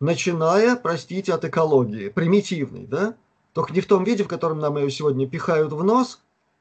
Начиная, 0.00 0.76
простите, 0.76 1.32
от 1.32 1.44
экологии, 1.44 2.08
примитивной, 2.08 2.86
да? 2.86 3.16
Только 3.52 3.72
не 3.72 3.80
в 3.80 3.86
том 3.86 4.04
виде, 4.04 4.24
в 4.24 4.28
котором 4.28 4.58
нам 4.58 4.76
ее 4.76 4.90
сегодня 4.90 5.28
пихают 5.28 5.72
в 5.72 5.84
нос, 5.84 6.20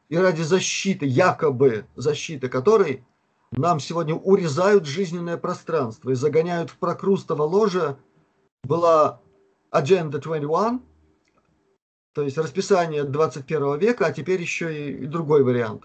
и 0.10 0.18
ради 0.18 0.44
защиты, 0.44 1.06
якобы 1.06 1.86
защиты 1.96 2.50
которой 2.50 3.04
нам 3.52 3.80
сегодня 3.80 4.16
урезают 4.16 4.86
жизненное 4.86 5.38
пространство 5.38 6.12
и 6.12 6.16
загоняют 6.16 6.70
в 6.70 6.78
прокрустово 6.78 7.44
ложе, 7.44 7.98
была 8.64 9.22
Agenda 9.72 10.20
21, 10.20 10.82
то 12.14 12.22
есть 12.24 12.38
расписание 12.38 13.04
21 13.04 13.78
века, 13.80 14.06
а 14.06 14.14
теперь 14.14 14.42
еще 14.42 14.92
и, 14.92 15.06
другой 15.06 15.44
вариант. 15.44 15.84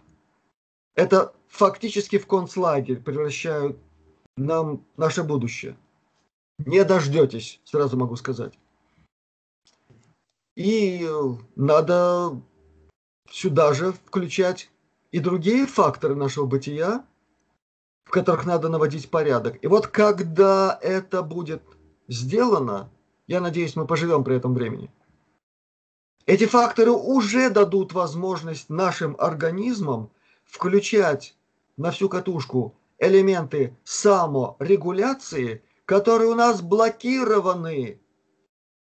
Это 0.95 1.35
фактически 1.49 2.19
в 2.19 2.27
концлагерь 2.27 3.01
превращают 3.01 3.79
нам 4.37 4.85
наше 4.97 5.23
будущее. 5.23 5.77
Не 6.59 6.85
дождетесь, 6.85 7.61
сразу 7.65 7.97
могу 7.97 8.17
сказать. 8.17 8.59
И 10.57 11.07
надо 11.55 12.41
сюда 13.31 13.75
же 13.75 13.93
включать 13.93 14.71
и 15.11 15.19
другие 15.19 15.67
факторы 15.67 16.15
нашего 16.15 16.47
бытия, 16.47 17.05
в 18.07 18.11
которых 18.11 18.47
надо 18.47 18.69
наводить 18.69 19.11
порядок. 19.11 19.59
И 19.63 19.67
вот 19.67 19.89
когда 19.89 20.79
это 20.81 21.23
будет 21.23 21.63
сделано, 22.09 22.89
я 23.27 23.41
надеюсь, 23.41 23.75
мы 23.75 23.87
поживем 23.87 24.23
при 24.25 24.37
этом 24.37 24.55
времени, 24.55 24.91
эти 26.25 26.47
факторы 26.47 26.93
уже 26.93 27.51
дадут 27.51 27.93
возможность 27.93 28.71
нашим 28.71 29.17
организмам 29.19 30.11
включать 30.45 31.37
на 31.77 31.91
всю 31.91 32.09
катушку 32.09 32.75
элементы 32.99 33.77
саморегуляции, 33.85 35.63
которые 35.85 36.31
у 36.31 36.35
нас 36.35 36.63
блокированы 36.63 38.01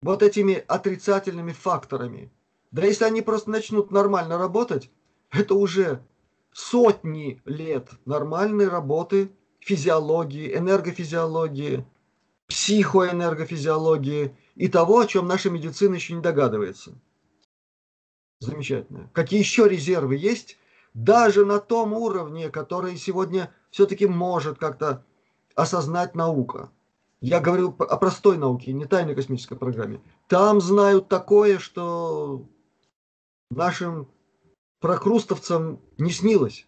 вот 0.02 0.22
этими 0.22 0.64
отрицательными 0.68 1.52
факторами. 1.52 2.30
Да 2.70 2.84
если 2.84 3.04
они 3.04 3.22
просто 3.22 3.50
начнут 3.50 3.90
нормально 3.90 4.38
работать, 4.38 4.90
это 5.30 5.54
уже 5.54 6.02
сотни 6.52 7.40
лет 7.44 7.90
нормальной 8.04 8.68
работы 8.68 9.30
физиологии, 9.60 10.56
энергофизиологии, 10.56 11.84
психоэнергофизиологии 12.48 14.36
и 14.54 14.68
того, 14.68 15.00
о 15.00 15.06
чем 15.06 15.26
наша 15.26 15.50
медицина 15.50 15.94
еще 15.94 16.14
не 16.14 16.22
догадывается. 16.22 16.94
Замечательно. 18.40 19.10
Какие 19.12 19.40
еще 19.40 19.68
резервы 19.68 20.16
есть? 20.16 20.58
Даже 20.94 21.44
на 21.44 21.58
том 21.58 21.92
уровне, 21.92 22.48
который 22.50 22.96
сегодня 22.96 23.52
все-таки 23.70 24.06
может 24.06 24.58
как-то 24.58 25.04
осознать 25.54 26.14
наука. 26.14 26.70
Я 27.20 27.40
говорю 27.40 27.74
о 27.78 27.96
простой 27.96 28.38
науке, 28.38 28.72
не 28.72 28.84
тайной 28.84 29.14
космической 29.14 29.56
программе. 29.56 30.00
Там 30.28 30.60
знают 30.60 31.08
такое, 31.08 31.58
что 31.58 32.46
нашим 33.50 34.08
прокрустовцам 34.80 35.80
не 35.98 36.10
снилось. 36.10 36.66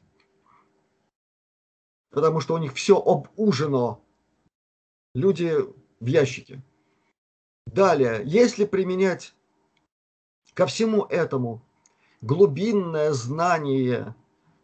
Потому 2.11 2.41
что 2.41 2.55
у 2.55 2.59
них 2.59 2.75
все 2.75 2.99
обужено. 2.99 4.03
Люди 5.15 5.55
в 6.01 6.07
ящике. 6.07 6.63
Далее, 7.67 8.23
если 8.25 8.65
применять 8.65 9.35
ко 10.55 10.67
всему 10.67 11.05
этому 11.05 11.63
глубинное 12.21 13.13
знание 13.13 14.15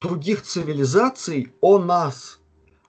других 0.01 0.43
цивилизаций 0.43 1.55
о 1.61 1.79
нас, 1.79 2.41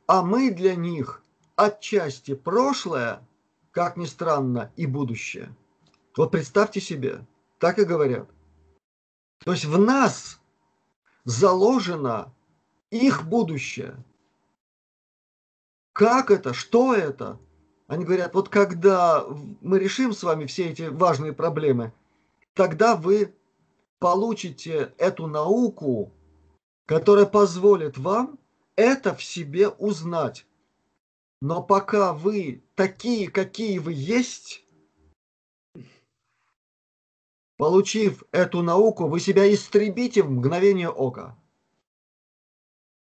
а 0.08 0.24
мы 0.24 0.52
для 0.52 0.76
них 0.76 1.22
отчасти 1.56 2.34
прошлое, 2.34 3.28
как 3.72 3.98
ни 3.98 4.06
странно, 4.06 4.72
и 4.76 4.86
будущее. 4.86 5.56
Вот 6.16 6.32
представьте 6.32 6.82
себе, 6.82 7.26
так 7.60 7.80
и 7.80 7.86
говорят. 7.86 8.30
То 9.46 9.52
есть 9.52 9.66
в 9.66 9.80
нас 9.80 10.40
заложено 11.28 12.34
их 12.90 13.28
будущее. 13.28 14.02
Как 15.92 16.32
это? 16.32 16.54
Что 16.54 16.96
это? 16.96 17.38
Они 17.88 18.06
говорят, 18.06 18.34
вот 18.34 18.48
когда 18.48 19.26
мы 19.62 19.78
решим 19.78 20.14
с 20.14 20.24
вами 20.24 20.46
все 20.46 20.70
эти 20.70 20.84
важные 20.84 21.34
проблемы, 21.34 21.92
тогда 22.54 22.96
вы 22.96 23.36
получите 24.00 24.94
эту 24.98 25.28
науку, 25.28 26.14
которая 26.86 27.26
позволит 27.26 27.98
вам 27.98 28.40
это 28.78 29.14
в 29.14 29.22
себе 29.22 29.68
узнать. 29.68 30.46
Но 31.42 31.62
пока 31.62 32.14
вы 32.14 32.64
такие, 32.76 33.30
какие 33.30 33.80
вы 33.80 33.92
есть, 33.94 34.64
получив 37.58 38.24
эту 38.32 38.62
науку, 38.62 39.08
вы 39.08 39.20
себя 39.20 39.52
истребите 39.52 40.24
в 40.24 40.32
мгновение 40.32 40.90
ока. 40.90 41.36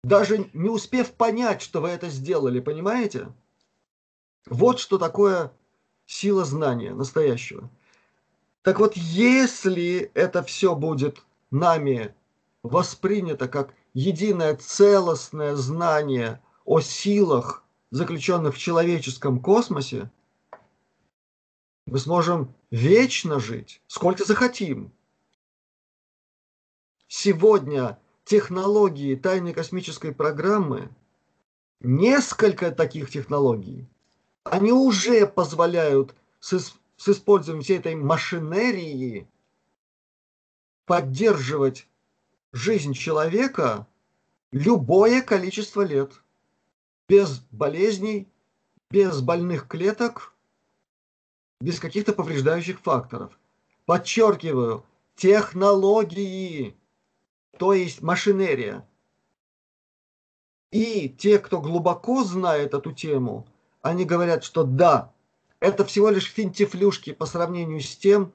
Даже 0.02 0.48
не 0.52 0.68
успев 0.68 1.12
понять, 1.12 1.62
что 1.62 1.80
вы 1.80 1.88
это 1.90 2.08
сделали, 2.08 2.60
понимаете? 2.60 3.28
Вот 4.46 4.78
что 4.78 4.98
такое 4.98 5.52
сила 6.06 6.44
знания 6.44 6.94
настоящего. 6.94 7.68
Так 8.62 8.78
вот, 8.78 8.96
если 8.96 10.10
это 10.14 10.42
все 10.42 10.74
будет 10.74 11.22
нами 11.50 12.14
воспринято 12.62 13.48
как 13.48 13.74
единое 13.94 14.56
целостное 14.56 15.54
знание 15.54 16.40
о 16.64 16.80
силах, 16.80 17.64
заключенных 17.90 18.54
в 18.54 18.58
человеческом 18.58 19.40
космосе, 19.40 20.10
мы 21.86 21.98
сможем 21.98 22.54
вечно 22.70 23.40
жить, 23.40 23.80
сколько 23.86 24.24
захотим. 24.24 24.92
Сегодня 27.08 27.98
технологии 28.24 29.14
тайной 29.14 29.54
космической 29.54 30.12
программы, 30.12 30.90
несколько 31.80 32.70
таких 32.72 33.10
технологий, 33.10 33.86
они 34.44 34.72
уже 34.72 35.26
позволяют 35.26 36.14
с 36.40 36.74
с 36.96 37.08
использованием 37.08 37.62
всей 37.62 37.78
этой 37.78 37.94
машинерии 37.94 39.28
поддерживать 40.86 41.86
жизнь 42.52 42.94
человека 42.94 43.86
любое 44.52 45.22
количество 45.22 45.82
лет. 45.82 46.12
Без 47.08 47.40
болезней, 47.50 48.28
без 48.90 49.20
больных 49.20 49.68
клеток, 49.68 50.34
без 51.60 51.80
каких-то 51.80 52.12
повреждающих 52.12 52.80
факторов. 52.80 53.38
Подчеркиваю, 53.86 54.84
технологии, 55.16 56.76
то 57.58 57.72
есть 57.72 58.02
машинерия. 58.02 58.86
И 60.70 61.08
те, 61.08 61.38
кто 61.38 61.60
глубоко 61.60 62.24
знает 62.24 62.74
эту 62.74 62.92
тему, 62.92 63.46
они 63.80 64.04
говорят, 64.04 64.44
что 64.44 64.64
да, 64.64 65.12
это 65.60 65.84
всего 65.84 66.10
лишь 66.10 66.30
финтифлюшки 66.30 67.12
по 67.12 67.24
сравнению 67.24 67.80
с 67.80 67.96
тем, 67.96 68.32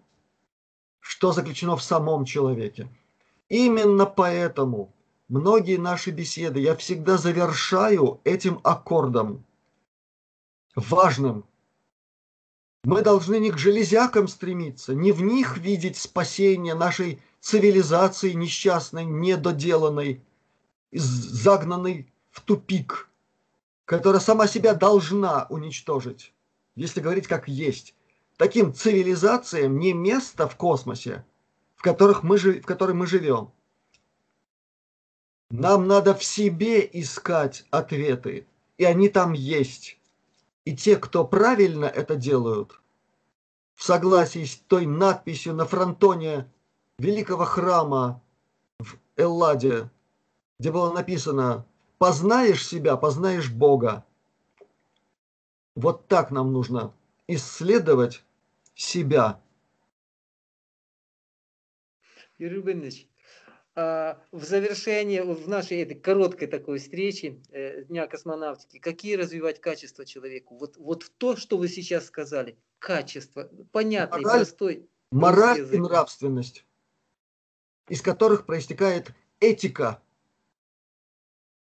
что 1.00 1.32
заключено 1.34 1.76
в 1.76 1.84
самом 1.84 2.26
человеке. 2.26 2.88
Именно 3.50 4.06
поэтому 4.06 4.94
многие 5.28 5.78
наши 5.78 6.12
беседы 6.12 6.60
я 6.62 6.76
всегда 6.76 7.18
завершаю 7.18 8.22
этим 8.24 8.62
аккордом, 8.64 9.46
важным, 10.76 11.44
Мы 12.84 13.04
должны 13.04 13.40
не 13.40 13.52
к 13.52 13.60
железякам 13.60 14.28
стремиться, 14.28 14.96
не 14.96 15.12
в 15.12 15.22
них 15.22 15.58
видеть 15.58 15.98
спасение 15.98 16.74
нашей 16.74 17.22
цивилизации 17.40 18.32
несчастной, 18.32 19.06
недоделанной, 19.06 20.24
загнанной 20.92 22.12
в 22.32 22.42
тупик, 22.42 23.08
которая 23.86 24.20
сама 24.20 24.48
себя 24.48 24.74
должна 24.74 25.46
уничтожить, 25.50 26.34
если 26.76 27.02
говорить 27.02 27.28
как 27.28 27.48
есть. 27.48 27.94
Таким 28.38 28.74
цивилизациям 28.74 29.78
не 29.78 29.94
место 29.94 30.48
в 30.48 30.56
космосе, 30.56 31.24
в, 31.76 31.84
которых 31.84 32.24
мы, 32.24 32.38
в 32.38 32.66
которой 32.66 32.94
мы 32.94 33.06
живем. 33.06 33.52
Нам 35.52 35.86
надо 35.86 36.16
в 36.16 36.24
себе 36.24 36.90
искать 36.92 37.66
ответы, 37.70 38.48
и 38.80 38.86
они 38.86 39.10
там 39.10 39.34
есть. 39.34 40.00
И 40.66 40.76
те, 40.76 40.98
кто 40.98 41.26
правильно 41.26 41.86
это 41.86 42.16
делают, 42.16 42.80
в 43.74 43.84
согласии 43.84 44.46
с 44.46 44.58
той 44.58 44.86
надписью 44.86 45.56
на 45.56 45.66
фронтоне 45.66 46.52
великого 47.00 47.46
храма 47.46 48.22
в 48.80 48.98
Элладе, 49.16 49.90
где 50.60 50.72
было 50.72 50.94
написано 50.94 51.66
«Познаешь 51.98 52.68
себя, 52.68 52.96
познаешь 52.96 53.50
Бога». 53.52 54.06
Вот 55.76 56.08
так 56.08 56.30
нам 56.30 56.54
нужно 56.54 56.94
исследовать 57.28 58.24
себя. 58.76 59.42
Юрий 62.38 62.58
Рубинович, 62.58 63.08
в 64.32 64.44
завершение 64.44 65.24
в 65.24 65.48
нашей 65.48 65.82
этой 65.82 65.96
короткой 65.96 66.48
такой 66.48 66.80
встречи 66.80 67.42
э, 67.52 67.84
Дня 67.84 68.08
космонавтики, 68.08 68.80
какие 68.80 69.16
развивать 69.16 69.62
качества 69.62 70.06
человеку? 70.06 70.58
Вот, 70.58 70.78
вот 70.78 71.12
то, 71.18 71.36
что 71.36 71.58
вы 71.58 71.68
сейчас 71.68 72.06
сказали, 72.06 72.58
качество, 72.80 73.50
понятный, 73.72 74.22
мораль, 74.22 74.40
простой. 74.40 74.90
Мораль 75.12 75.76
и 75.76 75.78
нравственность, 75.78 76.66
из 77.90 78.02
которых 78.02 78.46
проистекает 78.46 79.12
этика 79.40 80.02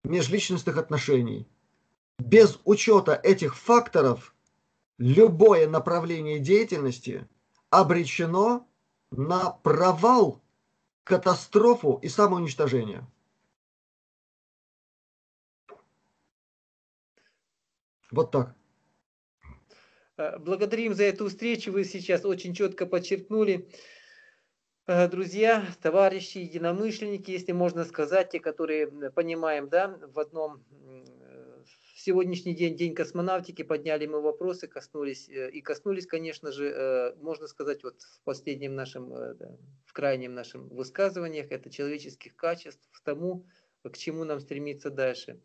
межличностных 0.04 0.76
отношений. 0.76 1.46
Без 2.18 2.58
учета 2.64 3.14
этих 3.22 3.56
факторов 3.56 4.34
любое 4.98 5.68
направление 5.68 6.38
деятельности 6.38 7.26
обречено 7.70 8.66
на 9.10 9.50
провал 9.50 10.41
катастрофу 11.04 11.98
и 12.02 12.08
самоуничтожение. 12.08 13.06
Вот 18.10 18.30
так. 18.30 18.54
Э, 20.16 20.38
благодарим 20.38 20.94
за 20.94 21.04
эту 21.04 21.28
встречу. 21.28 21.72
Вы 21.72 21.84
сейчас 21.84 22.24
очень 22.24 22.54
четко 22.54 22.86
подчеркнули. 22.86 23.68
Э, 24.86 25.08
друзья, 25.08 25.66
товарищи, 25.80 26.38
единомышленники, 26.38 27.30
если 27.30 27.52
можно 27.52 27.84
сказать, 27.84 28.30
те, 28.30 28.40
которые 28.40 28.88
понимаем, 29.10 29.68
да, 29.68 29.98
в 30.12 30.18
одном 30.18 30.62
сегодняшний 32.02 32.54
день, 32.54 32.76
День 32.76 32.94
космонавтики, 32.94 33.62
подняли 33.62 34.06
мы 34.06 34.20
вопросы, 34.20 34.66
коснулись, 34.66 35.28
э, 35.28 35.50
и 35.50 35.60
коснулись, 35.60 36.06
конечно 36.06 36.50
же, 36.50 36.66
э, 36.66 37.14
можно 37.16 37.46
сказать, 37.46 37.84
вот 37.84 38.02
в 38.02 38.22
последнем 38.24 38.74
нашем, 38.74 39.14
э, 39.14 39.34
в 39.86 39.92
крайнем 39.92 40.34
нашем 40.34 40.68
высказываниях, 40.68 41.52
это 41.52 41.70
человеческих 41.70 42.34
качеств, 42.34 42.82
к 42.90 43.00
тому, 43.04 43.46
к 43.84 43.96
чему 43.96 44.24
нам 44.24 44.40
стремиться 44.40 44.90
дальше. 44.90 45.40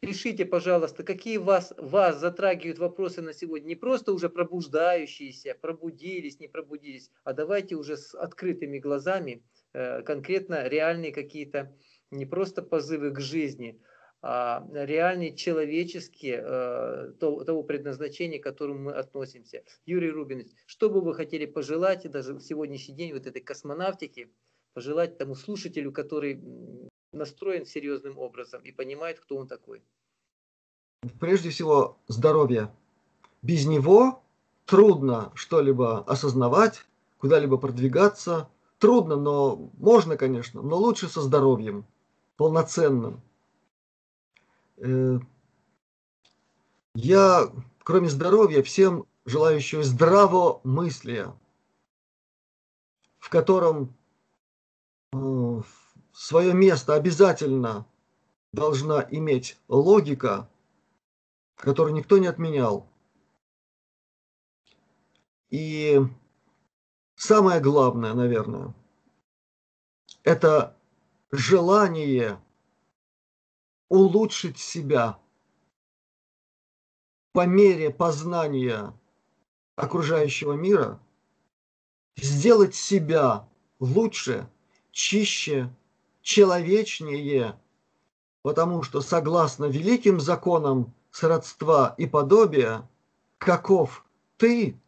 Пишите, 0.00 0.46
пожалуйста, 0.46 1.02
какие 1.02 1.36
вас, 1.36 1.74
вас 1.76 2.18
затрагивают 2.18 2.78
вопросы 2.78 3.20
на 3.20 3.34
сегодня. 3.34 3.66
Не 3.66 3.74
просто 3.76 4.14
уже 4.14 4.30
пробуждающиеся, 4.30 5.54
пробудились, 5.60 6.40
не 6.40 6.48
пробудились, 6.48 7.10
а 7.22 7.34
давайте 7.34 7.74
уже 7.74 7.98
с 7.98 8.14
открытыми 8.14 8.78
глазами 8.78 9.42
конкретно 9.72 10.66
реальные 10.68 11.12
какие-то 11.12 11.76
не 12.10 12.24
просто 12.24 12.62
позывы 12.62 13.10
к 13.10 13.20
жизни, 13.20 13.78
реальные 14.22 15.36
человеческие 15.36 16.42
э, 16.44 17.12
того 17.20 17.62
предназначения, 17.62 18.40
к 18.40 18.42
которому 18.42 18.80
мы 18.80 18.92
относимся. 18.92 19.62
Юрий 19.86 20.10
Рубин, 20.10 20.48
что 20.66 20.90
бы 20.90 21.00
вы 21.00 21.14
хотели 21.14 21.46
пожелать, 21.46 22.04
и 22.04 22.08
даже 22.08 22.34
в 22.34 22.40
сегодняшний 22.40 22.94
день 22.94 23.12
вот 23.12 23.26
этой 23.26 23.40
космонавтики, 23.40 24.28
пожелать 24.74 25.18
тому 25.18 25.34
слушателю, 25.34 25.92
который 25.92 26.42
настроен 27.12 27.64
серьезным 27.64 28.18
образом 28.18 28.62
и 28.62 28.72
понимает, 28.72 29.20
кто 29.20 29.36
он 29.36 29.46
такой? 29.46 29.82
Прежде 31.20 31.50
всего, 31.50 31.98
здоровье. 32.08 32.70
Без 33.42 33.66
него 33.66 34.22
трудно 34.66 35.30
что-либо 35.34 36.00
осознавать, 36.04 36.84
куда-либо 37.18 37.56
продвигаться. 37.56 38.48
Трудно, 38.78 39.16
но 39.16 39.70
можно, 39.78 40.16
конечно, 40.16 40.60
но 40.60 40.76
лучше 40.76 41.08
со 41.08 41.20
здоровьем, 41.20 41.86
полноценным. 42.36 43.20
Э, 44.80 45.18
я, 46.94 47.52
кроме 47.82 48.08
здоровья, 48.08 48.62
всем 48.62 49.06
желающего 49.24 49.82
здравомыслия, 49.82 51.34
в 53.18 53.28
котором 53.28 53.96
э, 55.12 55.62
свое 56.12 56.54
место 56.54 56.94
обязательно 56.94 57.86
должна 58.52 59.06
иметь 59.10 59.58
логика, 59.68 60.48
которую 61.56 61.94
никто 61.94 62.18
не 62.18 62.28
отменял. 62.28 62.88
И 65.50 66.00
самое 67.16 67.60
главное, 67.60 68.14
наверное, 68.14 68.74
это 70.22 70.76
желание 71.30 72.40
улучшить 73.88 74.58
себя 74.58 75.18
по 77.32 77.46
мере 77.46 77.90
познания 77.90 78.92
окружающего 79.76 80.54
мира, 80.54 81.00
сделать 82.16 82.74
себя 82.74 83.48
лучше, 83.78 84.48
чище, 84.90 85.72
человечнее, 86.20 87.58
потому 88.42 88.82
что 88.82 89.00
согласно 89.00 89.66
великим 89.66 90.20
законам 90.20 90.92
сродства 91.10 91.94
и 91.96 92.06
подобия, 92.06 92.88
каков 93.38 94.04
ты, 94.36 94.78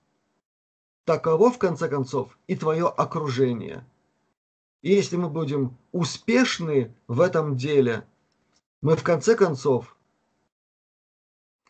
таково 1.05 1.51
в 1.51 1.59
конце 1.59 1.89
концов 1.89 2.37
и 2.47 2.57
твое 2.57 2.89
окружение. 2.89 3.87
И 4.83 4.93
если 4.93 5.17
мы 5.17 5.29
будем 5.29 5.77
успешны 5.93 6.95
в 7.07 7.21
этом 7.21 7.57
деле– 7.57 8.07
мы 8.83 8.97
в 8.97 9.03
конце 9.03 9.37
концов 9.37 9.97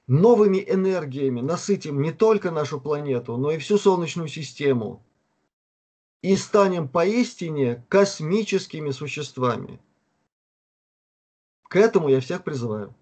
новыми 0.06 0.64
энергиями 0.66 1.40
насытим 1.40 2.00
не 2.02 2.12
только 2.12 2.50
нашу 2.50 2.80
планету, 2.80 3.36
но 3.36 3.52
и 3.52 3.58
всю 3.58 3.78
Солнечную 3.78 4.28
систему 4.28 5.04
и 6.22 6.36
станем 6.36 6.88
поистине 6.88 7.84
космическими 7.88 8.90
существами. 8.90 9.80
К 11.62 11.76
этому 11.76 12.08
я 12.08 12.20
всех 12.20 12.44
призываю. 12.44 12.94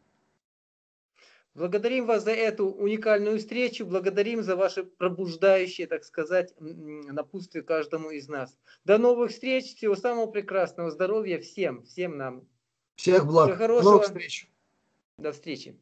Благодарим 1.54 2.06
вас 2.06 2.22
за 2.22 2.30
эту 2.30 2.68
уникальную 2.68 3.38
встречу, 3.38 3.84
благодарим 3.84 4.44
за 4.44 4.54
ваше 4.54 4.84
пробуждающее, 4.84 5.88
так 5.88 6.04
сказать, 6.04 6.54
напутствие 6.60 7.64
каждому 7.64 8.10
из 8.10 8.28
нас. 8.28 8.56
До 8.84 8.98
новых 8.98 9.32
встреч, 9.32 9.74
всего 9.74 9.96
самого 9.96 10.26
прекрасного, 10.30 10.92
здоровья 10.92 11.40
всем, 11.40 11.82
всем 11.82 12.16
нам. 12.16 12.46
Всех 12.98 13.26
благ. 13.26 13.46
Всего 13.46 13.58
хорошего. 13.58 13.98
До 13.98 14.02
встречи. 14.02 14.48
До 15.18 15.32
встречи. 15.32 15.76